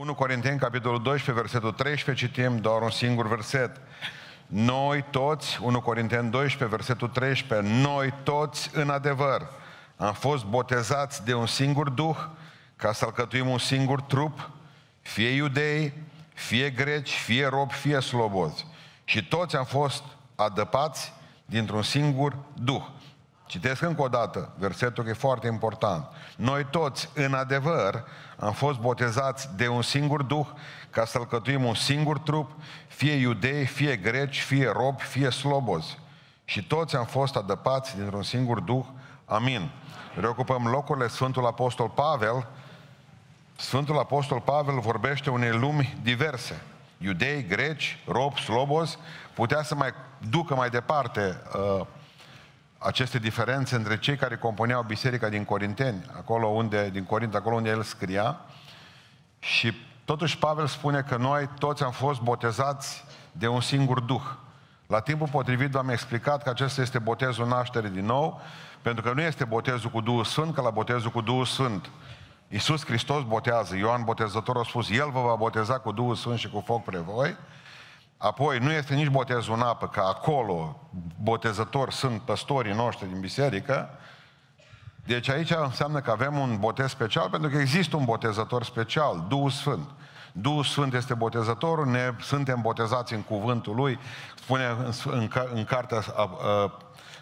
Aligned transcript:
1 0.00 0.14
Corinteni, 0.14 0.58
capitolul 0.58 1.02
12, 1.02 1.32
versetul 1.32 1.72
13, 1.72 2.26
citim 2.26 2.56
doar 2.56 2.82
un 2.82 2.90
singur 2.90 3.28
verset. 3.28 3.80
Noi 4.46 5.04
toți, 5.10 5.58
1 5.62 5.80
Corinteni 5.80 6.30
12, 6.30 6.76
versetul 6.76 7.08
13, 7.08 7.68
noi 7.82 8.14
toți 8.22 8.70
în 8.72 8.90
adevăr 8.90 9.48
am 9.96 10.12
fost 10.12 10.44
botezați 10.44 11.24
de 11.24 11.34
un 11.34 11.46
singur 11.46 11.88
Duh 11.88 12.16
ca 12.76 12.92
să 12.92 13.04
alcătuim 13.04 13.48
un 13.48 13.58
singur 13.58 14.00
trup, 14.00 14.50
fie 15.00 15.28
iudei, 15.28 15.92
fie 16.34 16.70
greci, 16.70 17.12
fie 17.12 17.46
robi, 17.46 17.72
fie 17.72 18.00
slobozi. 18.00 18.66
Și 19.04 19.24
toți 19.24 19.56
am 19.56 19.64
fost 19.64 20.02
adăpați 20.34 21.12
dintr-un 21.44 21.82
singur 21.82 22.36
Duh. 22.54 22.82
Citesc 23.50 23.82
încă 23.82 24.02
o 24.02 24.08
dată 24.08 24.52
versetul 24.58 25.04
că 25.04 25.10
e 25.10 25.12
foarte 25.12 25.46
important. 25.46 26.06
Noi 26.36 26.66
toți, 26.70 27.08
în 27.14 27.34
adevăr, 27.34 28.04
am 28.36 28.52
fost 28.52 28.78
botezați 28.78 29.48
de 29.56 29.68
un 29.68 29.82
singur 29.82 30.22
Duh 30.22 30.46
ca 30.90 31.04
să 31.04 31.18
alcătuim 31.18 31.64
un 31.64 31.74
singur 31.74 32.18
trup, 32.18 32.50
fie 32.88 33.12
iudei, 33.12 33.66
fie 33.66 33.96
greci, 33.96 34.40
fie 34.40 34.70
robi, 34.72 35.02
fie 35.02 35.30
slobozi. 35.30 35.98
Și 36.44 36.66
toți 36.66 36.96
am 36.96 37.04
fost 37.04 37.36
adăpați 37.36 37.96
dintr-un 37.96 38.22
singur 38.22 38.60
Duh. 38.60 38.84
Amin. 39.24 39.70
Reocupăm 40.14 40.66
locurile 40.66 41.08
Sfântul 41.08 41.46
Apostol 41.46 41.88
Pavel. 41.88 42.46
Sfântul 43.56 43.98
Apostol 43.98 44.40
Pavel 44.40 44.80
vorbește 44.80 45.30
unei 45.30 45.50
lumi 45.50 45.98
diverse. 46.02 46.62
Iudei, 46.98 47.46
greci, 47.46 47.98
robi, 48.06 48.40
slobozi, 48.40 48.98
putea 49.34 49.62
să 49.62 49.74
mai 49.74 49.90
ducă 50.28 50.54
mai 50.54 50.70
departe 50.70 51.42
uh, 51.78 51.86
aceste 52.82 53.18
diferențe 53.18 53.74
între 53.74 53.98
cei 53.98 54.16
care 54.16 54.36
compuneau 54.36 54.82
biserica 54.82 55.28
din 55.28 55.44
Corinteni, 55.44 56.04
acolo 56.16 56.46
unde, 56.46 56.90
din 56.90 57.04
Corint, 57.04 57.34
acolo 57.34 57.56
unde 57.56 57.68
el 57.68 57.82
scria. 57.82 58.40
Și 59.38 59.72
totuși 60.04 60.38
Pavel 60.38 60.66
spune 60.66 61.02
că 61.02 61.16
noi 61.16 61.48
toți 61.58 61.82
am 61.82 61.90
fost 61.90 62.20
botezați 62.20 63.04
de 63.32 63.48
un 63.48 63.60
singur 63.60 64.00
Duh. 64.00 64.22
La 64.86 65.00
timpul 65.00 65.28
potrivit 65.28 65.70
v-am 65.70 65.88
explicat 65.88 66.42
că 66.42 66.50
acesta 66.50 66.80
este 66.80 66.98
botezul 66.98 67.46
naștere 67.46 67.88
din 67.88 68.04
nou, 68.04 68.40
pentru 68.82 69.02
că 69.02 69.12
nu 69.12 69.20
este 69.20 69.44
botezul 69.44 69.90
cu 69.90 70.00
Duhul 70.00 70.24
Sfânt, 70.24 70.54
că 70.54 70.60
la 70.60 70.70
botezul 70.70 71.10
cu 71.10 71.20
Duhul 71.20 71.44
Sfânt 71.44 71.90
Iisus 72.52 72.84
Hristos 72.84 73.22
botează, 73.22 73.76
Ioan 73.76 74.04
Botezătorul 74.04 74.60
a 74.60 74.64
spus, 74.64 74.90
El 74.90 75.10
vă 75.10 75.20
va 75.20 75.34
boteza 75.34 75.78
cu 75.78 75.92
Duhul 75.92 76.14
Sfânt 76.14 76.38
și 76.38 76.50
cu 76.50 76.62
foc 76.66 76.84
pre 76.84 76.98
voi, 76.98 77.36
Apoi, 78.22 78.58
nu 78.58 78.72
este 78.72 78.94
nici 78.94 79.08
botezul 79.08 79.54
în 79.54 79.60
apă, 79.60 79.88
că 79.88 80.00
acolo 80.00 80.90
botezători 81.22 81.94
sunt 81.94 82.20
păstorii 82.20 82.72
noștri 82.72 83.08
din 83.08 83.20
biserică. 83.20 83.88
Deci 85.04 85.28
aici 85.28 85.50
înseamnă 85.50 86.00
că 86.00 86.10
avem 86.10 86.38
un 86.38 86.56
botez 86.58 86.88
special, 86.88 87.30
pentru 87.30 87.50
că 87.50 87.56
există 87.56 87.96
un 87.96 88.04
botezător 88.04 88.64
special, 88.64 89.24
Duhul 89.28 89.50
Sfânt. 89.50 89.88
Duhul 90.32 90.64
Sfânt 90.64 90.94
este 90.94 91.14
botezătorul, 91.14 91.86
ne 91.86 92.12
suntem 92.20 92.60
botezați 92.60 93.14
în 93.14 93.22
cuvântul 93.22 93.74
Lui. 93.74 93.98
Spune 94.34 94.64
în, 94.64 94.92
în, 95.04 95.28
în 95.54 95.64
cartea 95.64 96.02
a, 96.16 96.30
a, 96.42 96.78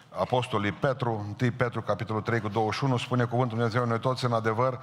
Apostolului 0.09 0.71
Petru, 0.71 1.35
1 1.41 1.51
Petru, 1.51 1.81
capitolul 1.81 2.21
3 2.21 2.39
cu 2.39 2.47
21, 2.47 2.97
spune 2.97 3.23
cuvântul 3.23 3.57
Dumnezeu, 3.57 3.85
noi 3.85 3.99
toți 3.99 4.25
în 4.25 4.33
adevăr 4.33 4.79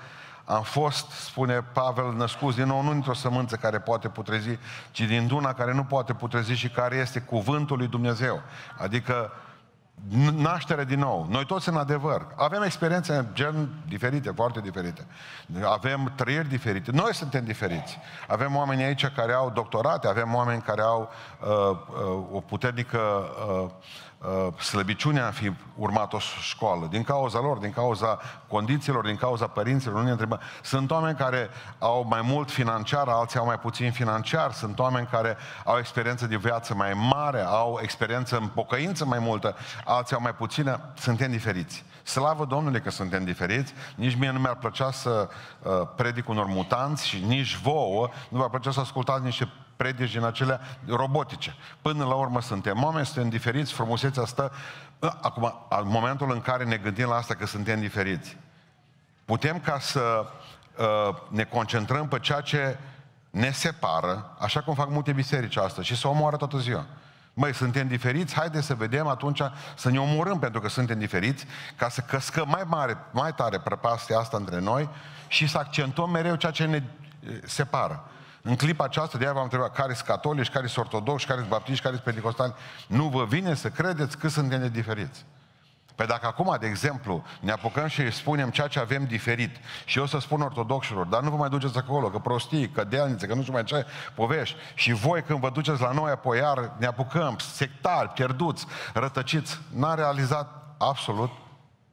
am 0.49 0.63
fost, 0.63 1.11
spune 1.11 1.63
Pavel, 1.73 2.13
născut 2.13 2.55
din 2.55 2.65
nou, 2.65 2.83
nu 2.83 2.93
dintr-o 2.93 3.15
sămânță 3.15 3.57
care 3.57 3.79
poate 3.79 4.09
putrezi, 4.09 4.59
ci 4.91 5.01
din 5.01 5.31
una 5.33 5.53
care 5.53 5.73
nu 5.73 5.85
poate 5.85 6.13
putrezi 6.13 6.53
și 6.53 6.69
care 6.69 6.97
este 6.97 7.21
cuvântul 7.21 7.77
lui 7.77 7.87
Dumnezeu. 7.87 8.43
Adică 8.79 9.33
naștere 10.37 10.85
din 10.85 10.99
nou. 10.99 11.27
Noi 11.31 11.47
toți 11.47 11.69
în 11.69 11.77
adevăr. 11.77 12.27
Avem 12.37 12.63
experiențe 12.63 13.27
gen 13.33 13.69
diferite, 13.89 14.31
foarte 14.31 14.61
diferite. 14.61 15.07
Avem 15.65 16.13
trăiri 16.15 16.49
diferite. 16.49 16.91
Noi 16.91 17.15
suntem 17.15 17.45
diferiți. 17.45 17.99
Avem 18.29 18.57
oameni 18.57 18.83
aici 18.83 19.07
care 19.07 19.33
au 19.33 19.51
doctorate, 19.51 20.09
avem 20.09 20.35
oameni 20.35 20.63
care 20.63 20.83
au 20.83 21.11
uh, 21.41 21.49
uh, 21.49 22.37
o 22.37 22.41
puternică 22.41 22.99
uh, 22.99 23.71
uh, 24.27 24.61
slăbiciune 24.61 25.21
a 25.21 25.31
fi 25.31 25.53
urmat 25.77 26.13
o 26.13 26.19
școală. 26.41 26.87
Din 26.91 27.03
cauza 27.03 27.41
lor, 27.41 27.59
din 27.59 27.73
cauza 27.73 28.19
condițiilor, 28.49 29.05
din 29.05 29.17
cauza 29.17 29.47
părinților. 29.47 29.95
Nu 29.95 30.03
ne 30.03 30.11
întrebăm. 30.11 30.41
Sunt 30.63 30.91
oameni 30.91 31.17
care 31.17 31.49
au 31.79 32.07
mai 32.09 32.21
mult 32.23 32.51
financiar, 32.51 33.09
alții 33.09 33.39
au 33.39 33.47
mai 33.47 33.59
puțin 33.59 33.93
financiar. 33.93 34.53
Sunt 34.53 34.79
oameni 34.79 35.07
care 35.11 35.37
au 35.65 35.79
experiență 35.79 36.27
de 36.27 36.37
viață 36.37 36.75
mai 36.75 36.93
mare, 36.93 37.41
au 37.41 37.79
experiență 37.83 38.37
în 38.37 38.47
pocăință 38.47 39.05
mai 39.05 39.19
multă, 39.19 39.57
alții 39.85 40.17
au 40.17 40.23
mai 40.23 40.35
puțină. 40.35 40.81
Suntem 40.95 41.31
diferiți. 41.31 41.85
Slavă 42.07 42.45
Domnului 42.45 42.81
că 42.81 42.91
suntem 42.91 43.25
diferiți. 43.25 43.73
Nici 43.95 44.15
mie 44.15 44.31
nu 44.31 44.39
mi-ar 44.39 44.57
plăcea 44.57 44.91
să 44.91 45.29
uh, 45.63 45.73
predic 45.97 46.29
unor 46.29 46.47
mutanți 46.47 47.07
și 47.07 47.25
nici 47.25 47.57
vouă 47.57 48.09
nu 48.29 48.39
v-ar 48.39 48.49
plăcea 48.49 48.71
să 48.71 48.81
ascultați 48.81 49.25
niște 49.25 49.53
predici 49.77 50.13
din 50.13 50.25
acelea 50.25 50.61
robotice. 50.87 51.55
Până 51.83 52.05
la 52.05 52.15
urmă 52.15 52.41
suntem 52.41 52.83
oameni, 52.83 53.07
suntem 53.07 53.29
diferiți, 53.29 53.73
frumusețea 53.73 54.25
stă... 54.25 54.53
Acum, 55.21 55.55
în 55.69 55.89
momentul 55.89 56.31
în 56.33 56.41
care 56.41 56.65
ne 56.65 56.77
gândim 56.77 57.09
la 57.09 57.15
asta 57.15 57.35
că 57.35 57.47
suntem 57.47 57.81
diferiți, 57.81 58.37
putem 59.25 59.61
ca 59.61 59.79
să 59.79 60.27
uh, 60.79 61.17
ne 61.29 61.45
concentrăm 61.45 62.09
pe 62.09 62.19
ceea 62.19 62.41
ce 62.41 62.79
ne 63.31 63.51
separă, 63.51 64.37
așa 64.39 64.61
cum 64.61 64.75
fac 64.75 64.91
multe 64.91 65.13
biserici 65.13 65.57
astăzi, 65.57 65.87
și 65.87 65.97
să 65.97 66.09
omoară 66.09 66.37
toată 66.37 66.59
ziua. 66.59 66.87
Măi, 67.39 67.55
suntem 67.55 67.89
diferiți, 67.89 68.35
haide 68.35 68.61
să 68.61 68.75
vedem 68.75 69.07
atunci 69.07 69.41
să 69.77 69.91
ne 69.91 70.01
omorâm 70.01 70.39
pentru 70.39 70.61
că 70.61 70.69
suntem 70.69 70.99
diferiți, 70.99 71.47
ca 71.77 71.89
să 71.89 72.01
căscăm 72.01 72.49
mai 72.49 72.63
mare, 72.67 72.97
mai 73.11 73.35
tare 73.35 73.59
prăpastia 73.59 74.19
asta 74.19 74.37
între 74.37 74.61
noi 74.61 74.89
și 75.29 75.49
să 75.49 75.59
accentuăm 75.59 76.11
mereu 76.11 76.35
ceea 76.35 76.53
ce 76.53 76.65
ne 76.65 76.83
separă. 77.45 78.11
În 78.43 78.57
clipa 78.57 78.85
aceasta, 78.85 79.19
de 79.19 79.25
aia 79.25 79.33
v-am 79.33 79.43
întrebat 79.43 79.75
care 79.75 79.95
sunt 79.95 80.07
catolici, 80.07 80.51
care 80.51 80.67
sunt 80.67 80.85
ortodoxi, 80.85 81.27
care 81.27 81.39
sunt 81.39 81.51
baptiști, 81.51 81.83
care 81.83 81.95
sunt 81.95 82.07
pentecostali. 82.07 82.55
Nu 82.87 83.09
vă 83.09 83.25
vine 83.25 83.55
să 83.55 83.69
credeți 83.69 84.19
că 84.19 84.29
suntem 84.29 84.61
de 84.61 84.69
diferiți. 84.69 85.25
Păi 85.97 86.07
dacă 86.07 86.27
acum, 86.27 86.57
de 86.61 86.67
exemplu, 86.67 87.25
ne 87.41 87.53
apucăm 87.53 87.87
și 87.87 88.11
spunem 88.11 88.51
ceea 88.51 88.67
ce 88.67 88.79
avem 88.79 89.05
diferit 89.05 89.57
și 89.85 89.99
eu 89.99 90.07
să 90.07 90.19
spun 90.19 90.41
ortodoxilor, 90.41 91.07
dar 91.07 91.23
nu 91.23 91.31
vă 91.31 91.37
mai 91.37 91.49
duceți 91.49 91.79
acolo, 91.79 92.09
că 92.11 92.19
prostii, 92.19 92.69
că 92.69 92.85
dealnițe, 92.85 93.27
că 93.27 93.35
nu 93.35 93.41
știu 93.41 93.53
mai 93.53 93.65
ce 93.65 93.87
povești. 94.15 94.57
Și 94.75 94.93
voi 94.93 95.23
când 95.23 95.41
vă 95.41 95.51
duceți 95.51 95.81
la 95.81 95.93
noi, 95.93 96.11
apoi 96.11 96.39
iar 96.39 96.73
ne 96.79 96.87
apucăm, 96.87 97.37
sectari, 97.39 98.09
pierduți, 98.09 98.67
rătăciți, 98.95 99.61
n-a 99.75 99.95
realizat 99.95 100.75
absolut 100.79 101.31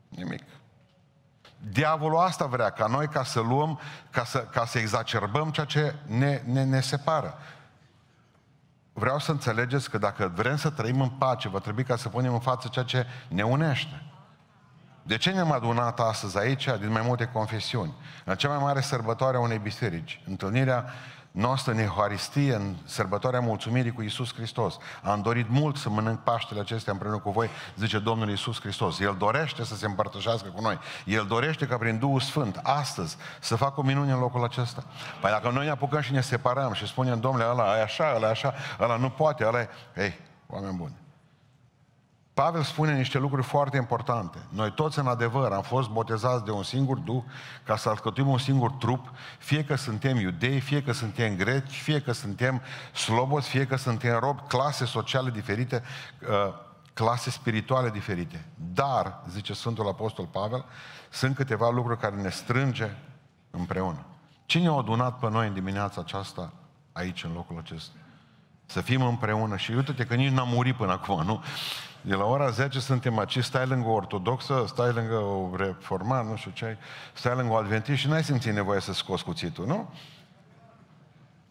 nimic. 0.10 0.44
Diavolul 1.58 2.18
asta 2.18 2.46
vrea, 2.46 2.70
ca 2.70 2.88
noi 2.88 3.08
ca 3.08 3.24
să 3.24 3.40
luăm, 3.40 3.80
ca 4.10 4.24
să, 4.24 4.40
ca 4.40 4.66
să 4.66 4.80
exacerbăm 4.80 5.50
ceea 5.50 5.66
ce 5.66 5.96
ne, 6.06 6.42
ne, 6.46 6.64
ne 6.64 6.80
separă. 6.80 7.38
Vreau 8.94 9.20
să 9.20 9.32
înțelegeți 9.32 9.90
că 9.90 9.98
dacă 9.98 10.32
vrem 10.36 10.56
să 10.56 10.70
trăim 10.70 11.02
în 11.02 11.10
pace, 11.10 11.50
va 11.50 11.60
trebui 11.60 11.84
ca 11.84 11.96
să 11.96 12.10
punem 12.10 12.34
în 12.34 12.40
față 12.40 12.68
ceea 12.68 12.86
ce 12.86 13.06
ne 13.28 13.44
unește. 13.44 14.02
De 15.04 15.18
ce 15.18 15.32
ne-am 15.32 15.52
adunat 15.52 16.00
astăzi 16.00 16.38
aici 16.38 16.70
din 16.80 16.92
mai 16.92 17.02
multe 17.06 17.26
confesiuni? 17.26 17.94
La 18.24 18.36
cea 18.36 18.50
mai 18.50 18.58
mare 18.58 18.82
sărbătoare 18.82 19.38
a 19.38 19.40
unei 19.40 19.58
biserici, 19.58 20.22
întâlnirea 20.28 20.86
noastră 21.34 21.72
în 21.72 21.78
Euharistie, 21.78 22.56
în 22.56 22.76
sărbătoarea 22.84 23.40
mulțumirii 23.40 23.92
cu 23.92 24.02
Isus 24.02 24.34
Hristos. 24.34 24.78
Am 25.04 25.22
dorit 25.22 25.50
mult 25.50 25.78
să 25.78 25.90
mănânc 25.90 26.20
Paștele 26.20 26.60
acestea 26.60 26.94
împreună 26.94 27.18
cu 27.18 27.32
voi, 27.32 27.50
zice 27.78 28.00
Domnul 28.00 28.30
Isus 28.30 28.60
Hristos. 28.60 29.00
El 29.00 29.16
dorește 29.18 29.64
să 29.64 29.76
se 29.76 29.86
împărtășească 29.86 30.50
cu 30.50 30.62
noi. 30.62 30.80
El 31.06 31.26
dorește 31.26 31.68
ca 31.68 31.78
prin 31.78 32.00
Duhul 32.00 32.20
Sfânt, 32.20 32.60
astăzi, 32.64 33.18
să 33.40 33.56
facă 33.56 33.80
o 33.80 33.84
minune 33.84 34.12
în 34.12 34.20
locul 34.20 34.44
acesta. 34.44 34.84
Păi 35.22 35.32
dacă 35.32 35.50
noi 35.50 35.66
ne 35.66 35.72
apucăm 35.72 36.02
și 36.02 36.12
ne 36.12 36.22
separăm 36.22 36.74
și 36.74 36.88
spunem, 36.88 37.20
domnule, 37.20 37.46
ăla 37.50 37.78
e 37.78 37.82
așa, 37.82 38.14
ăla 38.16 38.28
e 38.28 38.30
așa, 38.30 38.54
ăla 38.80 38.96
nu 38.96 39.10
poate, 39.10 39.46
ăla 39.46 39.60
e... 39.60 39.70
Ei, 39.96 40.20
oameni 40.48 40.78
buni, 40.78 40.96
Pavel 42.34 42.64
spune 42.64 42.98
niște 42.98 43.18
lucruri 43.18 43.44
foarte 43.44 43.78
importante. 43.78 44.38
Noi 44.50 44.72
toți, 44.72 45.00
în 45.00 45.08
adevăr, 45.08 45.52
am 45.52 45.62
fost 45.62 45.90
botezați 45.90 46.46
de 46.46 46.52
un 46.52 46.64
singur 46.64 46.98
Duh 46.98 47.24
ca 47.64 47.78
să 47.78 47.90
alcătuim 47.90 48.28
un 48.28 48.38
singur 48.38 48.72
trup, 48.72 49.12
fie 49.38 49.64
că 49.64 49.76
suntem 49.76 50.18
iudei, 50.18 50.60
fie 50.60 50.84
că 50.84 50.92
suntem 50.92 51.36
greci, 51.36 51.72
fie 51.72 52.02
că 52.02 52.12
suntem 52.12 52.62
slobozi, 52.94 53.50
fie 53.50 53.66
că 53.66 53.76
suntem 53.76 54.20
robi, 54.20 54.42
clase 54.48 54.86
sociale 54.86 55.30
diferite, 55.30 55.84
uh, 56.22 56.54
clase 56.94 57.30
spirituale 57.30 57.90
diferite. 57.90 58.46
Dar, 58.74 59.24
zice 59.30 59.54
Sfântul 59.54 59.88
Apostol 59.88 60.26
Pavel, 60.26 60.66
sunt 61.10 61.36
câteva 61.36 61.70
lucruri 61.70 62.00
care 62.00 62.16
ne 62.16 62.30
strânge 62.30 62.96
împreună. 63.52 64.06
Cine 64.46 64.68
a 64.68 64.72
adunat 64.72 65.20
pe 65.20 65.30
noi 65.30 65.48
în 65.48 65.54
dimineața 65.54 66.02
aceasta 66.02 66.54
aici, 66.92 67.24
în 67.24 67.34
locul 67.34 67.58
acesta? 67.58 67.94
Să 68.66 68.82
fim 68.82 69.02
împreună 69.02 69.58
și 69.58 69.72
uite-te 69.72 70.06
că 70.06 70.16
nici 70.16 70.32
n-am 70.32 70.48
murit 70.48 70.76
până 70.76 70.92
acum, 70.92 71.24
nu? 71.26 71.44
De 72.06 72.16
la 72.16 72.24
ora 72.24 72.50
10 72.50 72.80
suntem 72.80 73.20
aici, 73.20 73.44
stai 73.44 73.66
lângă 73.66 73.88
o 73.88 73.94
ortodoxă, 73.94 74.64
stai 74.68 74.92
lângă 74.92 75.16
o 75.16 75.56
reformat, 75.56 76.26
nu 76.26 76.36
știu 76.36 76.52
ce, 76.52 76.78
stai 77.14 77.36
lângă 77.36 77.54
o 77.54 77.56
adventist 77.56 78.00
și 78.00 78.08
n-ai 78.08 78.24
simțit 78.24 78.54
nevoie 78.54 78.80
să 78.80 78.94
scoți 78.94 79.24
cuțitul, 79.24 79.66
nu? 79.66 79.90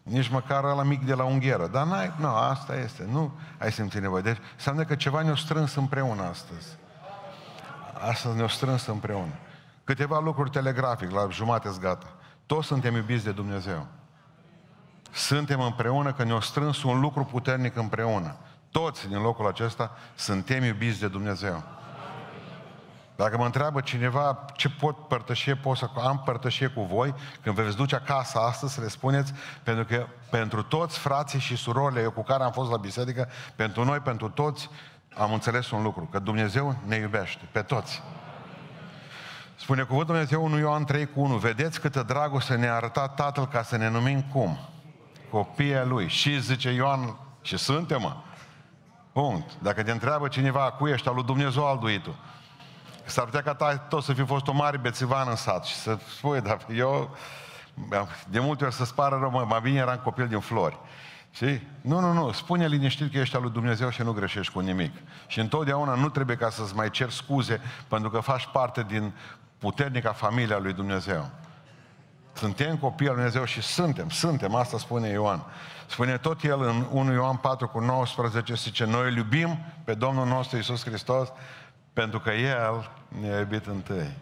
Nici 0.03 0.29
măcar 0.29 0.63
la 0.63 0.83
mic 0.83 1.05
de 1.05 1.13
la 1.13 1.23
ungheră. 1.23 1.67
Dar 1.67 1.85
n-ai, 1.85 2.13
nu, 2.19 2.27
asta 2.27 2.75
este, 2.75 3.07
nu 3.11 3.31
ai 3.59 3.71
simțit 3.71 4.01
nevoie. 4.01 4.21
Deci 4.21 4.37
înseamnă 4.53 4.83
că 4.83 4.95
ceva 4.95 5.21
ne-a 5.21 5.35
strâns 5.35 5.75
împreună 5.75 6.21
astăzi. 6.21 6.67
Astăzi 8.09 8.35
ne-a 8.35 8.47
strâns 8.47 8.85
împreună. 8.85 9.33
Câteva 9.83 10.19
lucruri 10.19 10.49
telegrafic, 10.49 11.11
la 11.11 11.27
jumate 11.29 11.69
gata. 11.79 12.07
Toți 12.45 12.67
suntem 12.67 12.95
iubiți 12.95 13.23
de 13.23 13.31
Dumnezeu. 13.31 13.87
Suntem 15.11 15.61
împreună 15.61 16.13
că 16.13 16.23
ne-a 16.23 16.39
strâns 16.39 16.83
un 16.83 16.99
lucru 16.99 17.23
puternic 17.23 17.75
împreună. 17.75 18.35
Toți 18.73 19.07
din 19.07 19.21
locul 19.21 19.47
acesta 19.47 19.91
suntem 20.15 20.63
iubiți 20.63 20.99
de 20.99 21.07
Dumnezeu. 21.07 21.63
Dacă 23.15 23.37
mă 23.37 23.45
întreabă 23.45 23.81
cineva 23.81 24.45
ce 24.55 24.69
pot 24.69 25.07
părtășie, 25.07 25.55
pot 25.55 25.77
să 25.77 25.89
am 26.03 26.21
părtășie 26.25 26.67
cu 26.67 26.81
voi, 26.81 27.13
când 27.41 27.55
vă 27.55 27.61
veți 27.61 27.75
duce 27.75 27.95
acasă 27.95 28.39
astăzi 28.39 28.73
să 28.73 28.81
le 28.81 28.87
spuneți, 28.87 29.33
pentru 29.63 29.85
că 29.85 30.07
pentru 30.29 30.61
toți 30.61 30.99
frații 30.99 31.39
și 31.39 31.55
surorile 31.55 32.01
eu 32.01 32.11
cu 32.11 32.23
care 32.23 32.43
am 32.43 32.51
fost 32.51 32.71
la 32.71 32.77
biserică, 32.77 33.29
pentru 33.55 33.83
noi, 33.83 33.99
pentru 33.99 34.29
toți, 34.29 34.69
am 35.15 35.33
înțeles 35.33 35.71
un 35.71 35.83
lucru, 35.83 36.07
că 36.11 36.19
Dumnezeu 36.19 36.75
ne 36.85 36.95
iubește, 36.95 37.49
pe 37.51 37.61
toți. 37.61 38.01
Spune 39.55 39.81
cuvântul 39.81 40.13
Dumnezeu 40.13 40.43
1 40.43 40.57
Ioan 40.57 40.85
3 40.85 41.05
cu 41.05 41.21
1, 41.21 41.35
vedeți 41.35 41.79
câtă 41.79 42.03
dragoste 42.03 42.55
ne-a 42.55 42.75
arătat 42.75 43.15
Tatăl 43.15 43.47
ca 43.47 43.63
să 43.63 43.77
ne 43.77 43.89
numim 43.89 44.21
cum? 44.21 44.59
Copiii 45.29 45.85
Lui. 45.85 46.07
Și 46.07 46.41
zice 46.41 46.69
Ioan, 46.69 47.17
și 47.41 47.57
suntem, 47.57 48.01
mă. 48.01 48.15
Punct. 49.13 49.51
Dacă 49.59 49.83
te 49.83 49.91
întreabă 49.91 50.27
cineva, 50.27 50.71
cu 50.71 50.87
ești 50.87 51.07
al 51.07 51.15
lui 51.15 51.23
Dumnezeu 51.23 51.67
alduitul, 51.67 52.15
S-ar 53.05 53.25
putea 53.25 53.41
ca 53.41 53.53
ta 53.53 53.77
tot 53.77 54.03
să 54.03 54.13
fi 54.13 54.25
fost 54.25 54.47
o 54.47 54.51
mare 54.51 54.77
bețivan 54.77 55.27
în 55.29 55.35
sat 55.35 55.65
și 55.65 55.75
să 55.75 55.97
spui, 56.15 56.41
dar 56.41 56.57
eu, 56.75 57.15
de 58.29 58.39
multe 58.39 58.63
ori 58.65 58.73
să 58.73 58.85
spară 58.85 59.17
rău, 59.19 59.45
mai 59.47 59.59
bine 59.61 59.77
eram 59.77 59.99
copil 60.03 60.27
din 60.27 60.39
flori. 60.39 60.77
Și 61.31 61.59
Nu, 61.81 61.99
nu, 61.99 62.13
nu, 62.13 62.31
spune 62.31 62.67
liniștit 62.67 63.11
că 63.11 63.17
ești 63.17 63.35
al 63.35 63.41
lui 63.41 63.51
Dumnezeu 63.51 63.89
și 63.89 64.01
nu 64.01 64.11
greșești 64.11 64.53
cu 64.53 64.59
nimic. 64.59 64.91
Și 65.27 65.39
întotdeauna 65.39 65.95
nu 65.95 66.09
trebuie 66.09 66.35
ca 66.35 66.49
să-ți 66.49 66.75
mai 66.75 66.89
cer 66.89 67.09
scuze 67.09 67.61
pentru 67.87 68.09
că 68.09 68.19
faci 68.19 68.47
parte 68.51 68.85
din 68.87 69.13
puternica 69.57 70.11
familia 70.11 70.57
lui 70.57 70.73
Dumnezeu. 70.73 71.29
Suntem 72.33 72.77
copii 72.77 73.07
al 73.07 73.13
lui 73.13 73.23
Dumnezeu 73.23 73.45
și 73.45 73.61
suntem, 73.61 74.09
suntem, 74.09 74.55
asta 74.55 74.77
spune 74.77 75.07
Ioan. 75.07 75.45
Spune 75.87 76.17
tot 76.17 76.43
el 76.43 76.61
în 76.61 76.85
1 76.91 77.13
Ioan 77.13 77.35
4 77.35 77.67
cu 77.67 77.79
19, 77.79 78.53
zice, 78.53 78.85
noi 78.85 79.09
îl 79.09 79.15
iubim 79.15 79.57
pe 79.83 79.93
Domnul 79.93 80.25
nostru 80.25 80.57
Isus 80.57 80.83
Hristos 80.85 81.31
pentru 81.93 82.19
că 82.19 82.31
El 82.31 82.91
ne-a 83.21 83.39
iubit 83.39 83.65
întâi. 83.65 84.17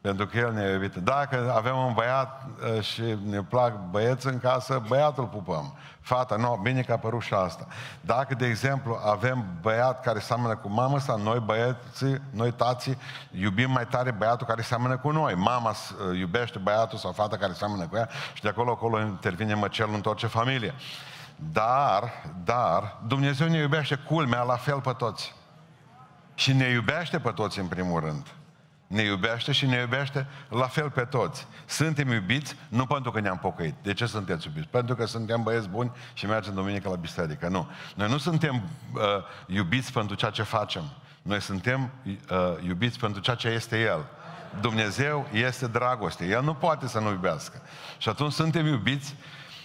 Pentru 0.00 0.26
că 0.26 0.38
El 0.38 0.52
ne-a 0.52 0.70
iubit. 0.72 0.94
Dacă 0.94 1.52
avem 1.56 1.76
un 1.76 1.92
băiat 1.92 2.46
uh, 2.74 2.82
și 2.82 3.02
ne 3.24 3.42
plac 3.42 3.72
băieți 3.90 4.26
în 4.26 4.40
casă, 4.40 4.82
băiatul 4.88 5.24
pupăm. 5.24 5.74
Fata, 6.00 6.36
nu, 6.36 6.60
bine 6.62 6.82
că 6.82 6.90
a 6.90 6.94
apărut 6.94 7.22
și 7.22 7.34
asta. 7.34 7.66
Dacă, 8.00 8.34
de 8.34 8.46
exemplu, 8.46 9.00
avem 9.04 9.44
băiat 9.60 10.02
care 10.02 10.18
seamănă 10.18 10.56
cu 10.56 10.68
mama 10.68 10.98
sa, 10.98 11.14
noi 11.14 11.42
băieții, 11.44 12.22
noi 12.30 12.52
tații, 12.52 12.98
iubim 13.30 13.70
mai 13.70 13.86
tare 13.86 14.10
băiatul 14.10 14.46
care 14.46 14.62
seamănă 14.62 14.96
cu 14.96 15.10
noi. 15.10 15.34
Mama 15.34 15.70
uh, 15.70 16.18
iubește 16.18 16.58
băiatul 16.58 16.98
sau 16.98 17.12
fata 17.12 17.36
care 17.36 17.52
seamănă 17.52 17.86
cu 17.86 17.96
ea 17.96 18.08
și 18.34 18.42
de 18.42 18.48
acolo 18.48 18.70
acolo 18.70 19.00
intervine 19.00 19.54
măcelul 19.54 19.94
în 19.94 20.02
orice 20.04 20.26
familie. 20.26 20.74
Dar, 21.36 22.12
dar, 22.44 22.96
Dumnezeu 23.06 23.48
ne 23.48 23.58
iubește 23.58 23.94
culmea 23.94 24.42
la 24.42 24.56
fel 24.56 24.80
pe 24.80 24.92
toți. 24.92 25.34
Și 26.34 26.52
ne 26.52 26.68
iubește 26.68 27.18
pe 27.18 27.30
toți 27.30 27.58
în 27.58 27.66
primul 27.66 28.00
rând. 28.00 28.26
Ne 28.90 29.02
iubește 29.02 29.52
și 29.52 29.66
ne 29.66 29.76
iubește 29.76 30.26
la 30.48 30.66
fel 30.66 30.90
pe 30.90 31.04
toți. 31.04 31.46
Suntem 31.66 32.12
iubiți 32.12 32.56
nu 32.68 32.86
pentru 32.86 33.10
că 33.10 33.20
ne-am 33.20 33.38
pocăit. 33.38 33.74
De 33.82 33.92
ce 33.92 34.06
sunteți 34.06 34.46
iubiți? 34.46 34.68
Pentru 34.68 34.94
că 34.94 35.06
suntem 35.06 35.42
băieți 35.42 35.68
buni 35.68 35.92
și 36.12 36.26
mergem 36.26 36.54
duminică 36.54 36.88
la 36.88 36.96
biserică. 36.96 37.48
Nu. 37.48 37.68
Noi 37.94 38.08
nu 38.08 38.18
suntem 38.18 38.62
uh, 38.94 39.00
iubiți 39.46 39.92
pentru 39.92 40.16
ceea 40.16 40.30
ce 40.30 40.42
facem. 40.42 40.82
Noi 41.22 41.40
suntem 41.40 41.90
uh, 42.04 42.16
iubiți 42.66 42.98
pentru 42.98 43.20
ceea 43.20 43.36
ce 43.36 43.48
este 43.48 43.80
El. 43.80 44.06
Dumnezeu 44.60 45.26
este 45.32 45.66
dragoste. 45.66 46.26
El 46.26 46.42
nu 46.42 46.54
poate 46.54 46.88
să 46.88 46.98
nu 46.98 47.10
iubească. 47.10 47.62
Și 47.98 48.08
atunci 48.08 48.32
suntem 48.32 48.66
iubiți 48.66 49.14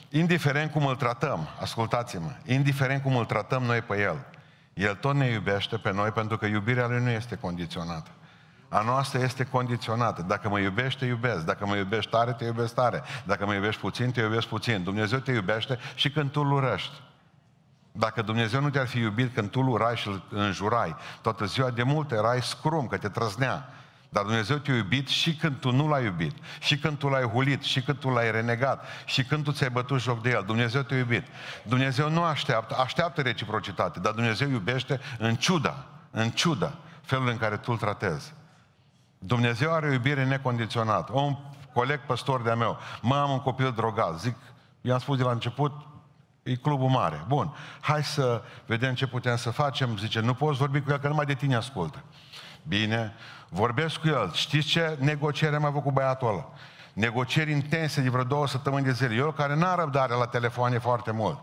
indiferent 0.10 0.72
cum 0.72 0.86
îl 0.86 0.96
tratăm. 0.96 1.48
Ascultați-mă. 1.60 2.32
Indiferent 2.46 3.02
cum 3.02 3.16
îl 3.16 3.26
tratăm 3.26 3.64
noi 3.64 3.82
pe 3.82 4.02
El. 4.02 4.26
El 4.74 4.96
tot 4.96 5.16
ne 5.16 5.26
iubește 5.26 5.78
pe 5.78 5.92
noi 5.92 6.10
pentru 6.10 6.38
că 6.38 6.46
iubirea 6.46 6.88
Lui 6.88 7.02
nu 7.02 7.10
este 7.10 7.36
condiționată. 7.36 8.10
A 8.70 8.82
noastră 8.82 9.20
este 9.20 9.44
condiționată. 9.44 10.22
Dacă 10.22 10.50
mă 10.50 10.60
iubești, 10.60 11.00
te 11.00 11.06
iubesc. 11.06 11.46
Dacă 11.46 11.66
mă 11.66 11.76
iubești 11.76 12.12
tare, 12.12 12.34
te 12.34 12.46
iubesc 12.46 12.74
tare. 12.74 13.04
Dacă 13.24 13.46
mă 13.46 13.54
iubești 13.54 13.82
puțin, 13.82 14.12
te 14.12 14.22
iubesc 14.22 14.48
puțin. 14.48 14.84
Dumnezeu 14.84 15.20
te 15.20 15.32
iubește 15.32 15.80
și 15.96 16.10
când 16.10 16.32
tu 16.32 16.42
îl 16.42 16.52
urăști. 16.52 17.02
Dacă 17.92 18.22
Dumnezeu 18.22 18.62
nu 18.62 18.70
te-ar 18.70 18.88
fi 18.88 19.00
iubit 19.00 19.34
când 19.34 19.50
tu 19.50 19.60
îl 19.60 19.68
urai 19.68 19.96
și 19.96 20.08
îl 20.08 20.24
înjurai, 20.30 20.96
toată 21.22 21.46
ziua 21.46 21.70
de 21.70 21.84
multe 21.84 22.16
erai 22.16 22.42
scrum, 22.42 22.88
că 22.88 22.98
te 22.98 23.10
trăznea. 23.10 23.70
Dar 24.10 24.24
Dumnezeu 24.24 24.58
te-a 24.58 24.76
iubit 24.76 25.08
și 25.08 25.36
când 25.36 25.56
tu 25.56 25.72
nu 25.72 25.88
l-ai 25.88 26.04
iubit, 26.04 26.36
și 26.60 26.78
când 26.78 26.98
tu 26.98 27.08
l-ai 27.08 27.24
hulit, 27.24 27.62
și 27.62 27.82
când 27.82 27.98
tu 27.98 28.10
l-ai 28.10 28.32
renegat, 28.32 28.86
și 29.06 29.24
când 29.24 29.44
tu 29.44 29.52
ți-ai 29.52 29.70
bătut 29.70 30.02
joc 30.02 30.22
de 30.22 30.30
el. 30.30 30.44
Dumnezeu 30.46 30.82
te-a 30.82 30.98
iubit. 30.98 31.24
Dumnezeu 31.64 32.10
nu 32.10 32.24
așteaptă, 32.24 32.76
așteaptă 32.76 33.22
reciprocitate, 33.22 34.00
dar 34.00 34.14
Dumnezeu 34.14 34.50
iubește 34.50 35.00
în 35.18 35.36
ciuda, 35.36 35.86
în 36.12 36.30
ciuda 36.30 36.74
felul 37.02 37.28
în 37.28 37.38
care 37.38 37.58
tu 37.58 37.72
îl 37.72 37.78
tratezi. 37.78 38.34
Dumnezeu 39.26 39.74
are 39.74 39.88
o 39.88 39.92
iubire 39.92 40.26
necondiționată. 40.26 41.12
Un 41.14 41.36
coleg 41.74 42.00
păstor 42.00 42.42
de-a 42.42 42.56
meu, 42.56 42.78
mă 43.02 43.16
am 43.16 43.30
un 43.30 43.40
copil 43.40 43.72
drogat, 43.72 44.20
zic, 44.20 44.36
i-am 44.82 45.00
spus 45.00 45.18
de 45.18 45.24
la 45.24 45.32
început, 45.32 45.72
e 46.44 46.56
clubul 46.56 46.90
mare. 46.90 47.24
Bun, 47.28 47.56
hai 47.82 48.04
să 48.04 48.42
vedem 48.66 48.94
ce 48.94 49.08
putem 49.08 49.36
să 49.36 49.52
facem. 49.52 49.98
Zice, 49.98 50.20
nu 50.20 50.34
poți 50.34 50.58
vorbi 50.58 50.82
cu 50.82 50.92
el, 50.92 50.98
că 50.98 51.08
numai 51.08 51.26
de 51.26 51.34
tine 51.34 51.56
ascultă. 51.56 52.04
Bine, 52.68 53.14
vorbesc 53.50 53.98
cu 53.98 54.08
el. 54.08 54.32
Știți 54.34 54.68
ce 54.68 54.98
negociere 55.00 55.56
am 55.56 55.66
avut 55.66 55.84
cu 55.84 55.92
băiatul 55.92 56.28
ăla? 56.28 56.50
Negocieri 56.94 57.52
intense 57.52 58.02
de 58.02 58.10
vreo 58.10 58.24
două 58.24 58.48
săptămâni 58.48 58.86
de 58.86 58.92
zile. 58.92 59.16
Eu 59.16 59.32
care 59.32 59.56
n-am 59.56 59.80
răbdare 59.80 60.14
la 60.14 60.26
telefoane 60.26 60.78
foarte 60.78 61.12
mult. 61.12 61.40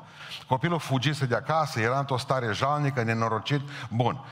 Copilul 0.49 0.79
fugise 0.79 1.27
de 1.27 1.35
acasă, 1.35 1.81
era 1.81 1.99
într-o 1.99 2.17
stare 2.17 2.53
jalnică, 2.53 3.03
nenorocit. 3.03 3.61
Bun. 3.91 4.25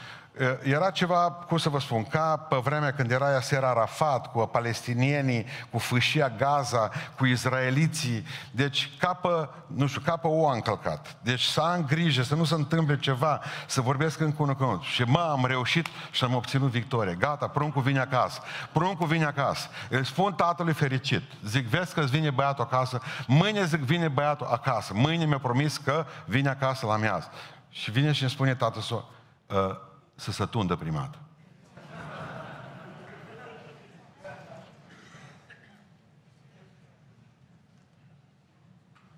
Era 0.62 0.90
ceva, 0.90 1.30
cum 1.30 1.56
să 1.56 1.68
vă 1.68 1.80
spun, 1.80 2.04
ca 2.04 2.36
pe 2.36 2.56
vremea 2.56 2.92
când 2.92 3.10
era 3.10 3.30
Yasser 3.30 3.64
Arafat, 3.64 4.32
cu 4.32 4.46
palestinienii, 4.46 5.46
cu 5.70 5.78
fâșia 5.78 6.28
Gaza, 6.28 6.90
cu 7.16 7.26
izraeliții. 7.26 8.26
Deci, 8.50 8.90
ca 8.98 9.14
pe, 9.14 9.48
nu 9.66 9.86
știu, 9.86 10.00
ca 10.00 10.16
pe 10.16 10.26
o 10.26 10.46
încălcat. 10.46 11.16
Deci 11.22 11.42
să 11.42 11.60
am 11.60 11.84
grijă, 11.84 12.22
să 12.22 12.34
nu 12.34 12.44
se 12.44 12.54
întâmple 12.54 12.98
ceva, 12.98 13.40
să 13.66 13.80
vorbesc 13.80 14.20
încă 14.20 14.42
unul 14.42 14.54
cu 14.54 14.64
unul. 14.64 14.80
Și 14.82 15.02
mă, 15.02 15.28
am 15.30 15.44
reușit 15.46 15.86
și 16.10 16.24
am 16.24 16.34
obținut 16.34 16.70
victorie. 16.70 17.14
Gata, 17.14 17.48
pruncul 17.48 17.82
vine 17.82 18.00
acasă. 18.00 18.40
Pruncul 18.72 19.06
vine 19.06 19.24
acasă. 19.24 19.68
Îl 19.88 20.04
spun 20.04 20.32
tatălui 20.32 20.72
fericit. 20.72 21.22
Zic, 21.44 21.66
vezi 21.66 21.94
că 21.94 22.00
îți 22.00 22.10
vine 22.10 22.30
băiatul 22.30 22.64
acasă. 22.64 23.00
Mâine 23.26 23.64
zic, 23.64 23.80
vine 23.80 24.08
băiatul 24.08 24.46
acasă. 24.46 24.92
Mâine 24.94 25.24
mi-a 25.24 25.38
promis 25.38 25.76
că 25.76 26.06
vine 26.24 26.48
acasă 26.48 26.86
la 26.86 26.96
miaz. 26.96 27.28
Și 27.70 27.90
vine 27.90 28.12
și 28.12 28.22
îmi 28.22 28.30
spune 28.30 28.54
tatăl 28.54 28.82
să 28.82 28.94
uh, 28.94 29.88
să 30.20 30.32
se 30.32 30.46
tundă 30.46 30.76
primat. 30.76 31.18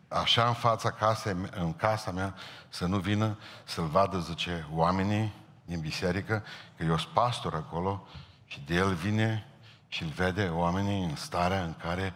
Așa 0.09 0.47
în 0.47 0.55
fața 0.55 0.91
casei, 0.91 1.37
în 1.51 1.75
casa 1.75 2.11
mea, 2.11 2.35
să 2.69 2.87
nu 2.87 2.99
vină 2.99 3.39
să-l 3.65 3.87
vadă, 3.87 4.19
zice, 4.19 4.67
oamenii 4.71 5.33
din 5.65 5.81
biserică, 5.81 6.45
că 6.77 6.85
eu 6.85 6.99
sunt 6.99 7.13
pastor 7.13 7.55
acolo 7.55 8.07
și 8.47 8.61
de 8.61 8.75
el 8.75 8.95
vine 8.95 9.47
și 9.89 10.03
îl 10.03 10.09
vede 10.09 10.49
oamenii 10.49 11.05
în 11.05 11.17
starea 11.17 11.63
în 11.63 11.75
care 11.75 12.13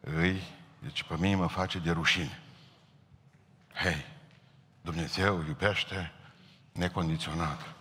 îi, 0.00 0.42
deci 0.78 1.02
pe 1.02 1.14
mine 1.18 1.34
mă 1.34 1.46
face 1.46 1.78
de 1.78 1.90
rușine. 1.90 2.42
Hei, 3.74 4.04
Dumnezeu 4.80 5.42
iubește 5.46 6.12
necondiționat. 6.72 7.74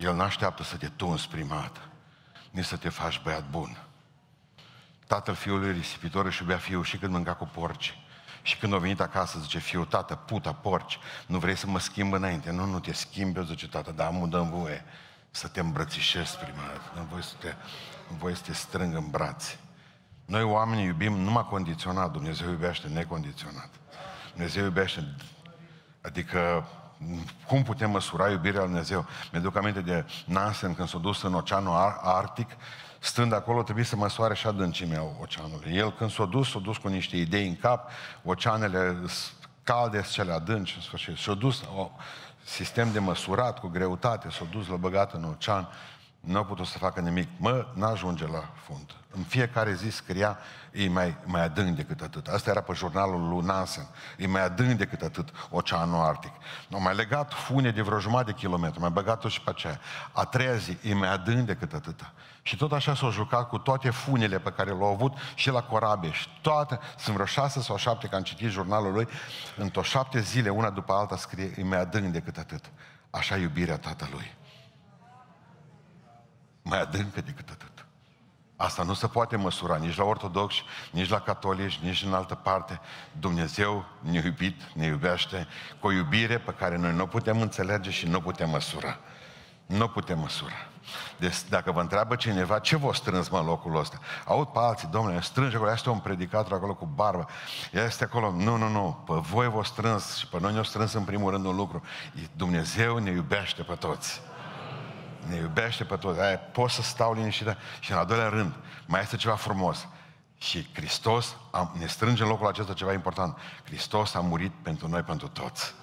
El 0.00 0.14
nu 0.14 0.22
așteaptă 0.22 0.62
să 0.62 0.76
te 0.76 0.88
tunzi 0.88 1.28
primat, 1.28 1.76
nici 2.50 2.64
să 2.64 2.76
te 2.76 2.88
faci 2.88 3.20
băiat 3.22 3.50
bun. 3.50 3.76
Tatăl 5.06 5.34
fiului 5.34 5.72
risipitor 5.72 6.26
își 6.26 6.42
iubea 6.42 6.56
fiul 6.56 6.84
și 6.84 6.96
când 6.96 7.12
mânca 7.12 7.34
cu 7.34 7.44
porci. 7.44 7.98
Și 8.42 8.56
când 8.56 8.74
a 8.74 8.78
venit 8.78 9.00
acasă, 9.00 9.38
zice, 9.38 9.58
fiul, 9.58 9.84
tată, 9.84 10.14
puta, 10.14 10.52
porci, 10.52 10.98
nu 11.26 11.38
vrei 11.38 11.56
să 11.56 11.66
mă 11.66 11.78
schimb 11.78 12.12
înainte? 12.12 12.50
Nu, 12.50 12.64
nu 12.64 12.80
te 12.80 12.92
schimbi, 12.92 13.38
eu, 13.38 13.44
zice, 13.44 13.68
tată, 13.68 13.92
dar 13.92 14.06
am 14.06 14.28
dăm 14.28 14.50
voie 14.50 14.84
să 15.30 15.48
te 15.48 15.60
îmbrățișezi 15.60 16.36
prima 16.36 16.62
dată. 16.66 16.92
Nu 16.94 17.06
voi 17.10 17.22
să 17.22 17.34
te, 17.38 17.54
nu 18.10 18.16
voi 18.16 18.36
să 18.36 18.42
te 18.42 18.52
strâng 18.52 18.94
în 18.94 19.10
brațe. 19.10 19.58
Noi 20.24 20.42
oamenii 20.42 20.84
iubim 20.84 21.12
numai 21.12 21.46
condiționat, 21.48 22.10
Dumnezeu 22.10 22.50
iubește 22.50 22.88
necondiționat. 22.88 23.70
Dumnezeu 24.32 24.64
iubește, 24.64 25.14
adică 26.00 26.68
cum 27.46 27.62
putem 27.62 27.90
măsura 27.90 28.30
iubirea 28.30 28.58
lui 28.58 28.68
Dumnezeu? 28.68 29.06
Mi-aduc 29.32 29.56
aminte 29.56 29.80
de 29.80 30.04
Nansen 30.24 30.74
când 30.74 30.88
s-a 30.88 30.98
dus 30.98 31.22
în 31.22 31.34
Oceanul 31.34 31.98
Arctic, 32.02 32.48
stând 32.98 33.32
acolo 33.32 33.62
trebuie 33.62 33.84
să 33.84 33.96
măsoare 33.96 34.34
și 34.34 34.46
adâncimea 34.46 35.02
oceanului. 35.20 35.76
El 35.76 35.92
când 35.92 36.10
s-a 36.10 36.24
dus, 36.24 36.50
s-a 36.50 36.58
dus 36.58 36.76
cu 36.76 36.88
niște 36.88 37.16
idei 37.16 37.48
în 37.48 37.56
cap, 37.56 37.90
oceanele 38.24 38.96
calde, 39.62 40.02
cele 40.10 40.32
adânci, 40.32 40.74
în 40.76 40.82
sfârșit. 40.82 41.16
S-a 41.16 41.34
dus 41.34 41.62
o 41.76 41.90
sistem 42.44 42.92
de 42.92 42.98
măsurat 42.98 43.58
cu 43.58 43.68
greutate, 43.68 44.30
s-a 44.30 44.46
dus 44.50 44.68
la 44.68 44.76
băgat 44.76 45.12
în 45.12 45.24
ocean. 45.24 45.68
Nu 46.20 46.38
a 46.38 46.44
putut 46.44 46.66
să 46.66 46.78
facă 46.78 47.00
nimic. 47.00 47.28
Mă, 47.36 47.66
n-ajunge 47.74 48.26
la 48.26 48.50
fund. 48.66 48.94
În 49.10 49.22
fiecare 49.22 49.74
zi 49.74 49.90
scria, 49.90 50.38
e 50.72 50.88
mai, 50.88 51.16
mai 51.24 51.44
adânc 51.44 51.76
decât 51.76 52.00
atât. 52.00 52.26
Asta 52.26 52.50
era 52.50 52.60
pe 52.60 52.72
jurnalul 52.72 53.28
lui 53.28 53.44
Nansen. 53.44 53.86
E 54.16 54.26
mai 54.26 54.44
adânc 54.44 54.78
decât 54.78 55.02
atât 55.02 55.28
Oceanul 55.50 56.04
Arctic. 56.04 56.32
Nu, 56.68 56.80
mai 56.80 56.94
legat 56.94 57.32
fune 57.32 57.70
de 57.70 57.82
vreo 57.82 57.98
jumătate 57.98 58.30
de 58.30 58.36
kilometru, 58.36 58.80
mai 58.80 58.90
băgat-o 58.90 59.28
și 59.28 59.40
pe 59.40 59.50
aceea. 59.50 59.80
A 60.12 60.24
treia 60.24 60.54
zi 60.54 60.78
e 60.82 60.94
mai 60.94 61.12
adânc 61.12 61.46
decât 61.46 61.72
atât. 61.72 62.12
Și 62.42 62.56
tot 62.56 62.72
așa 62.72 62.94
s-au 62.94 63.10
jucat 63.10 63.48
cu 63.48 63.58
toate 63.58 63.90
funele 63.90 64.38
pe 64.38 64.50
care 64.50 64.70
le-au 64.70 64.92
avut 64.92 65.12
și 65.34 65.50
la 65.50 65.62
corabie. 65.62 66.10
Și 66.10 66.28
toate, 66.40 66.78
sunt 66.98 67.14
vreo 67.14 67.26
șase 67.26 67.60
sau 67.60 67.76
șapte, 67.76 68.06
că 68.06 68.16
am 68.16 68.22
citit 68.22 68.50
jurnalul 68.50 68.92
lui, 68.92 69.08
într-o 69.56 69.82
șapte 69.82 70.20
zile, 70.20 70.48
una 70.48 70.70
după 70.70 70.92
alta, 70.92 71.16
scrie, 71.16 71.54
e 71.58 71.62
mai 71.62 71.80
adânc 71.80 72.12
decât 72.12 72.36
atât. 72.36 72.64
Așa 73.10 73.36
iubirea 73.36 73.78
tatălui 73.78 74.38
mai 76.62 76.80
adâncă 76.80 77.20
decât 77.20 77.48
atât. 77.48 77.70
Asta 78.62 78.82
nu 78.82 78.94
se 78.94 79.06
poate 79.06 79.36
măsura 79.36 79.76
nici 79.76 79.96
la 79.96 80.04
ortodoxi, 80.04 80.64
nici 80.90 81.08
la 81.08 81.20
catolici, 81.20 81.78
nici 81.82 82.02
în 82.02 82.14
altă 82.14 82.34
parte. 82.34 82.80
Dumnezeu 83.12 83.84
ne 84.00 84.22
iubit, 84.24 84.62
ne 84.74 84.86
iubește 84.86 85.46
cu 85.80 85.86
o 85.86 85.92
iubire 85.92 86.38
pe 86.38 86.52
care 86.52 86.76
noi 86.76 86.92
nu 86.92 87.06
putem 87.06 87.40
înțelege 87.40 87.90
și 87.90 88.06
nu 88.06 88.20
putem 88.20 88.50
măsura. 88.50 88.98
Nu 89.66 89.88
putem 89.88 90.18
măsura. 90.18 90.54
Deci 91.18 91.36
dacă 91.48 91.72
vă 91.72 91.80
întreabă 91.80 92.14
cineva, 92.14 92.58
ce 92.58 92.76
vă 92.76 92.94
strâns 92.94 93.28
mă 93.28 93.40
locul 93.40 93.76
ăsta? 93.76 93.98
Aud 94.26 94.46
pe 94.46 94.58
alții, 94.58 94.88
domnule, 94.88 95.20
strânge 95.20 95.56
acolo, 95.56 95.72
este 95.72 95.90
un 95.90 95.98
predicator 95.98 96.52
acolo 96.52 96.74
cu 96.74 96.86
barbă, 96.94 97.28
este 97.72 98.04
acolo, 98.04 98.32
nu, 98.32 98.56
nu, 98.56 98.68
nu, 98.68 99.02
pe 99.06 99.14
voi 99.14 99.48
vă 99.48 99.64
strâns 99.64 100.16
și 100.16 100.26
pe 100.26 100.40
noi 100.40 100.52
ne-o 100.52 100.62
strâns 100.62 100.92
în 100.92 101.04
primul 101.04 101.30
rând 101.30 101.44
un 101.44 101.56
lucru. 101.56 101.82
Dumnezeu 102.32 102.98
ne 102.98 103.10
iubește 103.10 103.62
pe 103.62 103.74
toți 103.74 104.20
ne 105.28 105.36
iubește 105.36 105.84
pe 105.84 105.96
toți, 105.96 106.20
aia 106.20 106.36
pot 106.36 106.70
să 106.70 106.82
stau 106.82 107.14
liniștită. 107.14 107.56
Și 107.80 107.92
în 107.92 107.98
al 107.98 108.06
doilea 108.06 108.28
rând, 108.28 108.54
mai 108.86 109.00
este 109.00 109.16
ceva 109.16 109.34
frumos. 109.34 109.88
Și 110.38 110.68
Hristos 110.72 111.36
a, 111.50 111.72
ne 111.78 111.86
strânge 111.86 112.22
în 112.22 112.28
locul 112.28 112.46
acesta 112.46 112.72
ceva 112.72 112.92
important. 112.92 113.38
Hristos 113.64 114.14
a 114.14 114.20
murit 114.20 114.52
pentru 114.62 114.88
noi, 114.88 115.02
pentru 115.02 115.28
toți. 115.28 115.74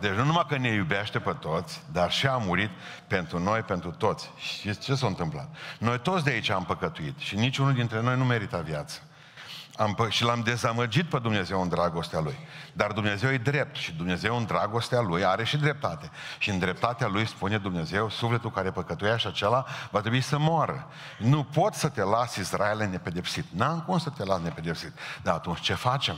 Deci 0.00 0.10
nu 0.10 0.24
numai 0.24 0.46
că 0.48 0.56
ne 0.56 0.68
iubește 0.68 1.18
pe 1.18 1.32
toți, 1.32 1.82
dar 1.92 2.10
și 2.10 2.26
a 2.26 2.36
murit 2.36 2.70
pentru 3.06 3.38
noi, 3.38 3.60
pentru 3.60 3.90
toți. 3.90 4.30
Și 4.36 4.78
ce 4.78 4.94
s-a 4.94 5.06
întâmplat? 5.06 5.56
Noi 5.78 5.98
toți 5.98 6.24
de 6.24 6.30
aici 6.30 6.50
am 6.50 6.64
păcătuit 6.64 7.18
și 7.18 7.36
niciunul 7.36 7.72
dintre 7.72 8.00
noi 8.00 8.16
nu 8.16 8.24
merită 8.24 8.62
viață 8.64 9.00
am, 9.80 9.96
și 10.08 10.24
l-am 10.24 10.40
dezamăgit 10.40 11.08
pe 11.08 11.18
Dumnezeu 11.18 11.62
în 11.62 11.68
dragostea 11.68 12.20
Lui. 12.20 12.38
Dar 12.72 12.92
Dumnezeu 12.92 13.30
e 13.30 13.38
drept 13.38 13.76
și 13.76 13.92
Dumnezeu 13.92 14.36
în 14.36 14.44
dragostea 14.44 15.00
Lui 15.00 15.24
are 15.24 15.44
și 15.44 15.56
dreptate. 15.56 16.10
Și 16.38 16.50
în 16.50 16.58
dreptatea 16.58 17.06
Lui 17.06 17.26
spune 17.26 17.58
Dumnezeu, 17.58 18.10
sufletul 18.10 18.50
care 18.50 18.70
păcătuia 18.70 19.16
și 19.16 19.26
acela 19.26 19.66
va 19.90 20.00
trebui 20.00 20.20
să 20.20 20.38
moară. 20.38 20.88
Nu 21.18 21.44
pot 21.44 21.74
să 21.74 21.88
te 21.88 22.02
las 22.02 22.36
Israel 22.36 22.88
nepedepsit. 22.90 23.44
N-am 23.50 23.80
cum 23.80 23.98
să 23.98 24.10
te 24.10 24.24
las 24.24 24.40
nepedepsit. 24.40 24.92
Dar 25.22 25.34
atunci 25.34 25.60
ce 25.60 25.74
facem? 25.74 26.16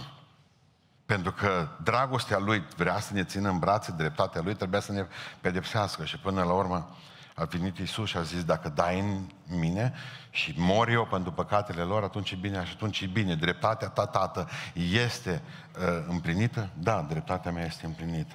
Pentru 1.06 1.32
că 1.32 1.68
dragostea 1.82 2.38
Lui 2.38 2.64
vrea 2.76 3.00
să 3.00 3.12
ne 3.12 3.24
țină 3.24 3.48
în 3.48 3.58
brațe, 3.58 3.94
dreptatea 3.96 4.40
Lui 4.44 4.54
trebuia 4.54 4.80
să 4.80 4.92
ne 4.92 5.06
pedepsească. 5.40 6.04
Și 6.04 6.18
până 6.18 6.42
la 6.42 6.52
urmă, 6.52 6.96
a 7.34 7.44
venit 7.44 7.78
Iisus 7.78 8.08
și 8.08 8.16
a 8.16 8.22
zis, 8.22 8.44
dacă 8.44 8.68
dai 8.68 9.00
în 9.00 9.20
mine 9.58 9.92
și 10.30 10.54
mor 10.56 10.88
eu 10.88 11.06
pentru 11.06 11.32
păcatele 11.32 11.82
lor, 11.82 12.02
atunci 12.02 12.30
e 12.30 12.36
bine, 12.36 12.64
și 12.64 12.72
atunci 12.74 13.00
e 13.00 13.06
bine. 13.06 13.34
Dreptatea 13.34 13.88
ta, 13.88 14.06
tată, 14.06 14.48
este 14.92 15.42
uh, 15.78 16.04
împlinită? 16.08 16.68
Da, 16.74 17.06
dreptatea 17.08 17.52
mea 17.52 17.64
este 17.64 17.86
împlinită. 17.86 18.34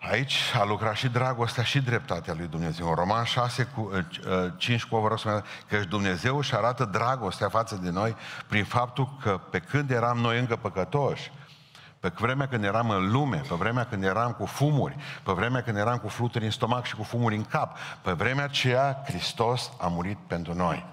Aici 0.00 0.36
a 0.60 0.64
lucrat 0.64 0.94
și 0.94 1.08
dragostea 1.08 1.62
și 1.62 1.80
dreptatea 1.80 2.34
lui 2.34 2.46
Dumnezeu. 2.46 2.88
În 2.88 2.94
Roman 2.94 3.24
6 3.24 3.64
cu 3.64 3.90
5 4.56 4.82
uh, 4.82 4.88
cu 4.88 4.96
vă 4.96 5.08
rog 5.08 5.44
că 5.68 5.78
Dumnezeu 5.88 6.36
își 6.36 6.54
arată 6.54 6.84
dragostea 6.84 7.48
față 7.48 7.78
de 7.82 7.90
noi 7.90 8.16
prin 8.46 8.64
faptul 8.64 9.16
că 9.22 9.40
pe 9.50 9.58
când 9.58 9.90
eram 9.90 10.18
noi 10.18 10.38
încă 10.38 10.56
păcătoși, 10.56 11.32
pe 12.00 12.08
vremea 12.08 12.48
când 12.48 12.64
eram 12.64 12.90
în 12.90 13.10
lume, 13.10 13.42
pe 13.48 13.54
vremea 13.54 13.84
când 13.84 14.04
eram 14.04 14.32
cu 14.32 14.46
fumuri, 14.46 14.96
pe 15.22 15.32
vremea 15.32 15.62
când 15.62 15.76
eram 15.76 15.98
cu 15.98 16.08
fluturi 16.08 16.44
în 16.44 16.50
stomac 16.50 16.84
și 16.84 16.96
cu 16.96 17.02
fumuri 17.02 17.36
în 17.36 17.44
cap, 17.44 17.76
pe 18.02 18.12
vremea 18.12 18.44
aceea 18.44 19.02
Hristos 19.06 19.72
a 19.80 19.86
murit 19.86 20.18
pentru 20.26 20.54
noi. 20.54 20.86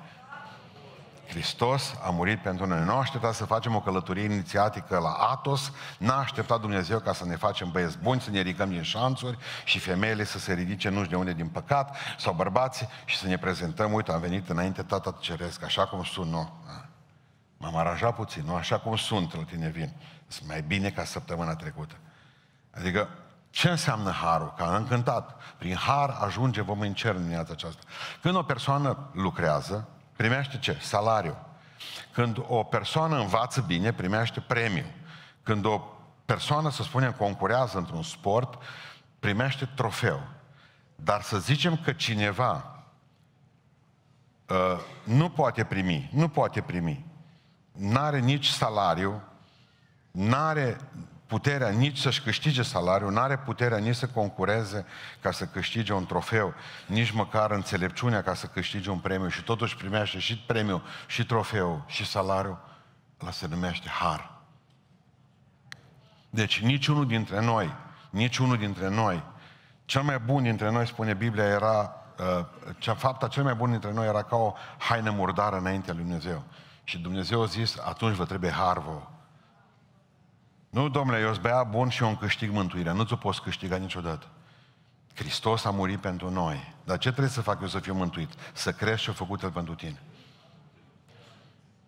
Hristos 1.28 1.96
a 2.04 2.10
murit 2.10 2.42
pentru 2.42 2.66
noi. 2.66 2.84
Nu 2.84 2.92
a 2.92 2.98
așteptat 2.98 3.34
să 3.34 3.46
facem 3.46 3.76
o 3.76 3.82
călătorie 3.82 4.24
inițiatică 4.24 4.98
la 4.98 5.10
Atos, 5.10 5.72
n-a 5.98 6.18
așteptat 6.18 6.60
Dumnezeu 6.60 7.00
ca 7.00 7.14
să 7.14 7.26
ne 7.26 7.36
facem 7.36 7.72
băieți 7.72 7.98
buni, 7.98 8.22
să 8.22 8.30
ne 8.30 8.42
ridicăm 8.42 8.70
din 8.70 8.82
șanțuri 8.82 9.38
și 9.64 9.80
femeile 9.80 10.24
să 10.24 10.40
se 10.40 10.54
ridice 10.54 10.90
nu 10.90 10.96
știu 10.96 11.10
de 11.10 11.16
unde 11.16 11.34
din 11.34 11.48
păcat, 11.48 11.98
sau 12.18 12.34
bărbații 12.34 12.88
și 13.06 13.18
să 13.18 13.28
ne 13.28 13.38
prezentăm, 13.38 13.94
uite, 13.94 14.12
am 14.12 14.20
venit 14.20 14.50
înainte 14.50 14.82
Tata 14.82 15.18
Ceresc, 15.20 15.64
așa 15.64 15.86
cum 15.86 16.04
sunt, 16.04 16.32
nu. 16.32 16.50
M-am 17.58 17.76
aranjat 17.76 18.16
puțin, 18.16 18.44
nu 18.46 18.56
așa 18.56 18.80
cum 18.80 18.96
sunt, 18.96 19.36
la 19.36 19.44
tine 19.44 19.70
vin. 19.70 19.94
Sunt 20.36 20.48
mai 20.48 20.62
bine 20.62 20.90
ca 20.90 21.04
săptămâna 21.04 21.56
trecută. 21.56 21.96
Adică, 22.72 23.10
ce 23.50 23.70
înseamnă 23.70 24.12
harul? 24.12 24.54
Că 24.58 24.64
am 24.64 24.76
încântat. 24.76 25.42
Prin 25.58 25.76
har 25.76 26.10
ajunge 26.10 26.62
vom 26.62 26.80
în 26.80 26.94
cer 26.94 27.16
în 27.16 27.22
dimineața 27.22 27.54
aceasta. 27.54 27.82
Când 28.22 28.36
o 28.36 28.44
persoană 28.44 29.10
lucrează, 29.14 29.88
primește 30.16 30.58
ce? 30.58 30.78
Salariu. 30.82 31.38
Când 32.12 32.44
o 32.48 32.64
persoană 32.64 33.20
învață 33.20 33.62
bine, 33.62 33.94
primește 33.94 34.40
premiu. 34.40 34.86
Când 35.44 35.66
o 35.66 35.82
persoană, 36.26 36.70
să 36.70 36.84
spunem, 36.84 37.12
concurează 37.12 37.78
într-un 37.78 38.04
sport, 38.04 38.62
primește 39.20 39.70
trofeu. 39.76 40.22
Dar 40.96 41.22
să 41.22 41.40
zicem 41.40 41.78
că 41.78 41.94
cineva 41.94 42.84
uh, 44.50 44.80
nu 45.04 45.30
poate 45.30 45.64
primi, 45.64 46.10
nu 46.14 46.30
poate 46.30 46.62
primi, 46.62 47.06
n-are 47.72 48.20
nici 48.20 48.48
salariu, 48.48 49.22
n-are 50.16 50.78
puterea 51.28 51.70
nici 51.70 51.98
să-și 51.98 52.22
câștige 52.22 52.62
salariul, 52.62 53.12
n-are 53.12 53.38
puterea 53.38 53.78
nici 53.78 53.96
să 53.96 54.08
concureze 54.08 54.86
ca 55.22 55.32
să 55.32 55.46
câștige 55.46 55.94
un 55.94 56.06
trofeu, 56.06 56.54
nici 56.88 57.12
măcar 57.12 57.52
înțelepciunea 57.52 58.22
ca 58.22 58.34
să 58.34 58.48
câștige 58.48 58.90
un 58.90 59.00
premiu 59.00 59.28
și 59.28 59.44
totuși 59.44 59.76
primește 59.76 60.20
și 60.20 60.38
premiu, 60.38 60.82
și 61.08 61.26
trofeu, 61.26 61.84
și 61.88 62.06
salariu, 62.06 62.60
ăla 63.22 63.32
se 63.32 63.48
numește 63.48 63.90
har. 63.90 64.32
Deci 66.30 66.62
niciunul 66.62 67.08
dintre 67.08 67.42
noi, 67.42 67.74
niciunul 68.10 68.58
dintre 68.58 68.90
noi, 68.90 69.24
cel 69.86 70.02
mai 70.02 70.20
bun 70.20 70.44
dintre 70.44 70.72
noi, 70.72 70.88
spune 70.88 71.14
Biblia, 71.14 71.44
era, 71.44 71.96
uh, 72.20 72.46
cea, 72.78 72.94
fapta 72.94 73.28
cel 73.28 73.44
mai 73.44 73.54
bun 73.54 73.70
dintre 73.70 73.92
noi 73.92 74.08
era 74.08 74.24
ca 74.24 74.36
o 74.36 74.54
haină 74.78 75.12
murdară 75.12 75.58
înaintea 75.58 75.94
lui 75.94 76.04
Dumnezeu. 76.04 76.44
Și 76.84 76.98
Dumnezeu 76.98 77.42
a 77.42 77.46
zis, 77.46 77.78
atunci 77.78 78.16
vă 78.16 78.26
trebuie 78.26 78.52
har 78.52 78.80
vouă. 78.80 79.15
Nu, 80.76 80.90
domnule, 80.90 81.20
eu 81.20 81.30
sunt 81.30 81.42
băiat 81.42 81.70
bun 81.70 81.90
și 81.90 82.02
eu 82.02 82.08
îmi 82.08 82.18
câștig 82.18 82.52
mântuirea. 82.52 82.94
Nu 82.94 83.04
ți-o 83.04 83.16
poți 83.16 83.42
câștiga 83.42 83.76
niciodată. 83.76 84.28
Hristos 85.14 85.66
a 85.66 85.70
murit 85.70 86.00
pentru 86.00 86.30
noi. 86.30 86.74
Dar 86.84 86.98
ce 86.98 87.10
trebuie 87.10 87.32
să 87.32 87.42
fac 87.42 87.62
eu 87.62 87.68
să 87.68 87.80
fiu 87.80 87.94
mântuit? 87.94 88.30
Să 88.54 88.72
crezi 88.72 89.02
ce 89.02 89.10
a 89.10 89.14
făcut 89.14 89.42
El 89.42 89.52
pentru 89.52 89.76
tine. 89.76 90.02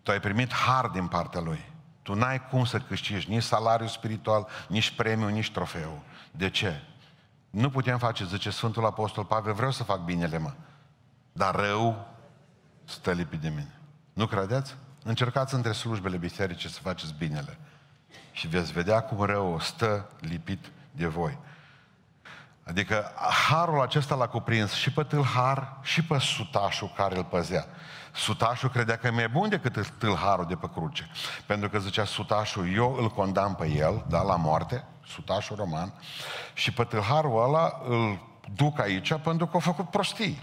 Tu 0.02 0.10
ai 0.10 0.20
primit 0.20 0.52
har 0.52 0.86
din 0.86 1.06
partea 1.06 1.40
Lui. 1.40 1.72
Tu 2.02 2.14
n-ai 2.14 2.48
cum 2.48 2.64
să 2.64 2.78
câștigi 2.78 3.30
nici 3.30 3.42
salariu 3.42 3.86
spiritual, 3.86 4.46
nici 4.68 4.90
premiu, 4.90 5.28
nici 5.28 5.50
trofeu. 5.50 6.02
De 6.30 6.50
ce? 6.50 6.82
Nu 7.50 7.70
putem 7.70 7.98
face, 7.98 8.24
zice 8.24 8.50
Sfântul 8.50 8.84
Apostol 8.84 9.24
Pavel, 9.24 9.52
vreau 9.52 9.70
să 9.70 9.84
fac 9.84 10.00
binele, 10.04 10.38
mă. 10.38 10.52
Dar 11.32 11.54
rău 11.54 12.08
stă 12.84 13.12
lipit 13.12 13.40
de 13.40 13.48
mine. 13.48 13.80
Nu 14.12 14.26
credeți? 14.26 14.76
Încercați 15.04 15.54
între 15.54 15.72
slujbele 15.72 16.16
bisericii 16.16 16.70
să 16.70 16.80
faceți 16.80 17.14
binele 17.18 17.58
și 18.38 18.48
veți 18.48 18.72
vedea 18.72 19.00
cum 19.00 19.24
rău 19.24 19.60
stă 19.60 20.10
lipit 20.20 20.64
de 20.90 21.06
voi. 21.06 21.38
Adică 22.64 23.12
harul 23.48 23.80
acesta 23.80 24.14
l-a 24.14 24.26
cuprins 24.26 24.72
și 24.72 24.92
pe 24.92 25.02
tâlhar 25.02 25.76
și 25.82 26.04
pe 26.04 26.18
sutașul 26.18 26.92
care 26.96 27.16
îl 27.16 27.24
păzea. 27.24 27.66
Sutașul 28.14 28.68
credea 28.68 28.96
că 28.96 29.06
e 29.06 29.10
mai 29.10 29.28
bun 29.28 29.48
decât 29.48 29.88
tâlharul 29.98 30.46
de 30.46 30.54
pe 30.54 30.68
cruce. 30.72 31.10
Pentru 31.46 31.68
că 31.68 31.78
zicea 31.78 32.04
sutașul, 32.04 32.74
eu 32.74 32.96
îl 33.00 33.08
condamn 33.08 33.54
pe 33.54 33.68
el, 33.68 34.04
da, 34.08 34.22
la 34.22 34.36
moarte, 34.36 34.84
sutașul 35.06 35.56
roman, 35.56 35.92
și 36.54 36.72
pe 36.72 36.84
tâlharul 36.84 37.42
ăla 37.42 37.80
îl 37.88 38.18
duc 38.54 38.80
aici 38.80 39.14
pentru 39.22 39.46
că 39.46 39.56
a 39.56 39.60
făcut 39.60 39.90
prostii. 39.90 40.38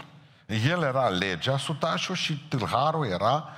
El 0.46 0.82
era 0.82 1.08
legea, 1.08 1.58
sutașul, 1.58 2.14
și 2.14 2.46
tâlharul 2.48 3.06
era 3.06 3.48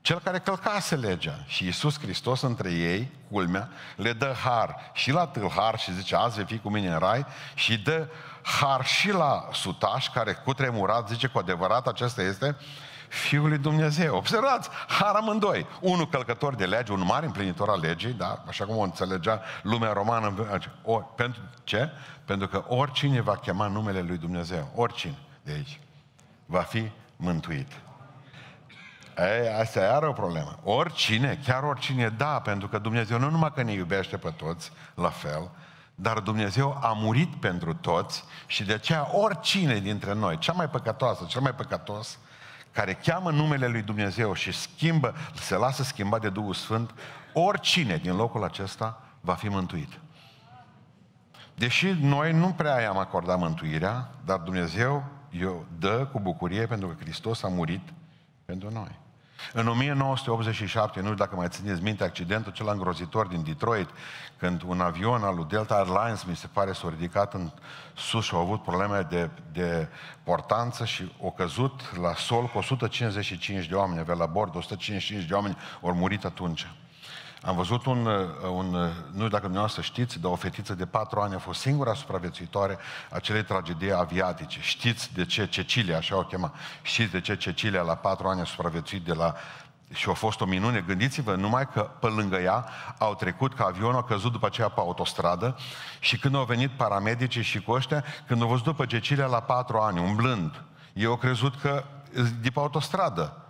cel 0.00 0.20
care 0.20 0.38
călcase 0.38 0.96
legea. 0.96 1.44
Și 1.46 1.64
Iisus 1.64 1.98
Hristos 1.98 2.40
între 2.40 2.72
ei, 2.72 3.10
culmea, 3.30 3.68
le 3.96 4.12
dă 4.12 4.34
har 4.44 4.90
și 4.92 5.10
la 5.10 5.26
tâlhar 5.26 5.78
și 5.78 5.94
zice, 5.94 6.16
azi 6.16 6.36
vei 6.36 6.44
fi 6.44 6.58
cu 6.58 6.70
mine 6.70 6.88
în 6.88 6.98
rai, 6.98 7.26
și 7.54 7.78
dă 7.78 8.08
har 8.42 8.84
și 8.84 9.12
la 9.12 9.48
sutaș, 9.52 10.08
care 10.08 10.32
cu 10.32 10.54
tremurat 10.54 11.08
zice, 11.08 11.26
cu 11.26 11.38
adevărat 11.38 11.86
acesta 11.86 12.22
este 12.22 12.56
Fiul 13.08 13.48
lui 13.48 13.58
Dumnezeu. 13.58 14.16
Observați, 14.16 14.68
har 14.88 15.14
amândoi. 15.14 15.66
Unul 15.80 16.08
călcător 16.08 16.54
de 16.54 16.66
lege, 16.66 16.92
un 16.92 17.04
mare 17.04 17.26
împlinitor 17.26 17.68
al 17.68 17.80
legii, 17.80 18.12
da? 18.12 18.44
așa 18.46 18.64
cum 18.64 18.76
o 18.76 18.82
înțelegea 18.82 19.42
lumea 19.62 19.92
romană. 19.92 20.58
O, 20.82 20.96
pentru 20.96 21.40
ce? 21.64 21.90
Pentru 22.24 22.48
că 22.48 22.64
oricine 22.68 23.20
va 23.20 23.36
chema 23.36 23.66
numele 23.66 24.00
lui 24.00 24.16
Dumnezeu, 24.16 24.70
oricine, 24.74 25.18
de 25.42 25.52
aici. 25.52 25.80
Va 26.46 26.60
fi 26.60 26.90
mântuit. 27.16 27.89
Ei, 29.20 29.48
asta 29.48 29.80
e 29.80 29.92
are 29.92 30.06
o 30.06 30.12
problemă. 30.12 30.58
Oricine, 30.62 31.38
chiar 31.44 31.62
oricine, 31.62 32.08
da, 32.08 32.40
pentru 32.40 32.68
că 32.68 32.78
Dumnezeu 32.78 33.18
nu 33.18 33.30
numai 33.30 33.52
că 33.54 33.62
ne 33.62 33.72
iubește 33.72 34.16
pe 34.16 34.30
toți, 34.30 34.72
la 34.94 35.08
fel, 35.08 35.50
dar 35.94 36.18
Dumnezeu 36.18 36.78
a 36.82 36.92
murit 36.92 37.34
pentru 37.34 37.74
toți 37.74 38.24
și 38.46 38.64
de 38.64 38.72
aceea 38.72 39.16
oricine 39.16 39.78
dintre 39.78 40.14
noi, 40.14 40.38
cea 40.38 40.52
mai 40.52 40.68
păcătoasă, 40.68 41.24
cel 41.28 41.40
mai 41.40 41.54
păcătos, 41.54 42.18
care 42.72 42.94
cheamă 42.94 43.30
numele 43.30 43.66
lui 43.66 43.82
Dumnezeu 43.82 44.32
și 44.32 44.52
schimbă, 44.52 45.14
se 45.34 45.56
lasă 45.56 45.82
schimbat 45.82 46.20
de 46.20 46.28
Duhul 46.28 46.54
Sfânt, 46.54 46.94
oricine 47.32 47.96
din 47.96 48.16
locul 48.16 48.44
acesta 48.44 49.02
va 49.20 49.34
fi 49.34 49.48
mântuit. 49.48 50.00
Deși 51.54 51.96
noi 52.00 52.32
nu 52.32 52.52
prea 52.52 52.80
i-am 52.80 52.98
acordat 52.98 53.38
mântuirea, 53.38 54.08
dar 54.24 54.38
Dumnezeu 54.38 55.04
o 55.44 55.62
dă 55.78 56.08
cu 56.12 56.20
bucurie 56.20 56.66
pentru 56.66 56.88
că 56.88 56.94
Hristos 57.00 57.42
a 57.42 57.48
murit 57.48 57.88
pentru 58.44 58.70
noi. 58.72 58.98
În 59.52 59.68
1987, 59.68 60.98
nu 60.98 61.04
știu 61.04 61.16
dacă 61.18 61.36
mai 61.36 61.48
țineți 61.48 61.82
minte 61.82 62.04
accidentul 62.04 62.52
cel 62.52 62.68
îngrozitor 62.68 63.26
din 63.26 63.42
Detroit, 63.44 63.88
când 64.38 64.62
un 64.66 64.80
avion 64.80 65.22
al 65.22 65.34
lui 65.34 65.46
Delta 65.48 65.74
Airlines, 65.74 66.22
mi 66.22 66.36
se 66.36 66.46
pare, 66.52 66.72
s-a 66.72 66.88
ridicat 66.88 67.34
în 67.34 67.50
sus 67.96 68.24
și 68.24 68.34
au 68.34 68.40
avut 68.40 68.62
probleme 68.62 69.06
de, 69.08 69.30
de 69.52 69.88
portanță 70.22 70.84
și 70.84 71.12
au 71.22 71.32
căzut 71.32 71.96
la 72.00 72.14
sol 72.14 72.46
cu 72.46 72.58
155 72.58 73.66
de 73.66 73.74
oameni, 73.74 74.00
avea 74.00 74.14
la 74.14 74.26
bord 74.26 74.56
155 74.56 75.28
de 75.28 75.34
oameni, 75.34 75.56
au 75.82 75.92
murit 75.92 76.24
atunci. 76.24 76.66
Am 77.42 77.56
văzut 77.56 77.86
un, 77.86 78.06
un, 78.52 78.70
nu 78.70 78.90
știu 79.12 79.28
dacă 79.28 79.42
dumneavoastră 79.42 79.82
știți, 79.82 80.20
de 80.20 80.26
o 80.26 80.34
fetiță 80.34 80.74
de 80.74 80.86
patru 80.86 81.20
ani 81.20 81.34
a 81.34 81.38
fost 81.38 81.60
singura 81.60 81.94
supraviețuitoare 81.94 82.78
a 83.10 83.14
acelei 83.14 83.44
tragedii 83.44 83.92
aviatice. 83.92 84.60
Știți 84.60 85.14
de 85.14 85.24
ce 85.24 85.46
Cecilia, 85.46 85.96
așa 85.96 86.16
o 86.16 86.22
chema, 86.22 86.52
știți 86.82 87.12
de 87.12 87.20
ce 87.20 87.36
Cecilia 87.36 87.82
la 87.82 87.94
patru 87.94 88.28
ani 88.28 88.40
a 88.40 88.44
supraviețuit 88.44 89.04
de 89.04 89.12
la 89.12 89.34
și 89.92 90.08
a 90.08 90.12
fost 90.12 90.40
o 90.40 90.44
minune, 90.44 90.84
gândiți-vă 90.86 91.34
numai 91.34 91.68
că 91.68 91.80
pe 91.80 92.06
lângă 92.06 92.36
ea 92.36 92.68
au 92.98 93.14
trecut, 93.14 93.54
că 93.54 93.62
avionul 93.62 93.96
a 93.96 94.02
căzut 94.02 94.32
după 94.32 94.46
aceea 94.46 94.68
pe 94.68 94.80
autostradă 94.80 95.56
și 95.98 96.18
când 96.18 96.34
au 96.34 96.44
venit 96.44 96.70
paramedicii 96.70 97.42
și 97.42 97.62
cu 97.62 97.72
ăștia, 97.72 98.04
când 98.26 98.42
au 98.42 98.48
văzut 98.48 98.64
după 98.64 98.86
Cecilia 98.86 99.26
la 99.26 99.40
patru 99.40 99.78
ani, 99.78 99.98
umblând, 99.98 100.62
ei 100.92 101.04
au 101.04 101.16
crezut 101.16 101.60
că 101.60 101.84
de 102.40 102.50
pe 102.50 102.58
autostradă. 102.60 103.49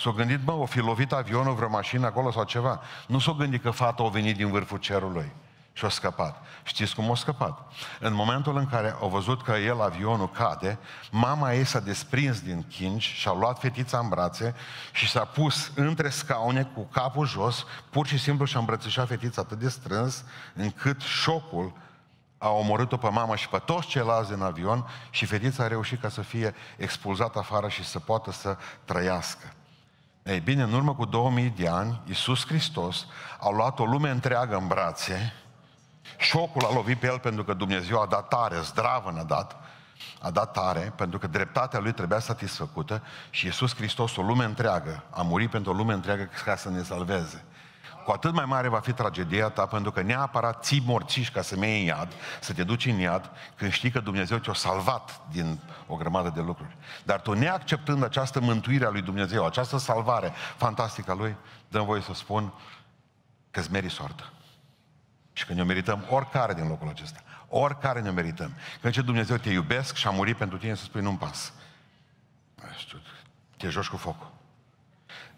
S-au 0.00 0.12
gândit, 0.12 0.44
mă, 0.44 0.52
o 0.52 0.66
fi 0.66 0.78
lovit 0.78 1.12
avionul, 1.12 1.54
vreo 1.54 1.68
mașină 1.68 2.06
acolo 2.06 2.30
sau 2.30 2.44
ceva. 2.44 2.80
Nu 3.06 3.18
s-au 3.18 3.34
gândit 3.34 3.62
că 3.62 3.70
fata 3.70 4.02
a 4.02 4.08
venit 4.08 4.36
din 4.36 4.50
vârful 4.50 4.78
cerului 4.78 5.32
și 5.72 5.84
a 5.84 5.88
scăpat. 5.88 6.42
Știți 6.62 6.94
cum 6.94 7.10
a 7.10 7.14
scăpat? 7.14 7.72
În 8.00 8.14
momentul 8.14 8.56
în 8.56 8.66
care 8.66 8.96
au 9.00 9.08
văzut 9.08 9.42
că 9.42 9.52
el, 9.52 9.80
avionul, 9.80 10.30
cade, 10.30 10.78
mama 11.10 11.52
ei 11.52 11.64
s-a 11.64 11.80
desprins 11.80 12.40
din 12.40 12.64
chinci 12.68 13.02
și 13.02 13.28
a 13.28 13.32
luat 13.32 13.58
fetița 13.58 13.98
în 13.98 14.08
brațe 14.08 14.54
și 14.92 15.08
s-a 15.08 15.24
pus 15.24 15.72
între 15.74 16.08
scaune 16.08 16.70
cu 16.74 16.88
capul 16.92 17.26
jos, 17.26 17.64
pur 17.90 18.06
și 18.06 18.18
simplu 18.18 18.44
și-a 18.44 18.58
îmbrățișat 18.58 19.06
fetița 19.06 19.40
atât 19.40 19.58
de 19.58 19.68
strâns, 19.68 20.24
încât 20.54 21.00
șocul 21.00 21.72
a 22.38 22.48
omorât-o 22.48 22.96
pe 22.96 23.08
mama 23.08 23.36
și 23.36 23.48
pe 23.48 23.58
toți 23.58 23.86
ceilalți 23.86 24.32
în 24.32 24.42
avion 24.42 24.86
și 25.10 25.26
fetița 25.26 25.64
a 25.64 25.68
reușit 25.68 26.00
ca 26.00 26.08
să 26.08 26.20
fie 26.20 26.54
expulzată 26.76 27.38
afară 27.38 27.68
și 27.68 27.84
să 27.84 27.98
poată 27.98 28.32
să 28.32 28.56
trăiască. 28.84 29.52
Ei 30.28 30.40
bine, 30.40 30.62
în 30.62 30.72
urmă 30.72 30.94
cu 30.94 31.04
2000 31.04 31.52
de 31.56 31.68
ani, 31.68 32.00
Iisus 32.06 32.46
Hristos 32.46 33.06
a 33.40 33.50
luat 33.50 33.78
o 33.78 33.84
lume 33.84 34.10
întreagă 34.10 34.56
în 34.56 34.66
brațe, 34.66 35.32
șocul 36.18 36.64
a 36.64 36.72
lovit 36.72 36.98
pe 36.98 37.06
el 37.06 37.18
pentru 37.18 37.44
că 37.44 37.54
Dumnezeu 37.54 38.00
a 38.00 38.06
dat 38.06 38.28
tare, 38.28 38.60
zdravă 38.60 39.10
ne-a 39.12 39.24
dat, 39.24 39.56
a 40.20 40.30
dat 40.30 40.52
tare, 40.52 40.92
pentru 40.96 41.18
că 41.18 41.26
dreptatea 41.26 41.78
lui 41.78 41.92
trebuia 41.92 42.18
satisfăcută 42.18 43.02
și 43.30 43.46
Iisus 43.46 43.74
Hristos, 43.74 44.16
o 44.16 44.22
lume 44.22 44.44
întreagă, 44.44 45.04
a 45.10 45.22
murit 45.22 45.50
pentru 45.50 45.72
o 45.72 45.74
lume 45.74 45.92
întreagă 45.92 46.28
ca 46.44 46.56
să 46.56 46.70
ne 46.70 46.82
salveze 46.82 47.44
cu 48.08 48.14
atât 48.14 48.32
mai 48.32 48.44
mare 48.44 48.68
va 48.68 48.80
fi 48.80 48.92
tragedia 48.92 49.48
ta, 49.48 49.66
pentru 49.66 49.90
că 49.90 50.02
neapărat 50.02 50.64
ții 50.64 50.82
morțiși 50.86 51.30
ca 51.30 51.42
să 51.42 51.56
me 51.56 51.66
iei 51.66 51.80
în 51.80 51.86
iad, 51.86 52.12
să 52.40 52.52
te 52.52 52.64
duci 52.64 52.86
în 52.86 52.98
iad, 52.98 53.30
când 53.56 53.72
știi 53.72 53.90
că 53.90 54.00
Dumnezeu 54.00 54.38
te-a 54.38 54.52
salvat 54.52 55.20
din 55.30 55.58
o 55.86 55.96
grămadă 55.96 56.32
de 56.34 56.40
lucruri. 56.40 56.76
Dar 57.04 57.20
tu, 57.20 57.32
neacceptând 57.32 58.02
această 58.02 58.40
mântuire 58.40 58.84
a 58.84 58.90
lui 58.90 59.02
Dumnezeu, 59.02 59.46
această 59.46 59.78
salvare 59.78 60.32
fantastică 60.56 61.10
a 61.10 61.14
Lui, 61.14 61.36
dăm 61.68 61.84
voie 61.84 62.00
să 62.00 62.14
spun 62.14 62.52
că 63.50 63.60
îți 63.60 63.70
meri 63.70 63.90
soartă. 63.90 64.32
Și 65.32 65.46
că 65.46 65.52
ne 65.52 65.62
merităm 65.62 66.04
oricare 66.10 66.54
din 66.54 66.68
locul 66.68 66.88
acesta. 66.88 67.20
Oricare 67.48 68.00
ne 68.00 68.10
merităm. 68.10 68.52
Când 68.80 68.92
ce 68.92 69.02
Dumnezeu 69.02 69.36
te 69.36 69.50
iubesc 69.50 69.94
și 69.94 70.06
a 70.06 70.10
murit 70.10 70.36
pentru 70.36 70.58
tine, 70.58 70.74
să 70.74 70.84
spui 70.84 71.00
nu-mi 71.00 71.18
pas. 71.18 71.52
Știu, 72.76 72.98
te 73.56 73.68
joci 73.68 73.88
cu 73.88 73.96
focul. 73.96 74.37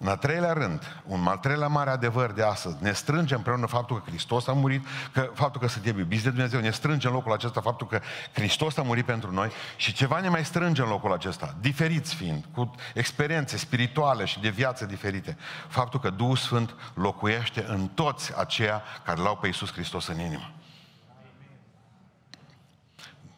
În 0.03 0.09
al 0.09 0.17
treilea 0.17 0.53
rând, 0.53 1.03
un 1.07 1.27
al 1.27 1.37
treilea 1.37 1.69
mare 1.69 1.91
adevăr 1.91 2.33
de 2.33 2.43
astăzi, 2.43 2.77
ne 2.81 2.93
strânge 2.93 3.35
împreună 3.35 3.67
faptul 3.67 3.97
că 4.03 4.11
Hristos 4.11 4.47
a 4.47 4.53
murit, 4.53 4.87
că 5.13 5.31
faptul 5.35 5.61
că 5.61 5.67
suntem 5.67 5.99
iubiți 5.99 6.23
de 6.23 6.31
Dumnezeu, 6.31 6.61
ne 6.61 6.71
strânge 6.71 7.07
în 7.07 7.13
locul 7.13 7.33
acesta 7.33 7.61
faptul 7.61 7.87
că 7.87 8.01
Hristos 8.33 8.77
a 8.77 8.83
murit 8.83 9.05
pentru 9.05 9.33
noi 9.33 9.51
și 9.77 9.93
ceva 9.93 10.21
ne 10.21 10.29
mai 10.29 10.45
strânge 10.45 10.83
în 10.83 10.89
locul 10.89 11.13
acesta, 11.13 11.55
diferiți 11.61 12.15
fiind, 12.15 12.45
cu 12.55 12.75
experiențe 12.95 13.57
spirituale 13.57 14.25
și 14.25 14.41
de 14.41 14.49
viață 14.49 14.87
diferite. 14.87 15.37
Faptul 15.69 16.01
că 16.01 16.11
Duhul 16.11 16.37
Sfânt 16.37 16.75
locuiește 16.95 17.65
în 17.69 17.89
toți 17.89 18.39
aceia 18.39 18.83
care 19.05 19.21
l-au 19.21 19.37
pe 19.37 19.47
Iisus 19.47 19.73
Hristos 19.73 20.07
în 20.07 20.21
inimă. 20.21 20.51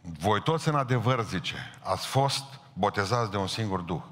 Voi 0.00 0.42
toți 0.42 0.68
în 0.68 0.74
adevăr, 0.74 1.24
zice, 1.24 1.54
ați 1.82 2.06
fost 2.06 2.44
botezați 2.72 3.30
de 3.30 3.36
un 3.36 3.46
singur 3.46 3.80
Duh 3.80 4.02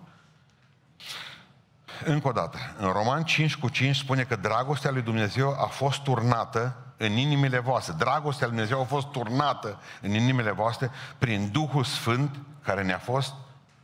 încă 2.05 2.29
o 2.29 2.33
dată, 2.33 2.59
în 2.79 2.93
Roman 2.93 3.23
5 3.23 3.57
cu 3.57 3.69
5 3.69 3.97
spune 3.97 4.23
că 4.23 4.37
dragostea 4.37 4.91
lui 4.91 5.03
Dumnezeu 5.03 5.51
a 5.51 5.67
fost 5.67 6.01
turnată 6.01 6.77
în 6.97 7.13
inimile 7.13 7.59
voastre. 7.59 7.95
Dragostea 7.99 8.47
lui 8.47 8.57
Dumnezeu 8.57 8.81
a 8.81 8.85
fost 8.85 9.07
turnată 9.07 9.79
în 10.01 10.11
inimile 10.11 10.51
voastre 10.51 10.91
prin 11.19 11.49
Duhul 11.53 11.85
Sfânt 11.85 12.37
care 12.63 12.83
ne-a 12.83 12.99
fost 12.99 13.35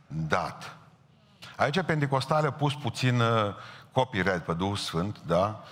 dat. 0.07 0.75
Aici 1.55 1.81
Pentecostale 1.81 2.47
a 2.47 2.51
pus 2.51 2.73
puțin 2.73 3.19
uh, 3.19 3.27
copyright 3.91 4.43
pe 4.43 4.53
Duhul 4.53 4.75
Sfânt, 4.75 5.17
da? 5.25 5.63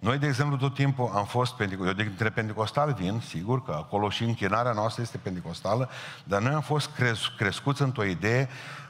Noi, 0.00 0.18
de 0.18 0.26
exemplu, 0.26 0.56
tot 0.56 0.74
timpul 0.74 1.10
am 1.14 1.24
fost 1.24 1.52
pentecostal. 1.52 1.98
Eu 1.98 2.04
dintre 2.04 2.30
pentecostal 2.30 2.92
vin, 2.92 3.20
sigur 3.26 3.64
că 3.64 3.72
acolo 3.72 4.10
și 4.10 4.22
închinarea 4.22 4.72
noastră 4.72 5.02
este 5.02 5.18
pentecostală, 5.18 5.90
dar 6.24 6.40
noi 6.40 6.52
am 6.52 6.60
fost 6.60 6.90
cres- 6.90 7.32
crescuți 7.36 7.82
într-o 7.82 8.04
idee 8.04 8.48
uh, 8.48 8.89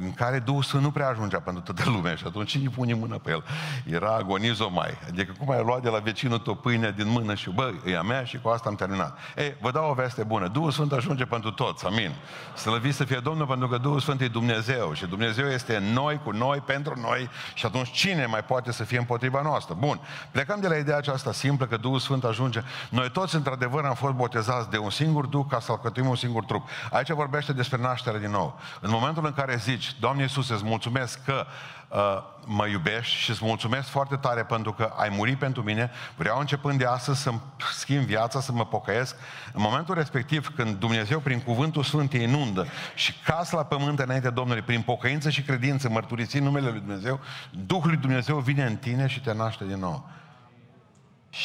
în 0.00 0.12
care 0.14 0.38
Duhul 0.38 0.62
Sfânt 0.62 0.82
nu 0.82 0.90
prea 0.90 1.08
ajungea 1.08 1.40
pentru 1.40 1.62
toată 1.62 1.90
lumea 1.90 2.14
și 2.14 2.24
atunci 2.26 2.50
cine 2.50 2.68
pune 2.68 2.94
mână 2.94 3.18
pe 3.18 3.30
el? 3.30 3.44
Era 3.84 4.14
agonizo 4.14 4.70
mai. 4.70 4.98
Adică 5.08 5.34
cum 5.38 5.50
ai 5.50 5.62
luat 5.64 5.82
de 5.82 5.88
la 5.88 5.98
vecinul 5.98 6.38
tău 6.38 6.54
pâinea 6.54 6.90
din 6.90 7.08
mână 7.08 7.34
și 7.34 7.50
bă, 7.50 7.72
e 7.86 7.96
a 7.96 8.02
mea 8.02 8.24
și 8.24 8.38
cu 8.38 8.48
asta 8.48 8.68
am 8.68 8.74
terminat. 8.74 9.18
Ei, 9.36 9.56
vă 9.60 9.70
dau 9.70 9.90
o 9.90 9.94
veste 9.94 10.22
bună. 10.22 10.48
Duhul 10.48 10.70
Sfânt 10.70 10.92
ajunge 10.92 11.24
pentru 11.24 11.50
toți. 11.50 11.86
Amin. 11.86 12.14
Să 12.54 12.80
să 12.90 13.04
fie 13.04 13.18
Domnul 13.18 13.46
pentru 13.46 13.68
că 13.68 13.78
Duhul 13.78 14.00
Sfânt 14.00 14.20
e 14.20 14.28
Dumnezeu 14.28 14.92
și 14.92 15.06
Dumnezeu 15.06 15.46
este 15.46 15.76
în 15.76 15.84
noi, 15.84 16.20
cu 16.24 16.30
noi, 16.30 16.58
pentru 16.58 17.00
noi 17.00 17.28
și 17.54 17.66
atunci 17.66 17.90
cine 17.90 18.26
mai 18.26 18.44
poate 18.44 18.72
să 18.72 18.84
fie 18.84 18.98
împotriva 18.98 19.42
noastră? 19.42 19.74
Bun. 19.78 20.00
Plecăm 20.30 20.60
de 20.60 20.68
la 20.68 20.76
ideea 20.76 20.96
aceasta 20.96 21.32
simplă 21.32 21.66
că 21.66 21.76
Duhul 21.76 21.98
Sfânt 21.98 22.24
ajunge. 22.24 22.62
Noi 22.90 23.10
toți, 23.10 23.34
într-adevăr, 23.34 23.84
am 23.84 23.94
fost 23.94 24.14
botezați 24.14 24.70
de 24.70 24.78
un 24.78 24.90
singur 24.90 25.26
Duh 25.26 25.44
ca 25.48 25.60
să 25.60 25.72
alcătuim 25.72 26.08
un 26.08 26.16
singur 26.16 26.44
trup. 26.44 26.68
Aici 26.90 27.10
vorbește 27.10 27.52
despre 27.52 27.80
naștere 27.80 28.18
din 28.18 28.30
nou. 28.30 28.58
În 28.80 28.90
momentul 28.90 29.22
în 29.28 29.34
care 29.34 29.56
zici, 29.56 29.94
Doamne 30.00 30.22
Iisuse, 30.22 30.52
îți 30.52 30.64
mulțumesc 30.64 31.24
că 31.24 31.46
uh, 31.88 31.98
mă 32.46 32.66
iubești 32.66 33.14
și 33.14 33.30
îți 33.30 33.44
mulțumesc 33.44 33.88
foarte 33.88 34.16
tare 34.16 34.44
pentru 34.44 34.72
că 34.72 34.92
ai 34.96 35.08
murit 35.08 35.38
pentru 35.38 35.62
mine, 35.62 35.90
vreau 36.16 36.38
începând 36.38 36.78
de 36.78 36.84
astăzi 36.84 37.22
să-mi 37.22 37.40
schimb 37.72 38.04
viața, 38.04 38.40
să 38.40 38.52
mă 38.52 38.66
pocăiesc. 38.66 39.16
În 39.52 39.60
momentul 39.62 39.94
respectiv, 39.94 40.52
când 40.54 40.76
Dumnezeu 40.76 41.18
prin 41.18 41.40
cuvântul 41.40 41.82
Sfânt 41.82 42.10
te 42.10 42.18
inundă 42.18 42.66
și 42.94 43.14
casă 43.24 43.56
la 43.56 43.64
pământ 43.64 43.98
înainte 43.98 44.30
Domnului, 44.30 44.62
prin 44.62 44.82
pocăință 44.82 45.30
și 45.30 45.42
credință, 45.42 45.88
mărturisind 45.88 46.44
numele 46.44 46.70
Lui 46.70 46.80
Dumnezeu, 46.80 47.20
Duhul 47.50 47.88
Lui 47.88 47.98
Dumnezeu 47.98 48.38
vine 48.38 48.64
în 48.64 48.76
tine 48.76 49.06
și 49.06 49.20
te 49.20 49.32
naște 49.32 49.64
din 49.64 49.78
nou. 49.78 50.08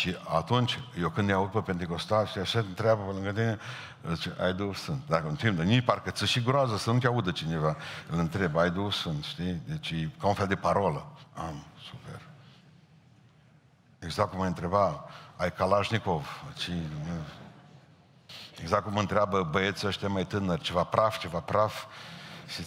Și 0.04 0.18
atunci, 0.28 0.80
eu 1.00 1.10
când 1.10 1.28
ne 1.28 1.34
aud 1.34 1.50
pe 1.50 1.60
Pentecostal 1.60 2.28
și 2.28 2.38
așa 2.38 2.60
întreabă 2.60 3.02
pe 3.02 3.12
lângă 3.12 3.32
tine, 3.32 3.60
zice, 4.14 4.36
ai 4.40 4.54
Duhul 4.54 4.74
Sfânt. 4.74 5.02
Dacă 5.08 5.28
un 5.28 5.36
timp, 5.36 5.58
dar 5.58 5.66
nici 5.66 5.84
parcă 5.84 6.12
ți 6.12 6.26
și 6.26 6.42
groază 6.42 6.78
să 6.78 6.92
nu 6.92 7.00
te 7.00 7.08
audă 7.08 7.32
cineva. 7.32 7.76
Îl 8.10 8.20
întreb, 8.20 8.58
ai 8.58 8.72
Duhul 8.72 8.92
Sfânt, 8.92 9.24
știi? 9.24 9.62
Deci 9.66 9.90
e 9.92 10.10
ca 10.20 10.28
un 10.28 10.34
fel 10.34 10.48
de 10.48 10.56
parolă. 10.56 11.06
Am, 11.34 11.66
super. 11.90 12.22
Exact 14.00 14.30
cum 14.30 14.40
mă 14.40 14.46
întreba, 14.46 15.06
ai 15.36 15.54
Kalashnikov. 15.54 16.44
Ci, 16.58 16.70
exact 18.62 18.84
cum 18.84 18.94
mă 18.94 19.00
întreabă 19.00 19.44
băieții 19.44 19.88
ăștia 19.88 20.08
mai 20.08 20.26
tânări, 20.26 20.62
ceva 20.62 20.84
praf, 20.84 21.20
ceva 21.20 21.40
praf. 21.40 21.86
Și 22.48 22.64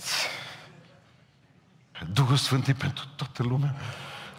Duhul 2.12 2.36
Sfânt 2.36 2.66
e 2.66 2.72
pentru 2.72 3.04
toată 3.16 3.42
lumea. 3.42 3.74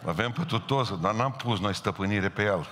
Avem 0.06 0.32
pe 0.32 0.58
toți, 0.66 1.00
dar 1.00 1.12
n-am 1.14 1.32
pus 1.32 1.58
noi 1.58 1.74
stăpânire 1.74 2.28
pe 2.28 2.42
el. 2.42 2.66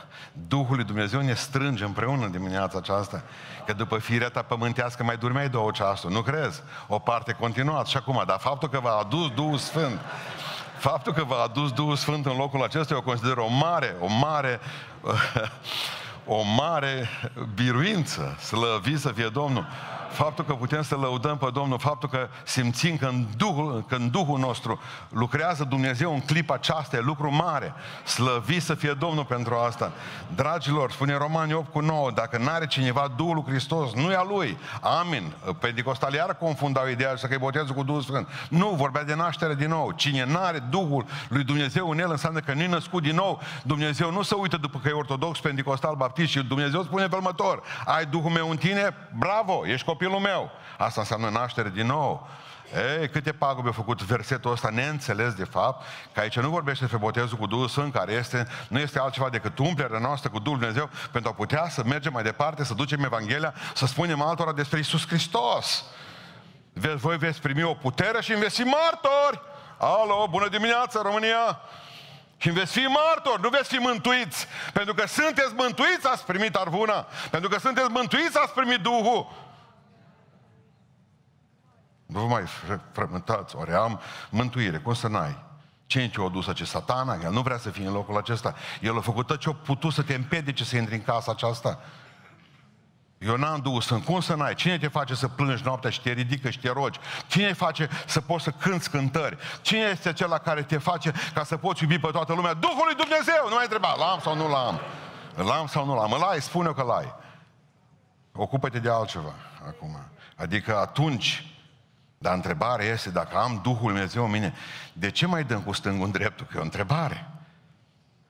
Duhul 0.48 0.74
lui 0.76 0.84
Dumnezeu 0.84 1.20
ne 1.20 1.34
strânge 1.34 1.84
împreună 1.84 2.26
dimineața 2.26 2.78
aceasta. 2.78 3.22
Că 3.66 3.72
după 3.72 3.98
firea 3.98 4.28
ta 4.28 4.42
pământească 4.42 5.04
mai 5.04 5.16
durmeai 5.16 5.48
două 5.48 5.70
ceasuri, 5.70 6.12
nu 6.12 6.22
crezi? 6.22 6.62
O 6.88 6.98
parte 6.98 7.32
continuat 7.32 7.86
și 7.86 7.96
acum, 7.96 8.22
dar 8.26 8.38
faptul 8.38 8.68
că 8.68 8.80
v-a 8.80 8.96
adus 8.96 9.30
Duhul 9.30 9.58
Sfânt, 9.58 10.00
faptul 10.78 11.12
că 11.12 11.24
v-a 11.24 11.42
adus 11.42 11.72
Duhul 11.72 11.96
Sfânt 11.96 12.26
în 12.26 12.36
locul 12.36 12.62
acesta, 12.62 12.94
eu 12.94 13.02
consider 13.02 13.36
o 13.36 13.48
mare, 13.48 13.96
o 14.00 14.06
mare, 14.20 14.60
o 16.38 16.42
mare 16.56 17.08
biruință, 17.54 18.36
slăvit 18.40 18.98
să 18.98 19.12
fie 19.12 19.28
Domnul 19.28 19.66
faptul 20.10 20.44
că 20.44 20.54
putem 20.54 20.82
să 20.82 20.96
lăudăm 20.96 21.36
pe 21.36 21.48
Domnul, 21.52 21.78
faptul 21.78 22.08
că 22.08 22.28
simțim 22.44 22.96
că 22.96 23.06
în 23.06 23.26
Duhul, 23.36 23.84
că 23.88 23.94
în 23.94 24.10
Duhul 24.10 24.38
nostru 24.38 24.80
lucrează 25.08 25.64
Dumnezeu 25.64 26.12
în 26.12 26.20
clipa 26.20 26.54
aceasta, 26.54 26.96
e 26.96 27.00
lucru 27.00 27.32
mare. 27.32 27.74
Slăvit 28.04 28.62
să 28.62 28.74
fie 28.74 28.92
Domnul 28.92 29.24
pentru 29.24 29.54
asta. 29.54 29.92
Dragilor, 30.34 30.90
spune 30.90 31.16
Romani 31.16 31.52
8 31.52 31.72
cu 31.72 31.80
9, 31.80 32.10
dacă 32.10 32.38
n-are 32.38 32.66
cineva 32.66 33.12
Duhul 33.16 33.34
lui 33.34 33.44
Hristos, 33.46 33.92
nu 33.92 34.10
e 34.10 34.16
a 34.16 34.22
lui. 34.22 34.58
Amin. 34.80 35.32
Pentecostalii 35.60 36.18
iar 36.18 36.36
confundau 36.36 36.88
ideea 36.88 37.16
să 37.16 37.26
că 37.26 37.34
e 37.34 37.38
botezul 37.38 37.74
cu 37.74 37.82
Duhul 37.82 38.00
Sfânt. 38.02 38.28
Nu, 38.48 38.68
vorbea 38.68 39.04
de 39.04 39.14
naștere 39.14 39.54
din 39.54 39.68
nou. 39.68 39.92
Cine 39.92 40.24
n-are 40.24 40.58
Duhul 40.58 41.04
lui 41.28 41.44
Dumnezeu 41.44 41.90
în 41.90 41.98
el 41.98 42.10
înseamnă 42.10 42.40
că 42.40 42.52
nu 42.52 42.62
e 42.62 42.66
născut 42.66 43.02
din 43.02 43.14
nou. 43.14 43.40
Dumnezeu 43.62 44.10
nu 44.10 44.22
se 44.22 44.34
uită 44.34 44.56
după 44.56 44.78
că 44.82 44.88
e 44.88 44.92
ortodox, 44.92 45.40
pentecostal, 45.40 45.94
baptist 45.94 46.30
și 46.30 46.42
Dumnezeu 46.42 46.82
spune 46.82 47.06
pe 47.06 47.14
următor, 47.14 47.62
ai 47.84 48.06
Duhul 48.06 48.30
meu 48.30 48.50
în 48.50 48.56
tine, 48.56 48.94
bravo, 49.18 49.66
ești 49.66 49.86
copil 49.86 49.95
copilul 49.96 50.20
meu. 50.20 50.50
Asta 50.78 51.00
înseamnă 51.00 51.28
naștere 51.28 51.68
din 51.68 51.86
nou. 51.86 52.28
Ei, 53.00 53.08
câte 53.08 53.32
pagube 53.32 53.68
a 53.68 53.72
făcut 53.72 54.02
versetul 54.02 54.50
ăsta 54.50 54.68
neînțeles 54.68 55.34
de 55.34 55.44
fapt, 55.44 55.86
că 56.12 56.20
aici 56.20 56.38
nu 56.38 56.48
vorbește 56.48 56.80
despre 56.80 56.98
botezul 56.98 57.38
cu 57.38 57.46
Duhul 57.46 57.68
Sfânt, 57.68 57.92
care 57.92 58.12
este, 58.12 58.46
nu 58.68 58.78
este 58.78 58.98
altceva 58.98 59.28
decât 59.28 59.58
umplerea 59.58 59.98
noastră 59.98 60.30
cu 60.30 60.38
Duhul 60.38 60.58
Dumnezeu 60.58 60.90
pentru 61.12 61.30
a 61.30 61.34
putea 61.34 61.68
să 61.68 61.82
mergem 61.84 62.12
mai 62.12 62.22
departe, 62.22 62.64
să 62.64 62.74
ducem 62.74 63.04
Evanghelia, 63.04 63.54
să 63.74 63.86
spunem 63.86 64.22
altora 64.22 64.52
despre 64.52 64.78
Isus 64.78 65.06
Hristos. 65.06 65.84
Voi 66.96 67.16
veți 67.16 67.40
primi 67.40 67.62
o 67.62 67.74
putere 67.74 68.20
și 68.20 68.32
veți 68.32 68.60
fi 68.60 68.68
martori. 68.68 69.40
Alo, 69.78 70.26
bună 70.30 70.48
dimineața 70.48 71.02
România! 71.02 71.60
Și 72.38 72.50
veți 72.50 72.72
fi 72.72 72.84
martori, 72.84 73.42
nu 73.42 73.48
veți 73.48 73.68
fi 73.68 73.76
mântuiți. 73.76 74.46
Pentru 74.72 74.94
că 74.94 75.06
sunteți 75.06 75.52
mântuiți, 75.54 76.06
ați 76.06 76.24
primit 76.24 76.54
arvuna. 76.54 77.06
Pentru 77.30 77.48
că 77.48 77.58
sunteți 77.58 77.90
mântuiți, 77.90 78.38
ați 78.38 78.52
primit 78.52 78.80
Duhul. 78.80 79.26
Nu 82.16 82.22
vă 82.22 82.28
mai 82.28 82.44
frământați, 82.92 83.56
ori 83.56 83.72
am 83.72 84.00
mântuire, 84.30 84.78
cum 84.78 84.94
să 84.94 85.08
n-ai? 85.08 85.44
Cine 85.86 86.08
ce-o 86.08 86.28
dus 86.28 86.46
acest 86.46 86.70
satana? 86.70 87.18
El 87.22 87.32
nu 87.32 87.40
vrea 87.40 87.58
să 87.58 87.70
fie 87.70 87.86
în 87.86 87.92
locul 87.92 88.16
acesta. 88.16 88.54
El 88.80 88.96
a 88.96 89.00
făcut 89.00 89.26
tot 89.26 89.38
ce-a 89.38 89.52
putut 89.52 89.92
să 89.92 90.02
te 90.02 90.14
împedice 90.14 90.64
să 90.64 90.76
intri 90.76 90.94
în 90.94 91.02
casa 91.02 91.32
aceasta. 91.32 91.78
Eu 93.18 93.36
n-am 93.36 93.60
dus 93.60 93.90
în 93.90 94.02
cum 94.02 94.20
să 94.20 94.34
n-ai? 94.34 94.54
Cine 94.54 94.78
te 94.78 94.88
face 94.88 95.14
să 95.14 95.28
plângi 95.28 95.62
noaptea 95.64 95.90
și 95.90 96.00
te 96.00 96.10
ridică 96.10 96.50
și 96.50 96.58
te 96.58 96.70
rogi? 96.70 96.98
Cine 97.26 97.46
te 97.46 97.52
face 97.52 97.88
să 98.06 98.20
poți 98.20 98.44
să 98.44 98.50
cânți 98.50 98.90
cântări? 98.90 99.36
Cine 99.60 99.80
este 99.92 100.08
acela 100.08 100.38
care 100.38 100.62
te 100.62 100.78
face 100.78 101.12
ca 101.34 101.44
să 101.44 101.56
poți 101.56 101.82
iubi 101.82 101.98
pe 101.98 102.10
toată 102.10 102.32
lumea? 102.32 102.54
Duhul 102.54 102.84
lui 102.84 102.94
Dumnezeu! 102.94 103.48
Nu 103.48 103.54
mai 103.54 103.64
întreba, 103.64 103.94
l-am 103.94 104.20
sau 104.20 104.36
nu 104.36 104.48
l-am? 104.48 104.80
L-am 105.34 105.66
sau 105.66 105.84
nu 105.84 105.94
l-am? 105.94 106.12
Îl 106.12 106.22
ai? 106.22 106.40
Spune-o 106.40 106.72
că 106.72 106.82
l-ai. 106.82 107.14
Ocupă-te 108.32 108.78
de 108.78 108.90
altceva 108.90 109.32
acum. 109.66 109.96
Adică 110.36 110.78
atunci 110.78 111.55
dar 112.18 112.34
întrebarea 112.34 112.86
este, 112.86 113.10
dacă 113.10 113.36
am 113.36 113.60
Duhul 113.62 113.92
Dumnezeu 113.92 114.24
în 114.24 114.30
mine, 114.30 114.54
de 114.92 115.10
ce 115.10 115.26
mai 115.26 115.44
dăm 115.44 115.60
cu 115.60 115.72
stângul 115.72 116.04
în 116.04 116.10
dreptul? 116.10 116.46
Că 116.46 116.56
e 116.56 116.60
o 116.60 116.62
întrebare. 116.62 117.30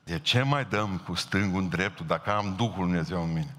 De 0.03 0.19
ce 0.19 0.41
mai 0.41 0.65
dăm 0.65 1.01
cu 1.05 1.13
stângul 1.13 1.61
în 1.61 1.69
dreptul 1.69 2.05
dacă 2.05 2.31
am 2.31 2.53
Duhul 2.55 2.83
Dumnezeu 2.85 3.23
în 3.23 3.33
mine? 3.33 3.55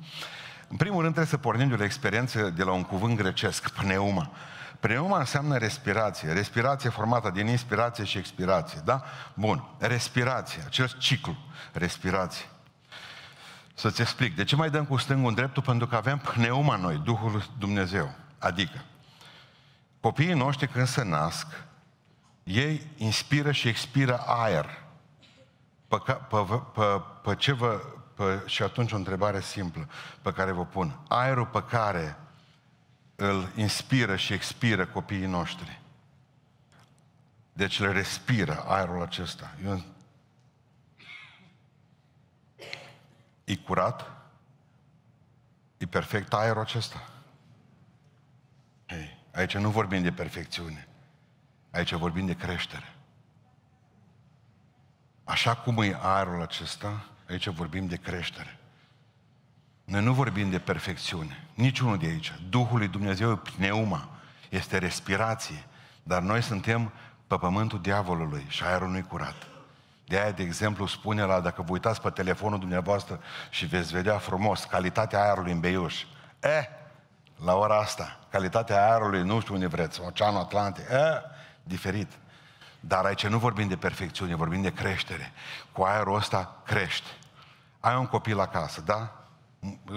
În 0.69 0.77
primul 0.77 1.01
rând 1.01 1.12
trebuie 1.14 1.33
să 1.33 1.37
pornim 1.37 1.69
de 1.69 1.77
la 1.77 1.85
experiență 1.85 2.51
de 2.51 2.62
la 2.62 2.73
un 2.73 2.83
cuvânt 2.83 3.17
grecesc, 3.17 3.71
pneuma. 3.71 4.31
Pneuma 4.81 5.19
înseamnă 5.19 5.57
respirație. 5.57 6.33
Respirație 6.33 6.91
formată 6.91 7.31
din 7.31 7.47
inspirație 7.47 8.05
și 8.05 8.19
expirație, 8.19 8.81
da? 8.85 9.03
Bun. 9.35 9.64
Respirație, 9.79 10.62
acel 10.67 10.88
ciclu. 10.99 11.37
Respirație. 11.73 12.45
Să-ți 13.75 14.01
explic. 14.01 14.37
De 14.37 14.45
ce 14.45 14.57
mai 14.57 14.71
dăm 14.71 14.85
cu 14.85 14.97
stângul 14.97 15.29
în 15.29 15.35
dreptul? 15.35 15.62
Pentru 15.62 15.87
că 15.87 15.97
avem 15.97 16.19
pneuma 16.19 16.77
noi, 16.77 17.01
Duhul 17.05 17.45
Dumnezeu. 17.59 18.14
Adică, 18.38 18.85
Copiii 20.01 20.33
noștri 20.33 20.69
când 20.69 20.87
se 20.87 21.05
nasc, 21.05 21.47
ei 22.43 22.91
inspiră 22.97 23.53
și 23.53 23.69
expiră 23.69 24.19
aer. 24.27 24.83
Pe, 25.89 25.97
pe, 26.29 26.63
pe, 26.75 27.03
pe 27.23 27.35
ce 27.35 27.53
vă, 27.53 27.81
pe, 28.15 28.43
și 28.47 28.63
atunci 28.63 28.93
o 28.93 28.97
întrebare 28.97 29.41
simplă 29.41 29.89
pe 30.23 30.33
care 30.33 30.53
vă 30.53 30.65
pun. 30.65 31.01
Aerul 31.09 31.47
pe 31.47 31.63
care 31.65 32.17
îl 33.17 33.53
inspiră 33.57 34.17
și 34.17 34.33
expiră 34.33 34.87
copiii 34.87 35.27
noștri. 35.27 35.81
Deci 37.53 37.81
le 37.81 37.93
respiră 37.93 38.65
aerul 38.67 39.03
acesta. 39.03 39.55
Eu... 39.65 39.83
E 43.45 43.57
curat? 43.57 44.11
E 45.77 45.87
perfect 45.87 46.33
aerul 46.33 46.61
acesta? 46.61 47.09
Hey. 48.87 49.18
Aici 49.35 49.57
nu 49.57 49.71
vorbim 49.71 50.03
de 50.03 50.12
perfecțiune. 50.12 50.88
Aici 51.71 51.93
vorbim 51.93 52.27
de 52.27 52.35
creștere. 52.35 52.93
Așa 55.25 55.55
cum 55.55 55.83
e 55.83 55.99
aerul 56.01 56.43
acesta, 56.43 57.05
aici 57.29 57.49
vorbim 57.49 57.87
de 57.87 57.97
creștere. 57.97 58.59
Noi 59.85 60.03
nu 60.03 60.12
vorbim 60.12 60.51
de 60.51 60.59
perfecțiune. 60.59 61.47
Niciunul 61.55 61.99
de 61.99 62.07
aici. 62.07 62.33
Duhul 62.49 62.79
lui 62.79 62.88
Dumnezeu 62.88 63.31
e 63.31 63.41
pneuma. 63.57 64.09
Este 64.49 64.79
respirație. 64.79 65.64
Dar 66.03 66.23
noi 66.23 66.43
suntem 66.43 66.93
pe 67.27 67.37
pământul 67.37 67.81
diavolului 67.81 68.45
și 68.49 68.64
aerul 68.64 68.88
nu-i 68.88 69.03
curat. 69.03 69.47
De 70.07 70.21
aia, 70.21 70.31
de 70.31 70.43
exemplu, 70.43 70.87
spune 70.87 71.23
la, 71.23 71.41
dacă 71.41 71.62
vă 71.62 71.73
uitați 71.73 72.01
pe 72.01 72.11
telefonul 72.11 72.59
dumneavoastră 72.59 73.21
și 73.51 73.67
veți 73.67 73.93
vedea 73.93 74.19
frumos 74.19 74.64
calitatea 74.64 75.23
aerului 75.23 75.53
în 75.53 75.61
Beiuș. 75.61 76.05
Eh, 76.41 76.64
la 77.44 77.55
ora 77.55 77.79
asta, 77.79 78.18
calitatea 78.31 78.90
aerului, 78.90 79.22
nu 79.22 79.40
știu 79.40 79.55
unde 79.55 79.66
vreți, 79.66 80.01
Oceanul 80.01 80.40
Atlantic, 80.40 80.85
e, 80.88 81.22
diferit. 81.62 82.12
Dar 82.81 83.05
aici 83.05 83.27
nu 83.27 83.38
vorbim 83.38 83.68
de 83.68 83.77
perfecțiune, 83.77 84.35
vorbim 84.35 84.62
de 84.62 84.72
creștere. 84.72 85.33
Cu 85.72 85.83
aerul 85.83 86.16
ăsta 86.16 86.57
crești. 86.64 87.07
Ai 87.81 87.96
un 87.96 88.07
copil 88.07 88.40
acasă, 88.40 88.81
da? 88.81 89.12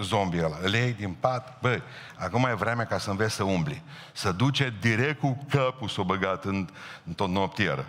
Zombie 0.00 0.44
ăla. 0.44 0.56
Îl 0.62 0.72
iei 0.72 0.92
din 0.92 1.12
pat, 1.12 1.60
băi, 1.60 1.82
acum 2.18 2.44
e 2.44 2.54
vremea 2.54 2.86
ca 2.86 2.98
să 2.98 3.10
înveți 3.10 3.34
să 3.34 3.42
umbli. 3.42 3.82
Să 4.12 4.32
duce 4.32 4.74
direct 4.80 5.20
cu 5.20 5.46
capul 5.50 5.88
s-o 5.88 6.04
băgat 6.04 6.44
în, 6.44 6.68
în 7.06 7.12
tot 7.12 7.28
noptieră. 7.28 7.84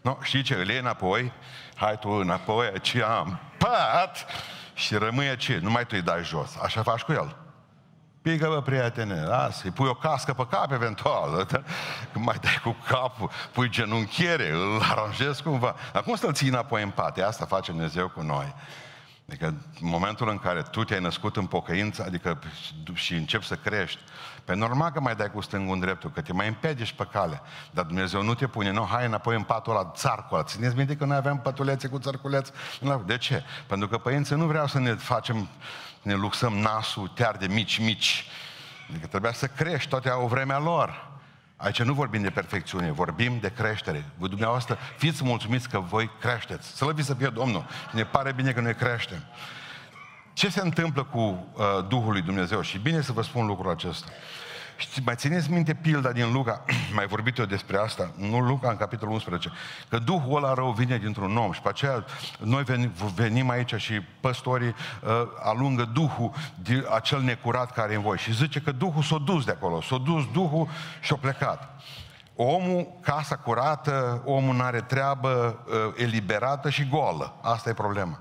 No, 0.00 0.16
știi 0.22 0.42
ce? 0.42 0.54
Îl 0.54 0.68
iei 0.68 0.78
înapoi, 0.78 1.32
hai 1.74 1.98
tu 1.98 2.08
înapoi, 2.08 2.80
ce 2.80 3.02
am, 3.02 3.40
pat, 3.58 4.26
și 4.74 4.94
rămâi 4.94 5.36
ce? 5.36 5.58
Nu 5.62 5.70
mai 5.70 5.82
tu 5.82 5.94
îi 5.94 6.02
dai 6.02 6.24
jos. 6.24 6.56
Așa 6.62 6.82
faci 6.82 7.00
cu 7.00 7.12
el. 7.12 7.36
Pică, 8.22 8.48
bă, 8.48 8.60
prietene, 8.60 9.24
lasă, 9.24 9.60
îi 9.64 9.70
pui 9.70 9.88
o 9.88 9.94
cască 9.94 10.32
pe 10.32 10.46
cap 10.50 10.72
eventual, 10.72 11.46
când 12.12 12.24
mai 12.24 12.36
dai 12.40 12.60
cu 12.62 12.76
capul, 12.88 13.30
pui 13.52 13.68
genunchiere, 13.68 14.50
îl 14.50 14.80
aranjezi 14.90 15.42
cumva. 15.42 15.74
Dar 15.92 16.02
cum 16.02 16.14
să-l 16.14 16.32
ții 16.32 16.48
înapoi 16.48 16.82
în 16.82 16.90
pate? 16.90 17.22
Asta 17.22 17.44
face 17.44 17.70
Dumnezeu 17.70 18.08
cu 18.08 18.20
noi. 18.20 18.54
Adică 19.28 19.46
în 19.80 19.88
momentul 19.88 20.28
în 20.28 20.38
care 20.38 20.62
tu 20.62 20.84
te-ai 20.84 21.00
născut 21.00 21.36
în 21.36 21.46
pocăință, 21.46 22.04
adică 22.06 22.38
și 22.94 23.14
începi 23.14 23.46
să 23.46 23.54
crești, 23.54 23.98
pe 24.44 24.54
normal 24.54 24.90
că 24.90 25.00
mai 25.00 25.14
dai 25.14 25.30
cu 25.30 25.40
stângul 25.40 25.74
în 25.74 25.80
dreptul, 25.80 26.10
că 26.10 26.20
te 26.20 26.32
mai 26.32 26.48
împedici 26.48 26.92
pe 26.92 27.08
cale. 27.12 27.40
Dar 27.70 27.84
Dumnezeu 27.84 28.22
nu 28.22 28.34
te 28.34 28.46
pune, 28.46 28.70
nu, 28.70 28.84
hai 28.84 29.06
înapoi 29.06 29.36
în 29.36 29.42
patul 29.42 29.72
ăla, 29.72 29.90
țarcul 29.94 30.36
ăla. 30.36 30.46
Țineți 30.46 30.76
minte 30.76 30.96
că 30.96 31.04
noi 31.04 31.16
aveam 31.16 31.38
pătulețe 31.38 31.88
cu 31.88 31.98
țărculeți? 31.98 32.52
De 33.06 33.18
ce? 33.18 33.44
Pentru 33.66 33.88
că 33.88 33.98
părinții 33.98 34.36
nu 34.36 34.46
vreau 34.46 34.66
să 34.66 34.78
ne 34.78 34.94
facem 34.94 35.48
ne 36.02 36.14
luxăm 36.14 36.52
nasul 36.52 37.12
chiar 37.14 37.36
de 37.36 37.46
mici, 37.46 37.78
mici. 37.78 38.24
Adică 38.90 39.06
trebuia 39.06 39.32
să 39.32 39.46
crești, 39.46 39.88
toate 39.88 40.08
au 40.08 40.26
vremea 40.26 40.58
lor. 40.58 41.10
Aici 41.56 41.82
nu 41.82 41.92
vorbim 41.92 42.22
de 42.22 42.30
perfecțiune, 42.30 42.92
vorbim 42.92 43.38
de 43.40 43.52
creștere. 43.56 44.04
Voi 44.18 44.28
dumneavoastră 44.28 44.78
fiți 44.96 45.24
mulțumiți 45.24 45.68
că 45.68 45.78
voi 45.78 46.10
creșteți. 46.20 46.76
Să 46.76 46.84
lăviți 46.84 47.06
să 47.06 47.14
fie 47.14 47.28
Domnul. 47.28 47.66
Ne 47.92 48.04
pare 48.04 48.32
bine 48.32 48.52
că 48.52 48.60
noi 48.60 48.74
creștem. 48.74 49.24
Ce 50.32 50.48
se 50.48 50.60
întâmplă 50.60 51.04
cu 51.04 51.18
uh, 51.18 51.64
Duhul 51.88 52.12
lui 52.12 52.22
Dumnezeu? 52.22 52.60
Și 52.60 52.78
bine 52.78 53.00
să 53.00 53.12
vă 53.12 53.22
spun 53.22 53.46
lucrul 53.46 53.70
acesta. 53.70 54.06
Și 54.90 55.02
mai 55.04 55.14
țineți 55.16 55.50
minte 55.50 55.74
pilda 55.74 56.12
din 56.12 56.32
Luca, 56.32 56.64
mai 56.94 57.06
vorbit 57.06 57.38
eu 57.38 57.44
despre 57.44 57.76
asta, 57.76 58.12
nu 58.16 58.40
Luca 58.40 58.70
în 58.70 58.76
capitolul 58.76 59.14
11, 59.14 59.52
că 59.88 59.98
Duhul 59.98 60.36
ăla 60.36 60.54
rău 60.54 60.70
vine 60.70 60.98
dintr-un 60.98 61.36
om 61.36 61.52
și 61.52 61.60
pe 61.60 61.68
aceea 61.68 62.04
noi 62.38 62.62
venim, 62.62 62.92
venim 63.14 63.50
aici 63.50 63.74
și 63.74 64.00
păstorii 64.20 64.68
uh, 64.68 65.10
alungă 65.42 65.84
Duhul, 65.84 66.32
de 66.62 66.86
acel 66.94 67.20
necurat 67.20 67.72
care 67.72 67.92
e 67.92 67.96
în 67.96 68.02
voi 68.02 68.18
și 68.18 68.34
zice 68.34 68.60
că 68.60 68.72
Duhul 68.72 69.02
s-a 69.02 69.18
dus 69.18 69.44
de 69.44 69.50
acolo, 69.50 69.80
s-a 69.80 69.96
dus 69.96 70.30
Duhul 70.32 70.68
și 71.00 71.12
a 71.12 71.16
plecat. 71.16 71.80
Omul, 72.36 72.86
casa 73.00 73.36
curată, 73.36 74.22
omul 74.24 74.54
nu 74.54 74.62
are 74.62 74.80
treabă, 74.80 75.58
uh, 75.66 75.74
eliberată 75.96 76.70
și 76.70 76.88
goală. 76.88 77.34
Asta 77.42 77.70
e 77.70 77.74
problema. 77.74 78.18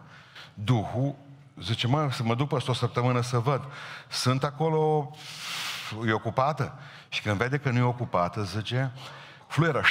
Duhul 0.54 1.16
zice, 1.62 1.88
mă, 1.88 2.10
să 2.12 2.24
mă 2.24 2.36
duc 2.36 2.48
peste 2.48 2.72
o 2.72 2.74
săptămână 2.74 3.22
să 3.22 3.38
văd. 3.38 3.62
Sunt 4.08 4.44
acolo, 4.44 5.12
e 6.08 6.12
ocupată. 6.12 6.80
Și 7.10 7.22
când 7.22 7.38
vede 7.38 7.58
că 7.58 7.70
nu 7.70 7.78
e 7.78 7.82
ocupată, 7.82 8.44
zice, 8.44 8.92
fluieră, 9.48 9.84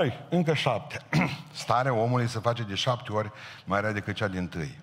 ai, 0.00 0.26
încă 0.28 0.54
șapte. 0.54 1.00
Starea 1.52 1.94
omului 1.94 2.28
se 2.28 2.38
face 2.38 2.62
de 2.62 2.74
șapte 2.74 3.12
ori 3.12 3.32
mai 3.64 3.80
rea 3.80 3.92
decât 3.92 4.14
cea 4.14 4.28
din 4.28 4.48
tâi. 4.48 4.78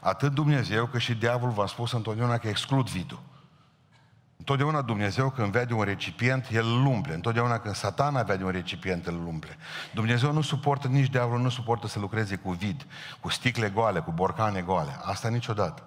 Atât 0.00 0.32
Dumnezeu 0.32 0.86
cât 0.86 1.00
și 1.00 1.14
diavolul 1.14 1.54
v-a 1.54 1.66
spus 1.66 1.92
întotdeauna 1.92 2.38
că 2.38 2.48
exclud 2.48 2.88
vidul. 2.88 3.20
Întotdeauna 4.36 4.82
Dumnezeu 4.82 5.30
când 5.30 5.52
vede 5.52 5.74
un 5.74 5.82
recipient, 5.82 6.48
El 6.52 6.66
îl 6.66 6.86
umple. 6.86 7.14
Întotdeauna 7.14 7.58
când 7.58 7.74
satana 7.74 8.22
vede 8.22 8.44
un 8.44 8.50
recipient, 8.50 9.06
îl 9.06 9.26
umple. 9.26 9.56
Dumnezeu 9.94 10.32
nu 10.32 10.40
suportă, 10.40 10.88
nici 10.88 11.10
diavolul 11.10 11.42
nu 11.42 11.48
suportă 11.48 11.86
să 11.86 11.98
lucreze 11.98 12.36
cu 12.36 12.50
vid, 12.50 12.86
cu 13.20 13.28
sticle 13.28 13.68
goale, 13.68 14.00
cu 14.00 14.10
borcane 14.10 14.60
goale. 14.60 14.98
Asta 15.02 15.28
niciodată. 15.28 15.82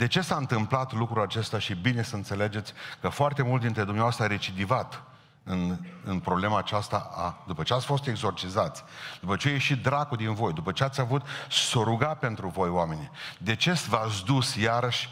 De 0.00 0.06
ce 0.06 0.20
s-a 0.20 0.36
întâmplat 0.36 0.92
lucrul 0.92 1.22
acesta 1.22 1.58
și 1.58 1.74
bine 1.74 2.02
să 2.02 2.14
înțelegeți 2.14 2.72
că 3.00 3.08
foarte 3.08 3.42
mult 3.42 3.60
dintre 3.60 3.82
dumneavoastră 3.84 4.24
a 4.24 4.26
recidivat 4.26 5.02
în, 5.44 5.78
în 6.04 6.18
problema 6.20 6.58
aceasta, 6.58 7.10
a, 7.14 7.44
după 7.46 7.62
ce 7.62 7.74
ați 7.74 7.86
fost 7.86 8.06
exorcizați, 8.06 8.84
după 9.20 9.36
ce 9.36 9.48
a 9.48 9.50
ieșit 9.50 9.82
dracul 9.82 10.16
din 10.16 10.34
voi, 10.34 10.52
după 10.52 10.72
ce 10.72 10.84
ați 10.84 11.00
avut 11.00 11.22
să 11.50 11.78
ruga 11.78 12.14
pentru 12.14 12.48
voi 12.48 12.68
oamenii, 12.68 13.10
de 13.38 13.56
ce 13.56 13.72
v-ați 13.88 14.24
dus 14.24 14.54
iarăși 14.54 15.08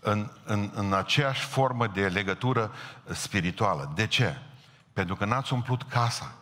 în, 0.00 0.30
în, 0.44 0.70
în 0.74 0.92
aceeași 0.92 1.44
formă 1.44 1.86
de 1.86 2.08
legătură 2.08 2.72
spirituală? 3.04 3.92
De 3.94 4.06
ce? 4.06 4.38
Pentru 4.92 5.16
că 5.16 5.24
n-ați 5.24 5.52
umplut 5.52 5.82
casa. 5.82 6.32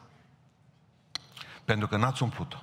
Pentru 1.64 1.88
că 1.88 1.96
n-ați 1.96 2.22
umplut-o. 2.22 2.58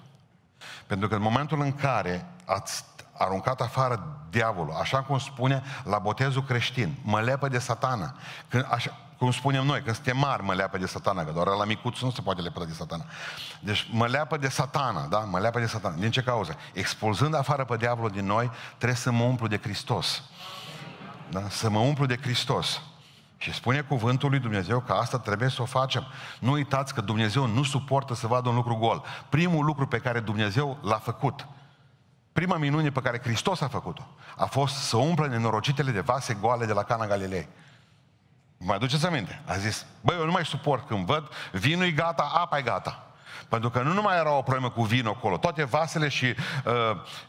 Pentru 0.88 1.08
că 1.08 1.16
în 1.16 1.22
momentul 1.22 1.62
în 1.62 1.74
care 1.74 2.26
ați 2.46 2.84
aruncat 3.18 3.62
afară 3.62 4.18
diavolul, 4.30 4.74
așa 4.82 5.04
cum 5.04 5.18
spune 5.18 5.64
la 5.84 6.00
botezul 6.00 6.44
creștin, 6.44 6.96
mă 7.04 7.20
lepă 7.20 7.48
de 7.48 7.60
satana. 7.60 8.16
Când, 8.48 8.68
așa, 8.70 8.98
cum 9.18 9.32
spunem 9.32 9.66
noi, 9.66 9.82
când 9.82 9.96
suntem 9.96 10.18
mari, 10.18 10.44
mă 10.44 10.54
leapă 10.54 10.78
de 10.78 10.86
satana, 10.86 11.24
că 11.24 11.32
doar 11.32 11.48
la 11.48 11.66
micuț 11.66 12.00
nu 12.00 12.12
se 12.12 12.22
poate 12.22 12.42
lepă 12.42 12.66
de 12.66 12.74
satana. 12.74 13.04
Deci 13.60 13.90
mă 13.92 14.08
leapă 14.08 14.38
de 14.38 14.50
satana, 14.50 15.06
da? 15.08 15.20
Mă 15.20 15.40
leapă 15.40 15.60
de 15.60 15.66
satana. 15.66 15.96
Din 15.96 16.12
ce 16.12 16.22
cauză? 16.22 16.56
Expulzând 16.74 17.36
afară 17.36 17.66
pe 17.66 17.78
diavolul 17.78 18.10
din 18.10 18.26
noi, 18.26 18.52
trebuie 18.78 18.98
să 18.98 19.12
mă 19.12 19.24
umplu 19.24 19.48
de 19.48 19.58
Hristos. 19.58 20.24
Da? 21.30 21.50
Să 21.50 21.70
mă 21.70 21.80
umplu 21.80 22.06
de 22.06 22.18
Hristos. 22.22 22.82
Și 23.38 23.54
spune 23.54 23.82
cuvântul 23.82 24.30
lui 24.30 24.40
Dumnezeu 24.40 24.80
că 24.80 24.94
asta 24.94 25.20
trebuie 25.20 25.50
să 25.50 25.62
o 25.62 25.66
facem. 25.66 26.04
Nu 26.40 26.52
uitați 26.52 26.94
că 26.94 27.02
Dumnezeu 27.02 27.46
nu 27.46 27.64
suportă 27.64 28.16
să 28.16 28.28
vadă 28.28 28.50
un 28.50 28.56
lucru 28.56 28.76
gol. 28.76 29.04
Primul 29.30 29.66
lucru 29.66 29.88
pe 29.88 29.98
care 29.98 30.20
Dumnezeu 30.20 30.78
l-a 30.82 30.98
făcut, 30.98 31.48
prima 32.38 32.58
minune 32.58 32.90
pe 32.90 33.02
care 33.02 33.20
Hristos 33.24 33.62
a 33.62 33.68
făcut-o, 33.68 34.08
a 34.36 34.46
fost 34.46 34.76
să 34.76 34.98
umple 34.98 35.28
nenorocitele 35.28 35.92
de 35.92 36.00
vase 36.00 36.38
goale 36.42 36.66
de 36.66 36.74
la 36.74 36.84
Cana 36.84 37.08
Galilei. 37.08 37.48
Mai 38.58 38.76
aduceți 38.76 39.06
aminte? 39.06 39.42
A 39.46 39.58
zis, 39.58 39.86
băi, 40.02 40.18
eu 40.20 40.26
nu 40.26 40.32
mai 40.32 40.46
suport 40.46 40.88
când 40.88 41.06
văd, 41.06 41.30
vinul 41.52 41.86
e 41.86 41.92
gata, 41.92 42.32
apa 42.34 42.58
e 42.58 42.62
gata. 42.62 43.06
Pentru 43.50 43.70
că 43.70 43.82
nu 43.82 43.94
numai 43.94 44.18
era 44.18 44.32
o 44.32 44.42
problemă 44.42 44.70
cu 44.70 44.84
vin 44.84 45.08
acolo, 45.08 45.38
toate 45.38 45.64
vasele 45.64 46.08
și 46.08 46.26
uh, 46.26 46.74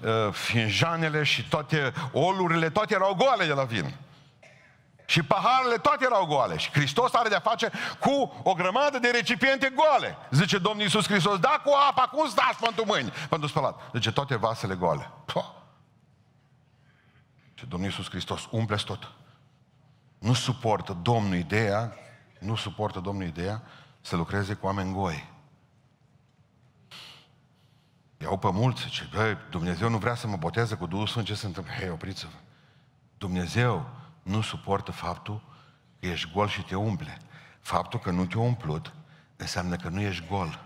uh, 0.00 0.32
finjanele 0.32 1.22
și 1.22 1.48
toate 1.48 1.92
olurile, 2.12 2.70
toate 2.70 2.94
erau 2.94 3.14
goale 3.14 3.46
de 3.46 3.52
la 3.52 3.64
vin. 3.64 3.94
Și 5.08 5.22
paharele 5.22 5.76
toate 5.76 6.04
erau 6.04 6.26
goale. 6.26 6.56
Și 6.56 6.70
Hristos 6.70 7.14
are 7.14 7.28
de-a 7.28 7.40
face 7.40 7.70
cu 8.00 8.32
o 8.42 8.54
grămadă 8.54 8.98
de 8.98 9.08
recipiente 9.08 9.72
goale. 9.74 10.16
Zice 10.30 10.58
Domnul 10.58 10.82
Iisus 10.82 11.06
Hristos, 11.06 11.38
da 11.38 11.60
cu 11.64 11.72
apa, 11.88 12.02
cum 12.02 12.28
stați 12.28 12.58
pentru 12.58 12.84
mâini? 12.86 13.12
Pentru 13.28 13.48
spălat. 13.48 13.80
Zice, 13.92 14.12
toate 14.12 14.36
vasele 14.36 14.74
goale. 14.74 15.10
Puh. 15.24 15.44
Și 17.54 17.66
Domnul 17.66 17.88
Iisus 17.88 18.08
Hristos, 18.08 18.48
umple 18.50 18.76
tot. 18.76 19.12
Nu 20.18 20.32
suportă 20.32 20.98
Domnul 21.02 21.36
ideea, 21.36 21.94
nu 22.38 22.56
suportă 22.56 23.00
Domnul 23.00 23.26
ideea 23.26 23.62
să 24.00 24.16
lucreze 24.16 24.54
cu 24.54 24.66
oameni 24.66 24.92
goi. 24.92 25.30
Iau 28.18 28.38
pe 28.38 28.50
mulți, 28.50 28.82
zice, 28.82 29.08
băi, 29.14 29.36
Dumnezeu 29.50 29.88
nu 29.88 29.98
vrea 29.98 30.14
să 30.14 30.26
mă 30.26 30.36
boteze 30.36 30.74
cu 30.74 30.86
Duhul 30.86 31.06
Sfânt, 31.06 31.26
ce 31.26 31.34
se 31.34 31.46
întâmplă? 31.46 31.72
Hei, 31.72 31.90
opriți-vă. 31.90 32.36
Dumnezeu 33.18 33.97
nu 34.28 34.40
suportă 34.40 34.92
faptul 34.92 35.42
că 36.00 36.06
ești 36.06 36.32
gol 36.32 36.48
și 36.48 36.62
te 36.62 36.74
umple. 36.76 37.18
Faptul 37.60 38.00
că 38.00 38.10
nu 38.10 38.26
te-a 38.26 38.40
umplut 38.40 38.92
înseamnă 39.36 39.76
că 39.76 39.88
nu 39.88 40.00
ești 40.00 40.26
gol. 40.26 40.64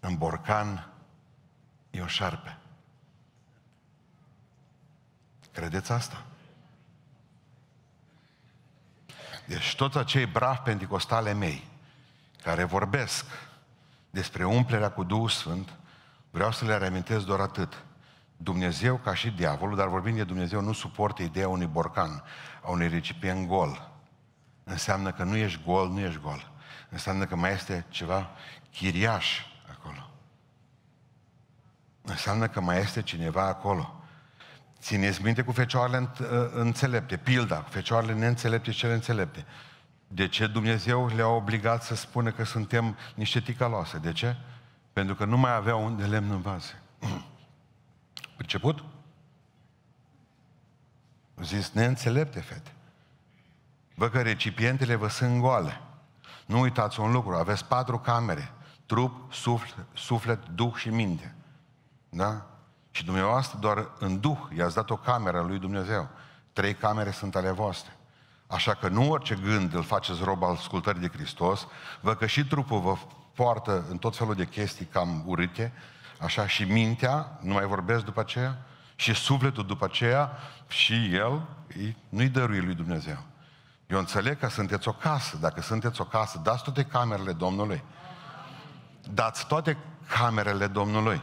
În 0.00 0.16
borcan 0.16 0.88
e 1.90 2.00
o 2.00 2.06
șarpe. 2.06 2.58
Credeți 5.52 5.92
asta? 5.92 6.24
Deci 9.46 9.74
toți 9.74 9.98
acei 9.98 10.26
bravi 10.26 10.58
penticostale 10.58 11.32
mei 11.32 11.70
care 12.42 12.64
vorbesc 12.64 13.26
despre 14.10 14.44
umplerea 14.44 14.90
cu 14.90 15.04
Duhul 15.04 15.28
Sfânt, 15.28 15.78
vreau 16.30 16.52
să 16.52 16.64
le 16.64 16.76
reamintesc 16.76 17.24
doar 17.24 17.40
atât. 17.40 17.84
Dumnezeu, 18.42 18.96
ca 18.96 19.14
și 19.14 19.30
diavolul, 19.30 19.76
dar 19.76 19.88
vorbind 19.88 20.16
de 20.16 20.24
Dumnezeu, 20.24 20.60
nu 20.60 20.72
suportă 20.72 21.22
ideea 21.22 21.48
unui 21.48 21.66
borcan, 21.66 22.22
a 22.62 22.70
unui 22.70 22.88
recipient 22.88 23.48
gol. 23.48 23.90
Înseamnă 24.64 25.12
că 25.12 25.24
nu 25.24 25.36
ești 25.36 25.60
gol, 25.64 25.88
nu 25.88 26.00
ești 26.00 26.20
gol. 26.20 26.50
Înseamnă 26.88 27.24
că 27.24 27.36
mai 27.36 27.52
este 27.52 27.84
ceva 27.88 28.30
chiriaș 28.72 29.40
acolo. 29.70 30.10
Înseamnă 32.02 32.48
că 32.48 32.60
mai 32.60 32.78
este 32.78 33.02
cineva 33.02 33.46
acolo. 33.46 33.94
Țineți 34.80 35.22
minte 35.22 35.42
cu 35.42 35.52
fecioarele 35.52 36.08
ă, 36.20 36.50
înțelepte, 36.52 37.16
pilda, 37.16 37.56
cu 37.56 37.70
fecioarele 37.70 38.14
neînțelepte 38.14 38.70
și 38.70 38.78
cele 38.78 38.92
înțelepte. 38.92 39.46
De 40.08 40.28
ce 40.28 40.46
Dumnezeu 40.46 41.06
le-a 41.06 41.28
obligat 41.28 41.82
să 41.82 41.94
spună 41.94 42.30
că 42.30 42.44
suntem 42.44 42.96
niște 43.14 43.40
ticaloase? 43.40 43.98
De 43.98 44.12
ce? 44.12 44.36
Pentru 44.92 45.14
că 45.14 45.24
nu 45.24 45.36
mai 45.36 45.54
aveau 45.54 45.84
un 45.84 45.96
de 45.96 46.04
lemn 46.04 46.30
în 46.30 46.40
vase. 46.40 46.82
Priceput? 48.42 48.84
Zis, 51.42 51.70
neînțelepte, 51.70 52.40
fete. 52.40 52.72
Vă 53.94 54.08
că 54.08 54.22
recipientele 54.22 54.94
vă 54.94 55.08
sunt 55.08 55.40
goale. 55.40 55.80
Nu 56.46 56.60
uitați 56.60 57.00
un 57.00 57.12
lucru, 57.12 57.34
aveți 57.34 57.64
patru 57.64 57.98
camere. 57.98 58.52
Trup, 58.86 59.32
suflet, 59.32 59.86
suflet 59.94 60.48
duh 60.48 60.74
și 60.74 60.88
minte. 60.88 61.34
Da? 62.08 62.46
Și 62.90 63.04
dumneavoastră 63.04 63.58
doar 63.58 63.88
în 63.98 64.20
Duh 64.20 64.38
i-ați 64.56 64.74
dat 64.74 64.90
o 64.90 64.96
cameră 64.96 65.40
lui 65.40 65.58
Dumnezeu. 65.58 66.08
Trei 66.52 66.74
camere 66.74 67.10
sunt 67.10 67.36
ale 67.36 67.50
voastre. 67.50 67.96
Așa 68.46 68.74
că 68.74 68.88
nu 68.88 69.10
orice 69.10 69.34
gând 69.34 69.74
îl 69.74 69.82
faceți 69.82 70.22
rob 70.22 70.42
al 70.42 70.54
ascultării 70.54 71.00
de 71.00 71.08
Hristos, 71.08 71.66
vă 72.00 72.14
că 72.14 72.26
și 72.26 72.44
trupul 72.44 72.80
vă 72.80 72.96
poartă 73.34 73.84
în 73.90 73.98
tot 73.98 74.16
felul 74.16 74.34
de 74.34 74.46
chestii 74.46 74.86
cam 74.86 75.22
urâte, 75.26 75.72
așa 76.22 76.46
și 76.46 76.64
mintea, 76.64 77.38
nu 77.40 77.52
mai 77.52 77.64
vorbesc 77.64 78.04
după 78.04 78.20
aceea, 78.20 78.58
și 78.96 79.14
sufletul 79.14 79.66
după 79.66 79.84
aceea, 79.84 80.38
și 80.68 81.14
el 81.14 81.48
nu-i 82.08 82.28
dăruie 82.28 82.60
lui 82.60 82.74
Dumnezeu. 82.74 83.18
Eu 83.86 83.98
înțeleg 83.98 84.38
că 84.38 84.48
sunteți 84.48 84.88
o 84.88 84.92
casă. 84.92 85.36
Dacă 85.36 85.60
sunteți 85.60 86.00
o 86.00 86.04
casă, 86.04 86.40
dați 86.42 86.62
toate 86.62 86.84
camerele 86.84 87.32
Domnului. 87.32 87.84
Dați 89.10 89.46
toate 89.46 89.76
camerele 90.18 90.66
Domnului. 90.66 91.22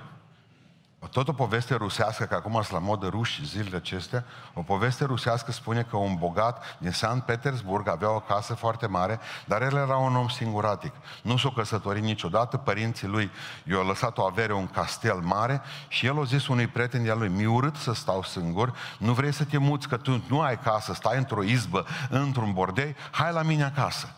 Tot 1.08 1.28
o 1.28 1.34
poveste 1.34 1.76
rusească, 1.76 2.24
că 2.24 2.36
acum 2.36 2.52
sunt 2.52 2.72
la 2.72 2.80
modă 2.80 3.08
ruși 3.08 3.46
zilele 3.46 3.76
acestea, 3.76 4.24
o 4.54 4.62
poveste 4.62 5.06
rusească 5.06 5.52
spune 5.52 5.82
că 5.90 5.98
un 5.98 6.16
bogat 6.16 6.78
din 6.78 6.92
San 6.92 7.20
Petersburg 7.20 7.88
avea 7.88 8.12
o 8.12 8.20
casă 8.20 8.54
foarte 8.54 8.88
mare, 8.88 9.20
dar 9.46 9.62
el 9.62 9.76
era 9.76 9.98
un 9.98 10.16
om 10.16 10.28
singuratic. 10.28 10.94
Nu 11.22 11.38
s-a 11.38 11.52
căsătorit 11.56 12.04
niciodată, 12.04 12.58
părinții 12.58 13.08
lui 13.08 13.32
i-au 13.64 13.86
lăsat 13.86 14.18
o 14.18 14.24
avere, 14.24 14.54
un 14.54 14.68
castel 14.68 15.16
mare 15.16 15.62
și 15.88 16.06
el 16.06 16.20
a 16.20 16.24
zis 16.24 16.48
unui 16.48 16.68
prieten 16.68 17.04
de-al 17.04 17.18
lui, 17.18 17.30
mi 17.30 17.46
urât 17.46 17.76
să 17.76 17.94
stau 17.94 18.24
singur, 18.24 18.74
nu 18.98 19.14
vrei 19.14 19.34
să 19.34 19.44
te 19.44 19.58
muți, 19.58 19.88
că 19.88 19.98
tu 19.98 20.24
nu 20.28 20.42
ai 20.42 20.60
casă, 20.60 20.94
stai 20.94 21.18
într-o 21.18 21.44
izbă, 21.44 21.86
într-un 22.10 22.54
bordei, 22.54 22.96
hai 23.12 23.32
la 23.32 23.42
mine 23.42 23.64
acasă. 23.64 24.10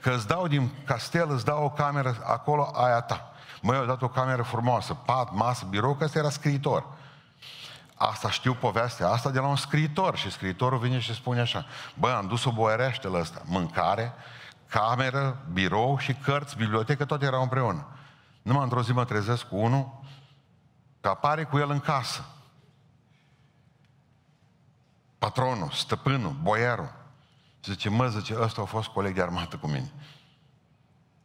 Că 0.00 0.10
îți 0.10 0.26
dau 0.26 0.46
din 0.46 0.70
castel, 0.84 1.30
îți 1.30 1.44
dau 1.44 1.64
o 1.64 1.70
cameră 1.70 2.16
acolo, 2.24 2.70
aia 2.74 3.00
ta. 3.00 3.32
Măi, 3.62 3.76
au 3.76 3.84
dat 3.84 4.02
o 4.02 4.08
cameră 4.08 4.42
frumoasă, 4.42 4.94
pat, 4.94 5.32
masă, 5.32 5.66
birou, 5.68 5.94
că 5.94 6.04
ăsta 6.04 6.18
era 6.18 6.30
scriitor. 6.30 6.86
Asta 7.94 8.30
știu 8.30 8.54
povestea, 8.54 9.08
asta 9.08 9.30
de 9.30 9.38
la 9.38 9.46
un 9.46 9.56
scriitor 9.56 10.16
și 10.16 10.30
scriitorul 10.30 10.78
vine 10.78 10.98
și 10.98 11.14
spune 11.14 11.40
așa, 11.40 11.66
bă, 11.94 12.10
am 12.10 12.26
dus 12.26 12.44
o 12.44 12.52
boierește 12.52 13.08
la 13.08 13.18
ăsta, 13.18 13.42
mâncare, 13.44 14.12
cameră, 14.68 15.46
birou 15.52 15.98
și 15.98 16.14
cărți, 16.14 16.56
bibliotecă, 16.56 17.04
toate 17.04 17.24
erau 17.24 17.42
împreună. 17.42 17.86
Numai 18.42 18.62
într-o 18.62 18.82
zi 18.82 18.92
mă 18.92 19.04
trezesc 19.04 19.48
cu 19.48 19.56
unul, 19.56 20.00
că 21.00 21.08
apare 21.08 21.44
cu 21.44 21.58
el 21.58 21.70
în 21.70 21.80
casă. 21.80 22.24
Patronul, 25.18 25.70
stăpânul, 25.70 26.36
boierul. 26.42 26.92
Zice, 27.64 27.88
mă, 27.88 28.08
zice, 28.08 28.36
ăsta 28.40 28.62
a 28.62 28.64
fost 28.64 28.88
coleg 28.88 29.14
de 29.14 29.22
armată 29.22 29.56
cu 29.56 29.66
mine. 29.66 29.92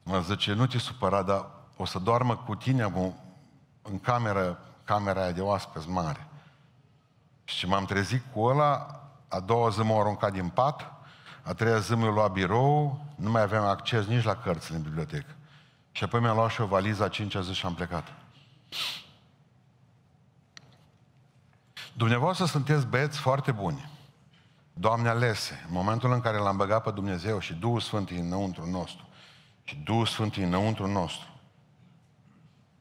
Mă 0.04 0.20
zice, 0.20 0.54
nu 0.54 0.66
te 0.66 0.78
supăra, 0.78 1.22
dar 1.22 1.50
o 1.78 1.86
să 1.86 2.00
doarmă 2.00 2.36
cu 2.36 2.56
tine 2.56 2.94
în 3.82 4.00
cameră, 4.00 4.60
camera 4.84 5.22
aia 5.22 5.32
de 5.32 5.42
oaspeți 5.42 5.90
mare. 5.90 6.28
Și 7.44 7.68
m-am 7.68 7.86
trezit 7.86 8.24
cu 8.34 8.42
ăla, 8.42 9.02
a 9.28 9.40
doua 9.40 9.70
zi 9.70 9.80
m-au 9.80 10.00
aruncat 10.00 10.32
din 10.32 10.50
pat, 10.50 10.92
a 11.44 11.54
treia 11.54 11.78
zi 11.78 11.94
mi-a 11.94 12.10
luat 12.10 12.32
birou, 12.32 13.06
nu 13.16 13.32
mai 13.32 13.42
aveam 13.42 13.64
acces 13.64 14.06
nici 14.06 14.24
la 14.24 14.36
cărți 14.36 14.72
în 14.72 14.82
bibliotecă. 14.82 15.36
Și 15.92 16.04
apoi 16.04 16.20
mi-am 16.20 16.36
luat 16.36 16.52
și 16.52 16.62
o 16.62 16.66
valiză 16.66 17.04
a 17.04 17.08
cincea 17.08 17.42
zi 17.42 17.54
și 17.54 17.66
am 17.66 17.74
plecat. 17.74 18.08
Dumneavoastră 21.94 22.46
sunteți 22.46 22.86
băieți 22.88 23.20
foarte 23.20 23.52
buni. 23.52 23.92
Doamne 24.74 25.10
alese, 25.10 25.64
în 25.68 25.74
momentul 25.74 26.12
în 26.12 26.22
care 26.22 26.38
l-am 26.38 26.58
băgat 26.58 26.84
pe 26.84 26.92
Dumnezeu 26.92 27.40
și 27.40 27.54
Duhul 27.54 27.80
Sfânt 27.80 28.10
e 28.10 28.20
înăuntru 28.20 28.70
nostru, 28.70 29.08
și 29.64 29.76
Duhul 29.76 30.06
Sfânt 30.06 30.36
e 30.36 30.44
înăuntru 30.44 30.88
nostru, 30.88 31.28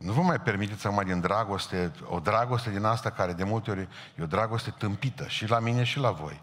nu 0.03 0.13
vă 0.13 0.21
mai 0.21 0.41
permiteți 0.41 0.87
acum 0.87 1.05
din 1.05 1.21
dragoste, 1.21 1.93
o 2.09 2.21
dragoste 2.21 2.71
din 2.71 2.85
asta 2.85 3.11
care 3.11 3.33
de 3.33 3.45
multe 3.45 3.71
ori 3.71 3.89
e 4.19 4.23
o 4.23 4.27
dragoste 4.27 4.71
tâmpită 4.71 5.27
și 5.27 5.49
la 5.49 5.59
mine 5.59 5.83
și 5.85 5.99
la 5.99 6.11
voi. 6.11 6.41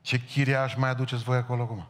Ce 0.00 0.18
chiriaș 0.18 0.74
mai 0.74 0.90
aduceți 0.90 1.22
voi 1.22 1.36
acolo 1.36 1.62
acum? 1.62 1.88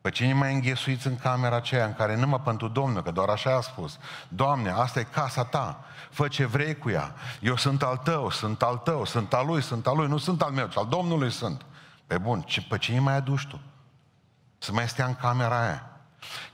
Pe 0.00 0.10
cine 0.10 0.32
mai 0.32 0.54
înghesuiți 0.54 1.06
în 1.06 1.16
camera 1.16 1.56
aceea 1.56 1.84
în 1.84 1.94
care 1.94 2.16
numai 2.16 2.40
pentru 2.40 2.68
Domnul, 2.68 3.02
că 3.02 3.10
doar 3.10 3.28
așa 3.28 3.56
a 3.56 3.60
spus. 3.60 3.98
Doamne, 4.28 4.70
asta 4.70 5.00
e 5.00 5.02
casa 5.02 5.44
ta, 5.44 5.84
fă 6.10 6.28
ce 6.28 6.44
vrei 6.44 6.78
cu 6.78 6.90
ea. 6.90 7.14
Eu 7.40 7.56
sunt 7.56 7.82
al 7.82 7.96
tău, 7.96 8.30
sunt 8.30 8.62
al 8.62 8.76
tău, 8.76 9.04
sunt 9.04 9.32
al 9.32 9.46
lui, 9.46 9.62
sunt 9.62 9.86
al 9.86 9.96
lui, 9.96 10.08
nu 10.08 10.18
sunt 10.18 10.42
al 10.42 10.50
meu, 10.50 10.66
ci 10.66 10.76
al 10.76 10.86
Domnului 10.86 11.30
sunt. 11.30 11.64
Pe 12.06 12.18
bun, 12.18 12.44
pe 12.68 12.78
cine 12.78 12.98
mai 12.98 13.14
aduci 13.14 13.46
tu? 13.46 13.60
Să 14.58 14.72
mai 14.72 14.88
stea 14.88 15.06
în 15.06 15.14
camera 15.14 15.62
aia. 15.62 15.89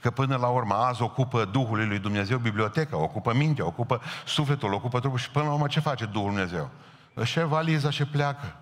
Că 0.01 0.11
până 0.11 0.37
la 0.37 0.47
urmă 0.47 0.75
azi 0.75 1.03
ocupă 1.03 1.45
Duhul 1.45 1.87
lui 1.87 1.99
Dumnezeu 1.99 2.39
biblioteca, 2.39 2.97
ocupă 2.97 3.35
mintea, 3.35 3.67
ocupă 3.67 4.01
sufletul, 4.27 4.73
ocupă 4.73 5.01
trupul 5.01 5.19
și 5.19 5.31
până 5.31 5.45
la 5.45 5.53
urmă 5.53 5.67
ce 5.67 5.81
face 5.81 6.05
Duhul 6.05 6.29
Dumnezeu? 6.29 6.71
Își 7.15 7.41
valiza 7.41 7.91
și 7.91 8.05
pleacă. 8.05 8.57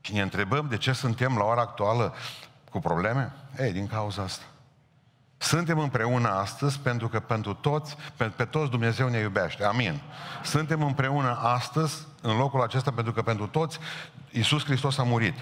Și 0.00 0.12
ne 0.12 0.20
întrebăm 0.20 0.66
de 0.68 0.76
ce 0.76 0.92
suntem 0.92 1.36
la 1.36 1.44
ora 1.44 1.60
actuală 1.60 2.14
cu 2.70 2.78
probleme? 2.78 3.32
Ei, 3.58 3.72
din 3.72 3.86
cauza 3.86 4.22
asta. 4.22 4.44
Suntem 5.42 5.78
împreună 5.78 6.28
astăzi 6.28 6.78
pentru 6.78 7.08
că 7.08 7.20
pentru 7.20 7.54
toți, 7.54 7.96
pe, 8.16 8.24
pe 8.24 8.44
toți 8.44 8.70
Dumnezeu 8.70 9.08
ne 9.08 9.18
iubește. 9.18 9.64
Amin. 9.64 10.00
Suntem 10.42 10.82
împreună 10.82 11.38
astăzi 11.42 12.06
în 12.22 12.36
locul 12.36 12.62
acesta 12.62 12.90
pentru 12.90 13.12
că 13.12 13.22
pentru 13.22 13.46
toți 13.46 13.78
Iisus 14.30 14.64
Hristos 14.64 14.98
a 14.98 15.02
murit. 15.02 15.34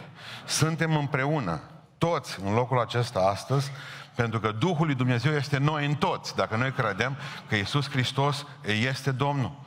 Suntem 0.47 0.97
împreună 0.97 1.61
toți 1.99 2.41
în 2.41 2.55
locul 2.55 2.81
acesta 2.81 3.21
astăzi 3.21 3.71
pentru 4.15 4.41
că 4.41 4.53
Duhul 4.53 4.87
lui 4.87 4.95
Dumnezeu 4.95 5.33
este 5.33 5.59
noi 5.59 5.87
în 5.87 5.95
toți. 5.95 6.37
Dacă 6.37 6.57
noi 6.57 6.73
credem 6.73 7.17
că 7.49 7.55
Iisus 7.55 7.91
Hristos 7.91 8.47
este 8.63 9.11
Domnul 9.11 9.61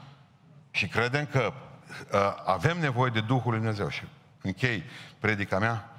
și 0.72 0.88
credem 0.88 1.26
că 1.26 1.54
uh, 2.13 2.20
avem 2.46 2.80
nevoie 2.80 3.12
de 3.12 3.22
Duhul 3.22 3.52
lui 3.52 3.60
Dumnezeu 3.60 3.89
și 3.89 4.04
închei 4.41 4.84
predica 5.20 5.60
mea 5.60 5.89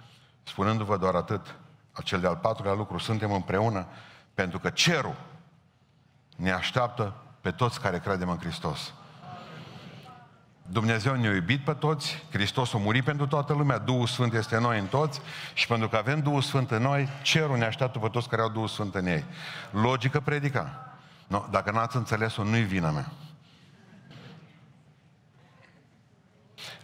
spunându-vă 0.43 0.97
doar 0.97 1.15
atât, 1.15 1.55
acel 1.93 2.21
de-al 2.21 2.37
patrulea 2.37 2.75
lucru, 2.75 2.99
suntem 2.99 3.33
împreună 3.33 3.87
pentru 4.35 4.59
că 4.59 4.71
cerul 4.71 5.17
ne 6.37 6.51
așteaptă 6.51 7.15
pe 7.41 7.51
toți 7.51 7.81
care 7.81 7.99
credem 7.99 8.29
în 8.29 8.39
Hristos. 8.39 8.93
Dumnezeu 10.67 11.15
ne-a 11.15 11.33
iubit 11.33 11.65
pe 11.65 11.73
toți, 11.73 12.25
Hristos 12.31 12.75
a 12.75 12.79
murit 12.79 13.05
pentru 13.05 13.27
toată 13.27 13.53
lumea, 13.53 13.79
Duhul 13.79 14.07
Sfânt 14.07 14.35
este 14.35 14.57
în 14.57 14.63
noi 14.63 14.79
în 14.79 14.87
toți 14.87 15.21
și 15.55 15.67
pentru 15.67 15.89
că 15.89 15.97
avem 15.97 16.21
Duhul 16.21 16.43
Sfânt 16.43 16.71
în 16.71 16.83
noi, 16.83 17.09
cerul 17.23 17.57
ne 17.57 17.65
așteaptă 17.65 17.99
pe 17.99 18.09
toți 18.09 18.29
care 18.29 18.43
au 18.43 18.49
Duhul 18.49 18.69
Sfânt 18.69 18.95
în 18.95 19.07
ei. 19.07 19.25
Logică 19.71 20.21
predica. 20.21 20.97
No, 21.27 21.45
dacă 21.51 21.71
n-ați 21.71 21.97
înțeles-o, 21.97 22.45
nu-i 22.45 22.63
vina 22.63 22.91
mea. 22.91 23.13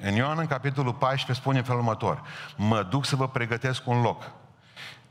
În 0.00 0.14
Ioan, 0.14 0.38
în 0.38 0.46
capitolul 0.46 0.94
14, 0.94 1.40
spune 1.40 1.58
în 1.58 1.64
felul 1.64 1.80
următor. 1.80 2.22
Mă 2.56 2.82
duc 2.82 3.04
să 3.04 3.16
vă 3.16 3.28
pregătesc 3.28 3.86
un 3.86 4.00
loc. 4.00 4.30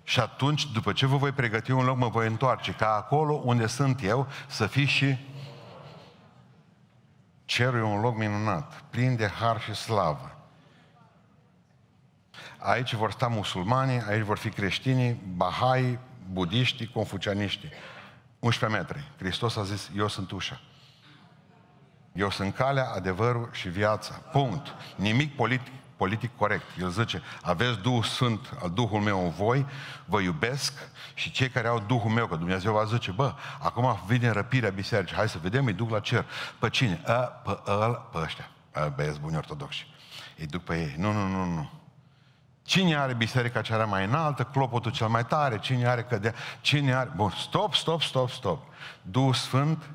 Și 0.03 0.19
atunci, 0.19 0.71
după 0.71 0.91
ce 0.91 1.05
vă 1.05 1.17
voi 1.17 1.31
pregăti 1.31 1.71
un 1.71 1.85
loc, 1.85 1.97
mă 1.97 2.07
voi 2.07 2.27
întoarce, 2.27 2.71
ca 2.71 2.95
acolo 2.95 3.41
unde 3.43 3.67
sunt 3.67 4.03
eu, 4.03 4.27
să 4.47 4.67
fiți 4.67 4.91
și 4.91 5.17
Cerul 7.47 7.79
e 7.79 7.83
un 7.83 8.01
loc 8.01 8.17
minunat, 8.17 8.83
plin 8.89 9.15
de 9.15 9.27
har 9.27 9.61
și 9.61 9.73
slavă. 9.73 10.35
Aici 12.57 12.93
vor 12.93 13.11
sta 13.11 13.27
musulmanii, 13.27 14.01
aici 14.07 14.23
vor 14.23 14.37
fi 14.37 14.49
creștinii, 14.49 15.21
bahai, 15.35 15.99
budiștii, 16.31 16.87
confucianiștii. 16.87 17.69
11 18.39 18.79
metri. 18.79 19.11
Hristos 19.17 19.55
a 19.55 19.63
zis, 19.63 19.89
eu 19.95 20.07
sunt 20.07 20.31
ușa. 20.31 20.61
Eu 22.13 22.29
sunt 22.29 22.55
calea, 22.55 22.89
adevărul 22.89 23.49
și 23.51 23.69
viața. 23.69 24.13
Punct. 24.13 24.67
Nimic 24.95 25.35
politic, 25.35 25.73
politic 25.97 26.37
corect. 26.37 26.65
El 26.79 26.89
zice, 26.89 27.21
aveți 27.41 27.79
Duhul 27.79 28.03
Sfânt 28.03 28.53
al 28.61 28.69
Duhul 28.69 28.99
meu 28.99 29.23
în 29.23 29.29
voi, 29.29 29.65
vă 30.05 30.19
iubesc 30.19 30.73
și 31.13 31.31
cei 31.31 31.49
care 31.49 31.67
au 31.67 31.83
Duhul 31.87 32.11
meu, 32.11 32.27
că 32.27 32.35
Dumnezeu 32.35 32.73
va 32.73 32.83
zice, 32.83 33.11
bă, 33.11 33.33
acum 33.59 33.99
vine 34.07 34.29
răpirea 34.29 34.69
bisericii, 34.69 35.15
hai 35.15 35.29
să 35.29 35.37
vedem, 35.41 35.65
îi 35.65 35.73
duc 35.73 35.89
la 35.89 35.99
cer. 35.99 36.25
Pe 36.59 36.69
cine? 36.69 37.01
A, 37.05 37.11
pe, 37.11 37.59
ăla, 37.67 37.87
pe 37.87 38.17
ăștia, 38.17 38.49
băieți 38.95 39.19
buni 39.19 39.37
ortodoxi. 39.37 39.87
Îi 40.37 40.45
duc 40.45 40.63
pe 40.63 40.79
ei. 40.79 40.95
Nu, 40.97 41.11
nu, 41.11 41.27
nu, 41.27 41.45
nu. 41.45 41.69
Cine 42.63 42.97
are 42.97 43.13
biserica 43.13 43.61
cea 43.61 43.85
mai 43.85 44.05
înaltă, 44.05 44.43
clopotul 44.43 44.91
cel 44.91 45.07
mai 45.07 45.25
tare, 45.25 45.59
cine 45.59 45.87
are 45.87 46.03
cădea, 46.03 46.33
cine 46.61 46.93
are... 46.93 47.11
Bun, 47.15 47.29
stop, 47.29 47.73
stop, 47.73 48.01
stop, 48.01 48.29
stop. 48.29 48.63
Duhul 49.01 49.33
Sfânt 49.33 49.89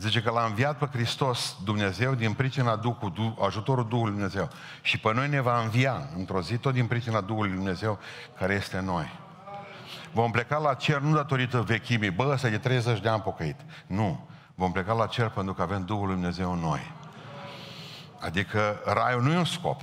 Zice 0.00 0.22
că 0.22 0.30
l-a 0.30 0.44
înviat 0.44 0.78
pe 0.78 0.88
Hristos 0.92 1.56
Dumnezeu 1.64 2.14
din 2.14 2.32
pricina 2.32 2.76
Duhului, 2.76 3.34
ajutorul 3.46 3.88
Duhului 3.88 4.12
Dumnezeu. 4.12 4.48
Și 4.82 4.98
pe 4.98 5.12
noi 5.14 5.28
ne 5.28 5.40
va 5.40 5.60
învia 5.60 6.08
într-o 6.16 6.40
zi 6.40 6.56
tot 6.56 6.72
din 6.72 6.86
pricina 6.86 7.20
Duhului 7.20 7.50
Dumnezeu 7.50 7.98
care 8.38 8.54
este 8.54 8.76
în 8.76 8.84
noi. 8.84 9.18
Vom 10.12 10.30
pleca 10.30 10.58
la 10.58 10.74
cer 10.74 10.98
nu 10.98 11.14
datorită 11.14 11.60
vechimii, 11.60 12.10
bă, 12.10 12.30
ăsta 12.32 12.48
de 12.48 12.58
30 12.58 13.00
de 13.00 13.08
ani 13.08 13.22
pocăit. 13.22 13.56
Nu. 13.86 14.28
Vom 14.54 14.72
pleca 14.72 14.92
la 14.92 15.06
cer 15.06 15.28
pentru 15.28 15.54
că 15.54 15.62
avem 15.62 15.84
Duhul 15.84 16.08
Dumnezeu 16.08 16.52
în 16.52 16.58
noi. 16.58 16.92
Adică 18.20 18.80
raiul 18.84 19.22
nu 19.22 19.32
e 19.32 19.36
un 19.36 19.44
scop. 19.44 19.82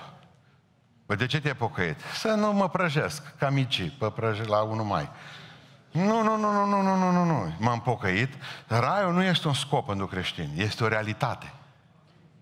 Bă, 1.06 1.16
de 1.16 1.26
ce 1.26 1.42
te-ai 1.42 1.56
pocăit? 1.56 2.00
Să 2.14 2.28
nu 2.28 2.54
mă 2.54 2.70
prăjesc, 2.70 3.38
ca 3.38 3.50
micii, 3.50 3.90
pe 3.90 4.12
prăj 4.16 4.48
la 4.48 4.62
unul 4.62 4.86
mai. 4.86 5.10
Nu, 5.92 6.24
nu, 6.24 6.38
nu, 6.38 6.52
nu, 6.52 6.66
nu, 6.66 6.82
nu, 6.82 6.96
nu, 6.96 7.12
nu, 7.12 7.24
nu. 7.24 7.54
M-am 7.60 7.82
pocăit. 7.82 8.34
Raiul 8.68 9.14
nu 9.14 9.24
este 9.24 9.48
un 9.48 9.54
scop 9.54 9.86
pentru 9.86 10.08
creștini, 10.08 10.62
este 10.62 10.84
o 10.84 10.88
realitate. 10.88 11.54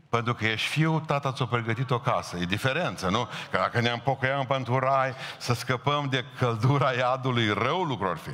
Pentru 0.10 0.34
că 0.34 0.46
ești 0.46 0.68
fiu, 0.68 1.00
tata 1.00 1.32
ți-a 1.32 1.46
pregătit 1.46 1.92
o 1.92 2.00
casă. 2.00 2.38
E 2.38 2.46
diferență, 2.46 3.10
nu? 3.10 3.24
Că 3.52 3.58
dacă 3.58 3.82
ne-am 3.82 4.00
pocăiam 4.00 4.46
pentru 4.46 4.80
rai, 4.80 5.14
să 5.38 5.54
scăpăm 5.54 6.08
de 6.10 6.26
căldura 6.40 6.92
iadului, 6.92 7.54
rău 7.54 7.84
lucru 7.84 8.08
ar 8.08 8.18
fi. 8.18 8.30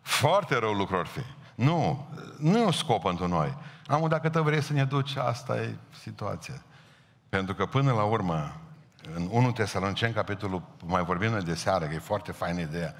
Foarte 0.00 0.58
rău 0.58 0.72
lucru 0.72 0.96
ar 0.96 1.06
fi. 1.06 1.20
Nu, 1.54 2.08
nu 2.38 2.58
e 2.58 2.64
un 2.64 2.72
scop 2.72 3.02
pentru 3.02 3.28
noi. 3.28 3.56
Am 3.86 4.08
dacă 4.08 4.28
te 4.28 4.40
vrei 4.40 4.62
să 4.62 4.72
ne 4.72 4.84
duci, 4.84 5.16
asta 5.16 5.56
e 5.56 5.74
situația. 6.02 6.62
Pentru 7.28 7.54
că 7.54 7.66
până 7.66 7.92
la 7.92 8.02
urmă, 8.02 8.52
în 9.14 9.28
1 9.30 9.52
Tesalonicen, 9.52 10.12
capitolul, 10.12 10.62
mai 10.86 11.04
vorbim 11.04 11.38
de 11.38 11.54
seară, 11.54 11.84
că 11.84 11.94
e 11.94 11.98
foarte 11.98 12.32
faină 12.32 12.60
ideea, 12.60 12.94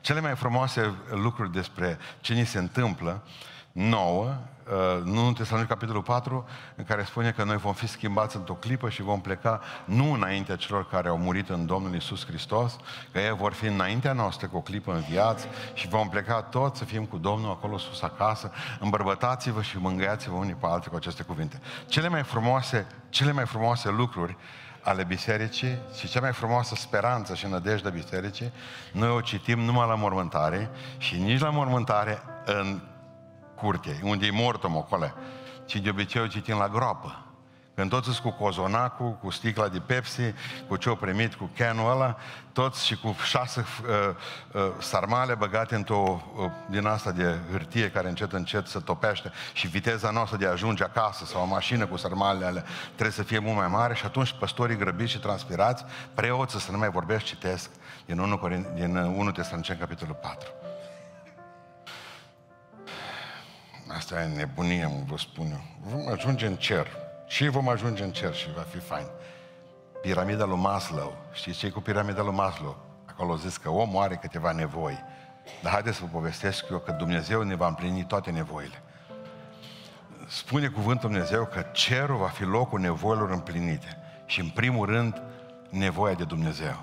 cele 0.00 0.20
mai 0.20 0.34
frumoase 0.34 0.94
lucruri 1.10 1.52
despre 1.52 1.98
ce 2.20 2.34
ni 2.34 2.46
se 2.46 2.58
întâmplă 2.58 3.22
nouă, 3.72 4.24
uh, 4.26 5.04
nu 5.04 5.26
în 5.26 5.32
Tesalonic 5.32 5.68
capitolul 5.68 6.02
4, 6.02 6.48
în 6.76 6.84
care 6.84 7.04
spune 7.04 7.30
că 7.30 7.44
noi 7.44 7.56
vom 7.56 7.72
fi 7.72 7.86
schimbați 7.86 8.36
într-o 8.36 8.54
clipă 8.54 8.88
și 8.88 9.02
vom 9.02 9.20
pleca 9.20 9.60
nu 9.84 10.12
înaintea 10.12 10.56
celor 10.56 10.88
care 10.88 11.08
au 11.08 11.18
murit 11.18 11.48
în 11.48 11.66
Domnul 11.66 11.94
Isus 11.94 12.26
Hristos, 12.26 12.76
că 13.12 13.18
ei 13.18 13.34
vor 13.36 13.52
fi 13.52 13.66
înaintea 13.66 14.12
noastră 14.12 14.46
cu 14.46 14.56
o 14.56 14.60
clipă 14.60 14.92
în 14.92 15.04
viață 15.10 15.46
și 15.74 15.88
vom 15.88 16.08
pleca 16.08 16.42
toți 16.42 16.78
să 16.78 16.84
fim 16.84 17.04
cu 17.04 17.18
Domnul 17.18 17.50
acolo 17.50 17.78
sus 17.78 18.02
acasă, 18.02 18.52
îmbărbătați-vă 18.80 19.62
și 19.62 19.78
mângâiați-vă 19.78 20.36
unii 20.36 20.54
pe 20.54 20.66
alții 20.66 20.90
cu 20.90 20.96
aceste 20.96 21.22
cuvinte. 21.22 21.60
Cele 21.86 22.08
mai 22.08 22.22
frumoase, 22.22 22.86
cele 23.08 23.32
mai 23.32 23.46
frumoase 23.46 23.90
lucruri 23.90 24.36
ale 24.82 25.04
bisericii 25.04 25.78
și 25.98 26.08
cea 26.08 26.20
mai 26.20 26.32
frumoasă 26.32 26.74
speranță 26.74 27.34
și 27.34 27.46
nădejde 27.46 27.90
bisericii, 27.90 28.52
noi 28.92 29.08
o 29.08 29.20
citim 29.20 29.58
numai 29.58 29.88
la 29.88 29.94
mormântare 29.94 30.70
și 30.98 31.16
nici 31.16 31.40
la 31.40 31.50
mormântare 31.50 32.22
în 32.44 32.80
curte, 33.56 34.00
unde 34.02 34.26
e 34.26 34.30
mortul 34.30 34.76
acolo, 34.76 35.12
ci 35.64 35.76
de 35.76 35.90
obicei 35.90 36.22
o 36.22 36.26
citim 36.26 36.56
la 36.56 36.68
groapă. 36.68 37.29
Când 37.80 37.92
toți 37.92 38.22
cu 38.22 38.30
cozonacul, 38.30 39.12
cu 39.12 39.30
sticla 39.30 39.68
de 39.68 39.78
Pepsi, 39.78 40.34
cu 40.68 40.76
ce-o 40.76 40.94
primit, 40.94 41.34
cu 41.34 41.50
canul 41.56 41.90
ăla, 41.90 42.16
toți 42.52 42.86
și 42.86 42.96
cu 42.96 43.16
șase 43.24 43.64
uh, 43.82 44.14
uh, 44.52 44.72
sarmale 44.78 45.34
băgate 45.34 45.74
într-o 45.74 46.22
uh, 46.36 46.50
din 46.70 46.86
asta 46.86 47.12
de 47.12 47.38
hârtie 47.50 47.90
care 47.90 48.08
încet 48.08 48.32
încet 48.32 48.66
se 48.66 48.78
topește 48.78 49.32
și 49.52 49.66
viteza 49.66 50.10
noastră 50.10 50.36
de 50.36 50.46
a 50.46 50.50
ajunge 50.50 50.84
acasă 50.84 51.24
sau 51.24 51.42
o 51.42 51.44
mașină 51.44 51.86
cu 51.86 51.96
sarmalele 51.96 52.46
alea 52.46 52.64
trebuie 52.84 53.10
să 53.10 53.22
fie 53.22 53.38
mult 53.38 53.56
mai 53.56 53.68
mare 53.68 53.94
și 53.94 54.04
atunci 54.04 54.34
păstorii 54.38 54.76
grăbiți 54.76 55.10
și 55.10 55.18
transpirați, 55.18 55.84
preoții 56.14 56.60
să 56.60 56.70
nu 56.70 56.78
mai 56.78 56.90
vorbesc, 56.90 57.24
citesc 57.24 57.70
din 58.06 58.18
1, 58.18 58.40
din 58.74 58.96
1 58.96 59.30
Tesalonicen, 59.30 59.78
capitolul 59.78 60.18
4. 60.22 60.48
asta 63.96 64.22
e 64.22 64.36
nebunie, 64.36 64.86
mă 64.86 65.02
vă 65.06 65.16
spun 65.16 65.46
eu. 65.50 65.62
Vom 65.82 66.08
ajunge 66.12 66.46
în 66.46 66.56
cer. 66.56 67.08
Și 67.30 67.48
vom 67.48 67.68
ajunge 67.68 68.02
în 68.02 68.10
cer 68.10 68.34
și 68.34 68.52
va 68.52 68.60
fi 68.60 68.78
fain. 68.78 69.06
Piramida 70.02 70.44
lui 70.44 70.58
Maslow. 70.58 71.16
Știți 71.32 71.58
ce 71.58 71.66
e 71.66 71.70
cu 71.70 71.80
piramida 71.80 72.22
lui 72.22 72.34
Maslow? 72.34 72.76
Acolo 73.04 73.36
zis 73.36 73.56
că 73.56 73.70
omul 73.70 74.02
are 74.02 74.14
câteva 74.14 74.52
nevoi. 74.52 74.98
Dar 75.62 75.72
haideți 75.72 75.96
să 75.96 76.02
vă 76.04 76.08
povestesc 76.12 76.64
eu 76.70 76.78
că 76.78 76.92
Dumnezeu 76.92 77.42
ne 77.42 77.54
va 77.54 77.66
împlini 77.66 78.04
toate 78.04 78.30
nevoile. 78.30 78.82
Spune 80.28 80.68
cuvântul 80.68 81.10
Dumnezeu 81.10 81.44
că 81.44 81.64
cerul 81.72 82.16
va 82.16 82.26
fi 82.26 82.44
locul 82.44 82.80
nevoilor 82.80 83.30
împlinite. 83.30 83.98
Și 84.26 84.40
în 84.40 84.48
primul 84.48 84.86
rând, 84.86 85.22
nevoia 85.68 86.14
de 86.14 86.24
Dumnezeu. 86.24 86.76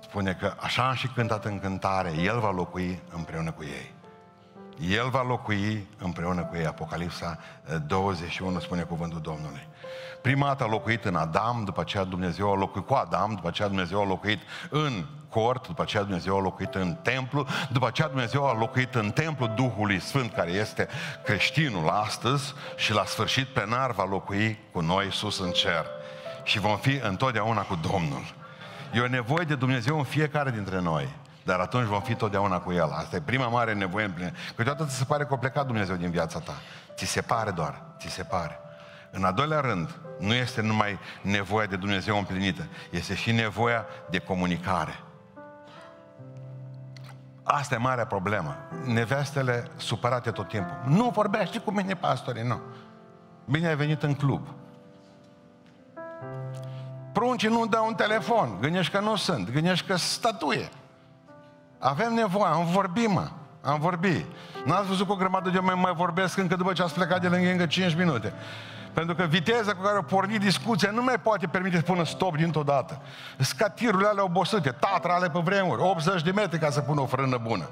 Spune 0.00 0.34
că 0.34 0.54
așa 0.56 0.88
am 0.88 0.94
și 0.94 1.08
cântat 1.08 1.44
în 1.44 1.60
cântare, 1.60 2.12
El 2.12 2.38
va 2.38 2.50
locui 2.50 3.02
împreună 3.10 3.50
cu 3.52 3.62
ei. 3.62 3.94
El 4.80 5.08
va 5.08 5.22
locui 5.22 5.86
împreună 5.98 6.42
cu 6.42 6.56
ei. 6.56 6.66
Apocalipsa 6.66 7.38
21 7.86 8.60
spune 8.60 8.82
cuvântul 8.82 9.20
Domnului. 9.20 9.68
Prima 10.22 10.46
dată 10.46 10.64
a 10.64 10.68
locuit 10.68 11.04
în 11.04 11.14
Adam, 11.14 11.62
după 11.64 11.80
aceea 11.80 12.04
Dumnezeu 12.04 12.52
a 12.52 12.56
locuit 12.56 12.86
cu 12.86 12.94
Adam, 12.94 13.34
după 13.34 13.48
aceea 13.48 13.68
Dumnezeu 13.68 14.00
a 14.00 14.06
locuit 14.06 14.40
în 14.70 15.04
cort, 15.28 15.66
după 15.66 15.82
aceea 15.82 16.02
Dumnezeu 16.02 16.36
a 16.36 16.40
locuit 16.40 16.74
în 16.74 16.96
templu, 17.02 17.46
după 17.72 17.86
aceea 17.86 18.08
Dumnezeu 18.08 18.46
a 18.46 18.58
locuit 18.58 18.94
în 18.94 19.10
templu 19.10 19.46
Duhului 19.46 20.00
Sfânt, 20.00 20.32
care 20.32 20.50
este 20.50 20.88
creștinul 21.24 21.88
astăzi 21.88 22.54
și 22.76 22.92
la 22.92 23.04
sfârșit 23.04 23.46
plenar 23.46 23.92
va 23.92 24.04
locui 24.04 24.58
cu 24.72 24.80
noi 24.80 25.12
sus 25.12 25.38
în 25.38 25.50
cer. 25.50 25.86
Și 26.42 26.58
vom 26.58 26.76
fi 26.76 27.00
întotdeauna 27.02 27.62
cu 27.62 27.78
Domnul. 27.90 28.22
E 28.94 29.00
o 29.00 29.08
nevoie 29.08 29.44
de 29.44 29.54
Dumnezeu 29.54 29.98
în 29.98 30.04
fiecare 30.04 30.50
dintre 30.50 30.80
noi. 30.80 31.08
Dar 31.46 31.60
atunci 31.60 31.86
vom 31.86 32.00
fi 32.00 32.14
totdeauna 32.14 32.60
cu 32.60 32.72
El. 32.72 32.90
Asta 32.92 33.16
e 33.16 33.20
prima 33.20 33.48
mare 33.48 33.72
nevoie 33.72 34.04
în 34.04 34.10
plină. 34.10 34.30
Câteodată 34.56 34.84
ți 34.88 34.96
se 34.96 35.04
pare 35.04 35.24
că 35.24 35.34
a 35.34 35.38
plecat 35.38 35.66
Dumnezeu 35.66 35.96
din 35.96 36.10
viața 36.10 36.38
ta. 36.38 36.52
Ți 36.94 37.04
se 37.04 37.20
pare 37.20 37.50
doar. 37.50 37.82
Ți 37.98 38.08
se 38.08 38.22
pare. 38.22 38.60
În 39.10 39.24
al 39.24 39.32
doilea 39.32 39.60
rând, 39.60 39.98
nu 40.18 40.34
este 40.34 40.60
numai 40.60 40.98
nevoia 41.22 41.66
de 41.66 41.76
Dumnezeu 41.76 42.18
împlinită, 42.18 42.68
este 42.90 43.14
și 43.14 43.32
nevoia 43.32 43.86
de 44.10 44.18
comunicare. 44.18 45.00
Asta 47.42 47.74
e 47.74 47.78
marea 47.78 48.06
problemă. 48.06 48.56
Nevestele 48.84 49.66
supărate 49.76 50.30
tot 50.30 50.48
timpul. 50.48 50.82
Nu 50.84 51.08
vorbește 51.08 51.58
cu 51.58 51.70
mine, 51.70 51.94
pastore, 51.94 52.44
nu. 52.44 52.60
Bine 53.44 53.66
ai 53.66 53.76
venit 53.76 54.02
în 54.02 54.14
club. 54.14 54.48
Pruncii 57.12 57.48
nu 57.48 57.66
dau 57.66 57.86
un 57.86 57.94
telefon. 57.94 58.58
Gândești 58.60 58.92
că 58.92 59.00
nu 59.00 59.16
sunt. 59.16 59.50
Gândești 59.50 59.86
că 59.86 59.96
statuie. 59.96 60.68
Avem 61.78 62.14
nevoie, 62.14 62.52
am 62.52 62.66
vorbit, 62.66 63.08
mă. 63.08 63.28
Am 63.62 63.78
vorbit. 63.80 64.26
N-ați 64.64 64.86
văzut 64.86 65.06
că 65.06 65.12
o 65.12 65.16
grămadă 65.16 65.50
de 65.50 65.58
oameni 65.58 65.80
mai 65.80 65.92
vorbesc 65.94 66.38
încă 66.38 66.56
după 66.56 66.72
ce 66.72 66.82
ați 66.82 66.94
plecat 66.94 67.20
de 67.20 67.28
lângă 67.28 67.50
încă 67.50 67.66
5 67.66 67.94
minute. 67.94 68.32
Pentru 68.92 69.14
că 69.14 69.22
viteza 69.22 69.72
cu 69.72 69.82
care 69.82 69.98
o 69.98 70.02
porni 70.02 70.38
discuția 70.38 70.90
nu 70.90 71.02
mai 71.02 71.18
poate 71.22 71.46
permite 71.46 71.76
să 71.76 71.82
pună 71.82 72.04
stop 72.04 72.36
dintr-o 72.36 72.62
dată. 72.62 73.00
Scatirurile 73.38 74.08
alea 74.08 74.24
obosite, 74.24 74.70
tatra 74.70 75.14
ale 75.14 75.30
pe 75.30 75.38
vremuri, 75.38 75.82
80 75.82 76.22
de 76.22 76.30
metri 76.30 76.58
ca 76.58 76.70
să 76.70 76.80
pună 76.80 77.00
o 77.00 77.06
frână 77.06 77.38
bună. 77.42 77.68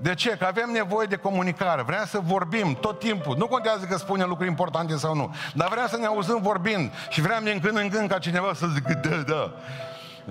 De 0.00 0.14
ce? 0.14 0.30
Că 0.30 0.44
avem 0.44 0.70
nevoie 0.70 1.06
de 1.06 1.16
comunicare. 1.16 1.82
Vrem 1.82 2.04
să 2.06 2.18
vorbim 2.22 2.74
tot 2.74 2.98
timpul. 2.98 3.36
Nu 3.36 3.46
contează 3.46 3.84
că 3.84 3.96
spune 3.96 4.24
lucruri 4.24 4.48
importante 4.48 4.96
sau 4.96 5.14
nu. 5.14 5.34
Dar 5.54 5.68
vrem 5.68 5.86
să 5.88 5.96
ne 5.96 6.06
auzim 6.06 6.38
vorbind. 6.42 6.92
Și 7.08 7.20
vrem 7.20 7.44
din 7.44 7.60
când 7.60 7.76
în 7.76 7.88
când 7.88 8.08
ca 8.08 8.18
cineva 8.18 8.54
să 8.54 8.66
zică 8.66 9.00
da, 9.08 9.16
da. 9.16 9.52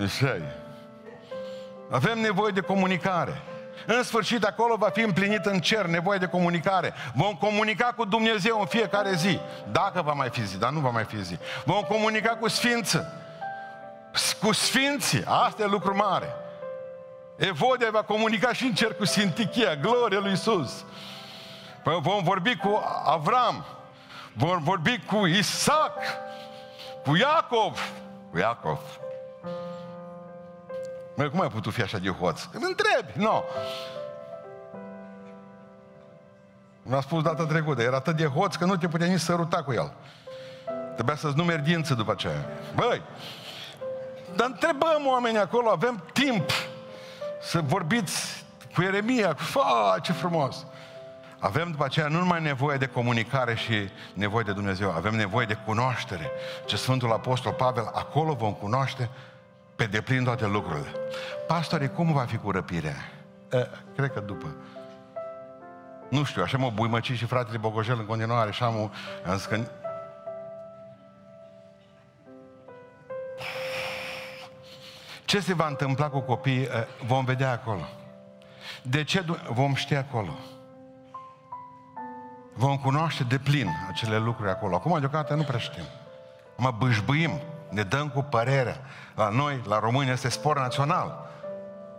Așa 0.04 0.26
e. 0.26 0.69
Avem 1.90 2.18
nevoie 2.18 2.52
de 2.52 2.60
comunicare. 2.60 3.42
În 3.86 4.02
sfârșit, 4.02 4.44
acolo 4.44 4.76
va 4.76 4.88
fi 4.88 5.00
împlinit 5.00 5.44
în 5.44 5.60
cer 5.60 5.86
nevoie 5.86 6.18
de 6.18 6.26
comunicare. 6.26 6.94
Vom 7.14 7.34
comunica 7.34 7.92
cu 7.96 8.04
Dumnezeu 8.04 8.60
în 8.60 8.66
fiecare 8.66 9.14
zi. 9.14 9.40
Dacă 9.72 10.02
va 10.02 10.12
mai 10.12 10.28
fi 10.28 10.46
zi, 10.46 10.58
dar 10.58 10.70
nu 10.70 10.80
va 10.80 10.90
mai 10.90 11.04
fi 11.04 11.22
zi. 11.22 11.38
Vom 11.64 11.82
comunica 11.82 12.36
cu 12.36 12.48
Sfință. 12.48 13.12
Cu 14.40 14.52
Sfinții. 14.52 15.24
Asta 15.24 15.62
e 15.62 15.66
lucru 15.66 15.96
mare. 15.96 16.34
Evodia 17.36 17.90
va 17.90 18.02
comunica 18.02 18.52
și 18.52 18.64
în 18.64 18.74
cer 18.74 18.94
cu 18.94 19.04
Sintichia, 19.04 19.76
gloria 19.76 20.18
lui 20.18 20.32
Isus. 20.32 20.84
Păi 21.82 21.98
vom 22.00 22.22
vorbi 22.22 22.56
cu 22.56 22.82
Avram, 23.04 23.64
vom 24.32 24.62
vorbi 24.62 25.00
cu 25.06 25.26
Isaac, 25.26 25.96
cu 27.04 27.16
Iacov, 27.16 27.92
cu 28.30 28.38
Iacov. 28.38 28.78
Măi, 31.16 31.30
cum 31.30 31.40
ai 31.40 31.48
putut 31.48 31.72
fi 31.72 31.82
așa 31.82 31.98
de 31.98 32.08
hoț? 32.08 32.42
Îmi 32.52 32.64
întrebi, 32.66 33.18
nu. 33.18 33.24
No. 33.24 33.42
Mi-a 36.82 37.00
spus 37.00 37.22
data 37.22 37.46
trecută, 37.46 37.82
era 37.82 37.96
atât 37.96 38.16
de 38.16 38.26
hoț 38.26 38.54
că 38.54 38.64
nu 38.64 38.76
te 38.76 38.88
putea 38.88 39.06
nici 39.06 39.20
săruta 39.20 39.62
cu 39.62 39.72
el. 39.72 39.92
Trebuia 40.94 41.16
să-ți 41.16 41.36
numeri 41.36 41.62
dință 41.62 41.94
după 41.94 42.12
aceea. 42.12 42.48
Băi, 42.74 43.02
dar 44.34 44.46
întrebăm 44.46 45.06
oamenii 45.06 45.40
acolo, 45.40 45.70
avem 45.70 46.04
timp 46.12 46.50
să 47.40 47.60
vorbiți 47.60 48.44
cu 48.74 48.82
Ieremia, 48.82 49.34
cu 49.34 49.42
fa, 49.42 49.96
ce 50.02 50.12
frumos. 50.12 50.66
Avem 51.38 51.70
după 51.70 51.84
aceea 51.84 52.08
nu 52.08 52.18
numai 52.18 52.42
nevoie 52.42 52.76
de 52.76 52.86
comunicare 52.86 53.54
și 53.54 53.88
nevoie 54.14 54.44
de 54.44 54.52
Dumnezeu, 54.52 54.90
avem 54.90 55.14
nevoie 55.14 55.46
de 55.46 55.58
cunoaștere. 55.64 56.30
Ce 56.66 56.76
Sfântul 56.76 57.12
Apostol 57.12 57.52
Pavel, 57.52 57.90
acolo 57.94 58.32
vom 58.32 58.52
cunoaște 58.52 59.10
pe 59.80 59.86
deplin 59.86 60.24
toate 60.24 60.46
lucrurile. 60.46 60.92
Pastore, 61.46 61.86
cum 61.86 62.12
va 62.12 62.24
fi 62.24 62.36
cu 62.36 62.50
răpirea? 62.50 62.96
E, 63.52 63.68
cred 63.96 64.12
că 64.12 64.20
după. 64.20 64.56
Nu 66.08 66.24
știu, 66.24 66.42
așa 66.42 66.58
mă 66.58 66.70
buimăci 66.70 67.12
și 67.12 67.24
fratele 67.24 67.58
Bogojel 67.58 67.98
în 67.98 68.06
continuare, 68.06 68.48
așa 68.48 68.68
mă, 68.68 68.90
am 69.26 69.36
zis 69.36 69.44
că 69.44 69.60
Ce 75.24 75.40
se 75.40 75.54
va 75.54 75.66
întâmpla 75.66 76.08
cu 76.08 76.20
copiii, 76.20 76.68
vom 77.06 77.24
vedea 77.24 77.50
acolo. 77.50 77.88
De 78.82 79.04
ce 79.04 79.24
vom 79.50 79.74
ști 79.74 79.94
acolo? 79.94 80.38
Vom 82.54 82.78
cunoaște 82.78 83.22
de 83.22 83.38
plin 83.38 83.68
acele 83.88 84.18
lucruri 84.18 84.50
acolo. 84.50 84.74
Acum, 84.74 84.98
deocamdată, 84.98 85.34
nu 85.34 85.42
prea 85.42 85.58
știm. 85.58 85.84
Mă 86.56 86.74
bâșbâim, 86.78 87.30
ne 87.70 87.82
dăm 87.82 88.08
cu 88.08 88.22
părerea. 88.22 88.80
La 89.14 89.28
noi, 89.28 89.62
la 89.66 89.78
români, 89.78 90.10
este 90.10 90.28
spor 90.28 90.58
național. 90.58 91.28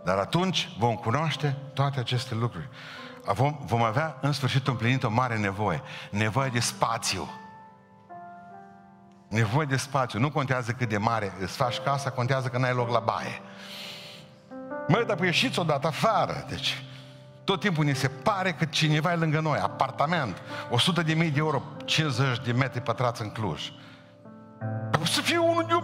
Dar 0.04 0.18
atunci 0.18 0.68
vom 0.78 0.94
cunoaște 0.94 1.56
toate 1.74 2.00
aceste 2.00 2.34
lucruri. 2.34 2.68
Vom, 3.24 3.58
vom 3.64 3.82
avea 3.82 4.18
în 4.20 4.32
sfârșit 4.32 4.66
împlinit 4.66 5.02
o 5.02 5.10
mare 5.10 5.36
nevoie. 5.36 5.82
Nevoie 6.10 6.48
de 6.48 6.60
spațiu. 6.60 7.30
Nevoie 9.28 9.66
de 9.66 9.76
spațiu. 9.76 10.18
Nu 10.18 10.30
contează 10.30 10.72
cât 10.72 10.88
de 10.88 10.98
mare 10.98 11.32
îți 11.40 11.56
faci 11.56 11.78
casa, 11.78 12.10
contează 12.10 12.48
că 12.48 12.58
n-ai 12.58 12.74
loc 12.74 12.90
la 12.90 12.98
baie. 12.98 13.40
Măi, 14.88 15.04
dar 15.04 15.20
ieșiți 15.20 15.58
odată 15.58 15.86
afară. 15.86 16.44
Deci, 16.48 16.84
tot 17.44 17.60
timpul 17.60 17.84
ni 17.84 17.94
se 17.94 18.08
pare 18.08 18.52
că 18.52 18.64
cineva 18.64 19.12
e 19.12 19.16
lângă 19.16 19.40
noi. 19.40 19.58
Apartament, 19.58 20.42
100 20.70 21.02
de 21.02 21.14
mii 21.14 21.30
de 21.30 21.38
euro, 21.38 21.62
50 21.84 22.38
de 22.44 22.52
metri 22.52 22.80
pătrați 22.80 23.22
în 23.22 23.30
Cluj. 23.30 23.72
O 25.02 25.04
să 25.04 25.20
fie 25.20 25.38
unul 25.38 25.64
de 25.68 25.74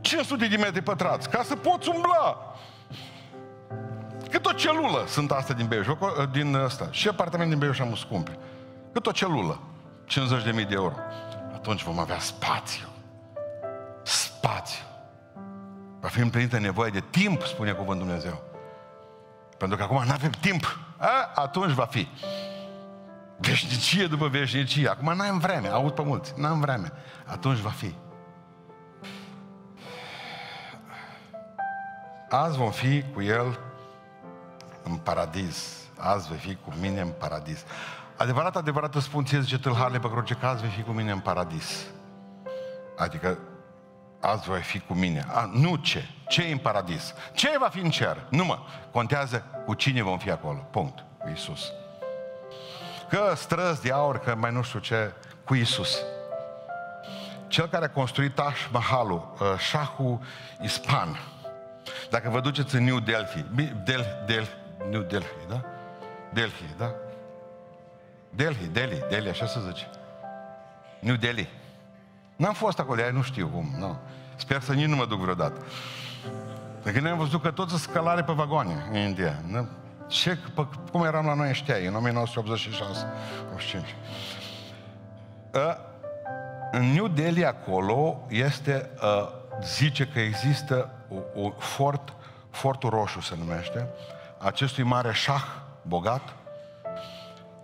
500 0.00 0.46
de 0.46 0.56
metri 0.56 0.82
pătrați, 0.82 1.30
ca 1.30 1.42
să 1.42 1.56
poți 1.56 1.88
umbla. 1.88 2.56
Cât 4.30 4.46
o 4.46 4.52
celulă 4.52 5.04
sunt 5.06 5.30
astea 5.30 5.54
din 5.54 5.66
Beiuș, 5.66 5.86
din 6.30 6.54
ăsta. 6.54 6.88
Și 6.90 7.08
apartament 7.08 7.50
din 7.50 7.58
Beiuș 7.58 7.78
am 7.78 7.94
scumpe. 7.94 8.38
Cât 8.92 9.06
o 9.06 9.10
celulă, 9.10 9.60
50 10.04 10.44
de 10.44 10.50
mii 10.50 10.64
de 10.64 10.74
euro. 10.74 10.94
Atunci 11.54 11.82
vom 11.82 11.98
avea 11.98 12.18
spațiu. 12.18 12.86
Spațiu. 14.02 14.84
Va 16.00 16.08
fi 16.08 16.20
împlinită 16.20 16.58
nevoie 16.58 16.90
de 16.90 17.02
timp, 17.10 17.42
spune 17.42 17.72
cuvântul 17.72 18.06
Dumnezeu. 18.06 18.42
Pentru 19.58 19.76
că 19.76 19.82
acum 19.82 20.02
nu 20.06 20.12
avem 20.12 20.30
timp. 20.30 20.78
A, 20.96 21.30
atunci 21.34 21.72
va 21.72 21.84
fi. 21.84 22.08
Veșnicie 23.36 24.06
după 24.06 24.28
veșnicie. 24.28 24.88
Acum 24.88 25.16
n-am 25.16 25.38
vreme, 25.38 25.68
aud 25.68 25.92
pe 25.92 26.02
mulți, 26.02 26.32
n-am 26.36 26.60
vreme. 26.60 26.92
Atunci 27.26 27.58
va 27.58 27.70
fi. 27.70 27.94
Azi 32.28 32.56
vom 32.56 32.70
fi 32.70 33.04
cu 33.12 33.22
El 33.22 33.58
în 34.82 34.96
paradis. 34.96 35.82
Azi 35.98 36.28
vei 36.28 36.38
fi 36.38 36.54
cu 36.54 36.72
mine 36.80 37.00
în 37.00 37.12
paradis. 37.18 37.64
Adevărat, 38.16 38.56
adevărat 38.56 38.94
îți 38.94 39.04
spun 39.04 39.24
ție, 39.24 39.40
zice 39.40 39.58
tâlharle 39.58 39.98
pe 39.98 40.10
cruce, 40.10 40.34
că 40.34 40.46
azi 40.46 40.60
vei 40.60 40.70
fi 40.70 40.82
cu 40.82 40.90
mine 40.90 41.10
în 41.10 41.18
paradis. 41.18 41.84
Adică 42.96 43.38
azi 44.20 44.48
voi 44.48 44.60
fi 44.60 44.80
cu 44.80 44.94
mine. 44.94 45.26
A, 45.32 45.50
nu 45.52 45.76
ce. 45.76 46.08
Ce 46.28 46.42
e 46.42 46.52
în 46.52 46.58
paradis? 46.58 47.14
Ce 47.32 47.56
va 47.58 47.68
fi 47.68 47.78
în 47.78 47.90
cer? 47.90 48.26
Nu 48.30 48.44
mă. 48.44 48.58
Contează 48.92 49.44
cu 49.66 49.74
cine 49.74 50.02
vom 50.02 50.18
fi 50.18 50.30
acolo. 50.30 50.58
Punct. 50.58 51.04
Cu 51.18 51.28
Iisus. 51.28 51.72
Că 53.08 53.32
străzi 53.36 53.82
de 53.82 53.92
aur, 53.92 54.18
că 54.18 54.34
mai 54.34 54.52
nu 54.52 54.62
știu 54.62 54.78
ce, 54.78 55.12
cu 55.44 55.54
Iisus. 55.54 55.98
Cel 57.46 57.66
care 57.66 57.84
a 57.84 57.90
construit 57.90 58.34
Taj 58.34 58.68
Mahalul, 58.72 59.34
uh, 59.40 59.58
șahul 59.58 60.20
ispan, 60.62 61.18
dacă 62.10 62.30
vă 62.30 62.40
duceți 62.40 62.74
în 62.74 62.84
New 62.84 62.98
Delhi, 62.98 63.46
Del, 63.84 64.06
Del, 64.26 64.48
New 64.90 65.00
Delhi, 65.00 65.26
da? 65.48 65.60
Delhi, 66.32 66.74
da? 66.76 66.94
Delhi, 68.30 68.68
Delhi, 68.72 69.04
Delhi, 69.08 69.28
așa 69.28 69.46
se 69.46 69.60
zice. 69.66 69.90
New 71.00 71.14
Delhi. 71.14 71.48
N-am 72.36 72.54
fost 72.54 72.78
acolo, 72.78 73.02
de 73.02 73.10
nu 73.12 73.22
știu 73.22 73.46
cum, 73.46 73.74
nu. 73.78 73.98
Sper 74.36 74.60
să 74.60 74.72
nici 74.72 74.86
nu 74.86 74.96
mă 74.96 75.06
duc 75.06 75.20
vreodată. 75.20 75.60
Dacă 76.82 77.00
noi 77.00 77.10
am 77.10 77.18
văzut 77.18 77.42
că 77.42 77.50
toți 77.50 77.70
sunt 77.70 77.82
scălare 77.82 78.22
pe 78.22 78.32
vagoane 78.32 78.86
în 78.90 78.96
India. 78.96 79.42
Nu? 79.46 79.68
Ce, 80.06 80.38
pe, 80.54 80.66
cum 80.90 81.04
eram 81.04 81.26
la 81.26 81.34
noi 81.34 81.48
ăștia 81.48 81.74
în 81.88 81.94
1986, 81.94 83.06
85. 83.52 83.94
Uh, 85.54 85.60
în 86.72 86.92
New 86.92 87.08
Delhi 87.08 87.44
acolo 87.44 88.26
este, 88.28 88.90
uh, 89.02 89.28
zice 89.62 90.06
că 90.06 90.20
există 90.20 90.90
o, 91.34 91.42
o 91.42 91.50
fort, 91.50 92.12
fortul 92.50 92.90
roșu 92.90 93.20
se 93.20 93.34
numește, 93.38 93.88
acestui 94.38 94.84
mare 94.84 95.12
șah 95.12 95.44
bogat, 95.82 96.34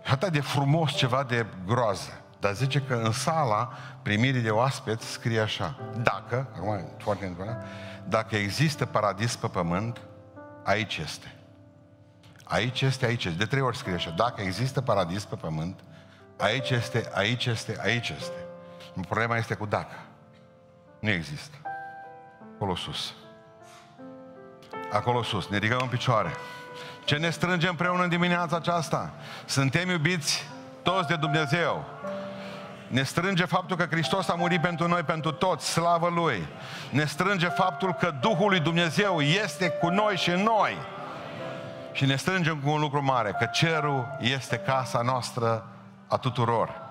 atât 0.05 0.31
de 0.31 0.41
frumos 0.41 0.91
ceva 0.91 1.23
de 1.23 1.45
groază. 1.65 2.21
Dar 2.39 2.53
zice 2.53 2.79
că 2.79 2.93
în 2.93 3.11
sala 3.11 3.71
primirii 4.01 4.41
de 4.41 4.49
oaspeți 4.49 5.05
scrie 5.05 5.39
așa, 5.39 5.79
dacă, 6.03 6.47
acum 6.55 6.87
foarte 6.97 7.25
important, 7.25 7.63
dacă 8.07 8.35
există 8.35 8.85
paradis 8.85 9.35
pe 9.35 9.47
pământ, 9.47 10.01
aici 10.63 10.97
este. 10.97 11.35
Aici 12.51 12.81
este, 12.81 13.05
aici 13.05 13.25
este. 13.25 13.37
De 13.37 13.45
trei 13.45 13.61
ori 13.61 13.77
scrie 13.77 13.93
așa. 13.93 14.09
Dacă 14.09 14.41
există 14.41 14.81
paradis 14.81 15.25
pe 15.25 15.35
pământ, 15.35 15.79
aici 16.37 16.69
este, 16.69 17.09
aici 17.13 17.45
este, 17.45 17.77
aici 17.81 18.09
este. 18.09 18.45
Problema 19.07 19.37
este 19.37 19.53
cu 19.53 19.65
dacă. 19.65 19.95
Nu 20.99 21.09
există. 21.09 21.57
Acolo 22.55 22.75
sus. 22.75 23.13
Acolo 24.91 25.23
sus. 25.23 25.47
Ne 25.47 25.57
ridicăm 25.57 25.79
în 25.81 25.87
picioare. 25.87 26.31
Ce 27.03 27.15
ne 27.15 27.29
strânge 27.29 27.67
împreună 27.67 28.03
în 28.03 28.09
dimineața 28.09 28.55
aceasta? 28.55 29.13
Suntem 29.45 29.89
iubiți 29.89 30.45
toți 30.81 31.07
de 31.07 31.15
Dumnezeu. 31.15 31.85
Ne 32.87 33.03
strânge 33.03 33.45
faptul 33.45 33.77
că 33.77 33.85
Hristos 33.85 34.27
a 34.27 34.33
murit 34.33 34.61
pentru 34.61 34.87
noi, 34.87 35.03
pentru 35.03 35.31
toți, 35.31 35.69
slavă 35.69 36.09
Lui. 36.09 36.47
Ne 36.89 37.05
strânge 37.05 37.47
faptul 37.47 37.93
că 37.93 38.13
Duhul 38.21 38.49
lui 38.49 38.59
Dumnezeu 38.59 39.21
este 39.21 39.69
cu 39.69 39.89
noi 39.89 40.15
și 40.15 40.29
în 40.29 40.43
noi. 40.43 40.77
Și 41.91 42.05
ne 42.05 42.15
strângem 42.15 42.59
cu 42.63 42.69
un 42.69 42.79
lucru 42.79 43.03
mare, 43.03 43.35
că 43.39 43.45
cerul 43.45 44.17
este 44.19 44.57
casa 44.57 45.01
noastră 45.01 45.67
a 46.07 46.17
tuturor. 46.17 46.81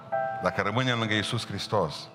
Dacă 0.42 0.62
rămânem 0.62 0.98
lângă 0.98 1.14
Iisus 1.14 1.46
Hristos. 1.46 2.09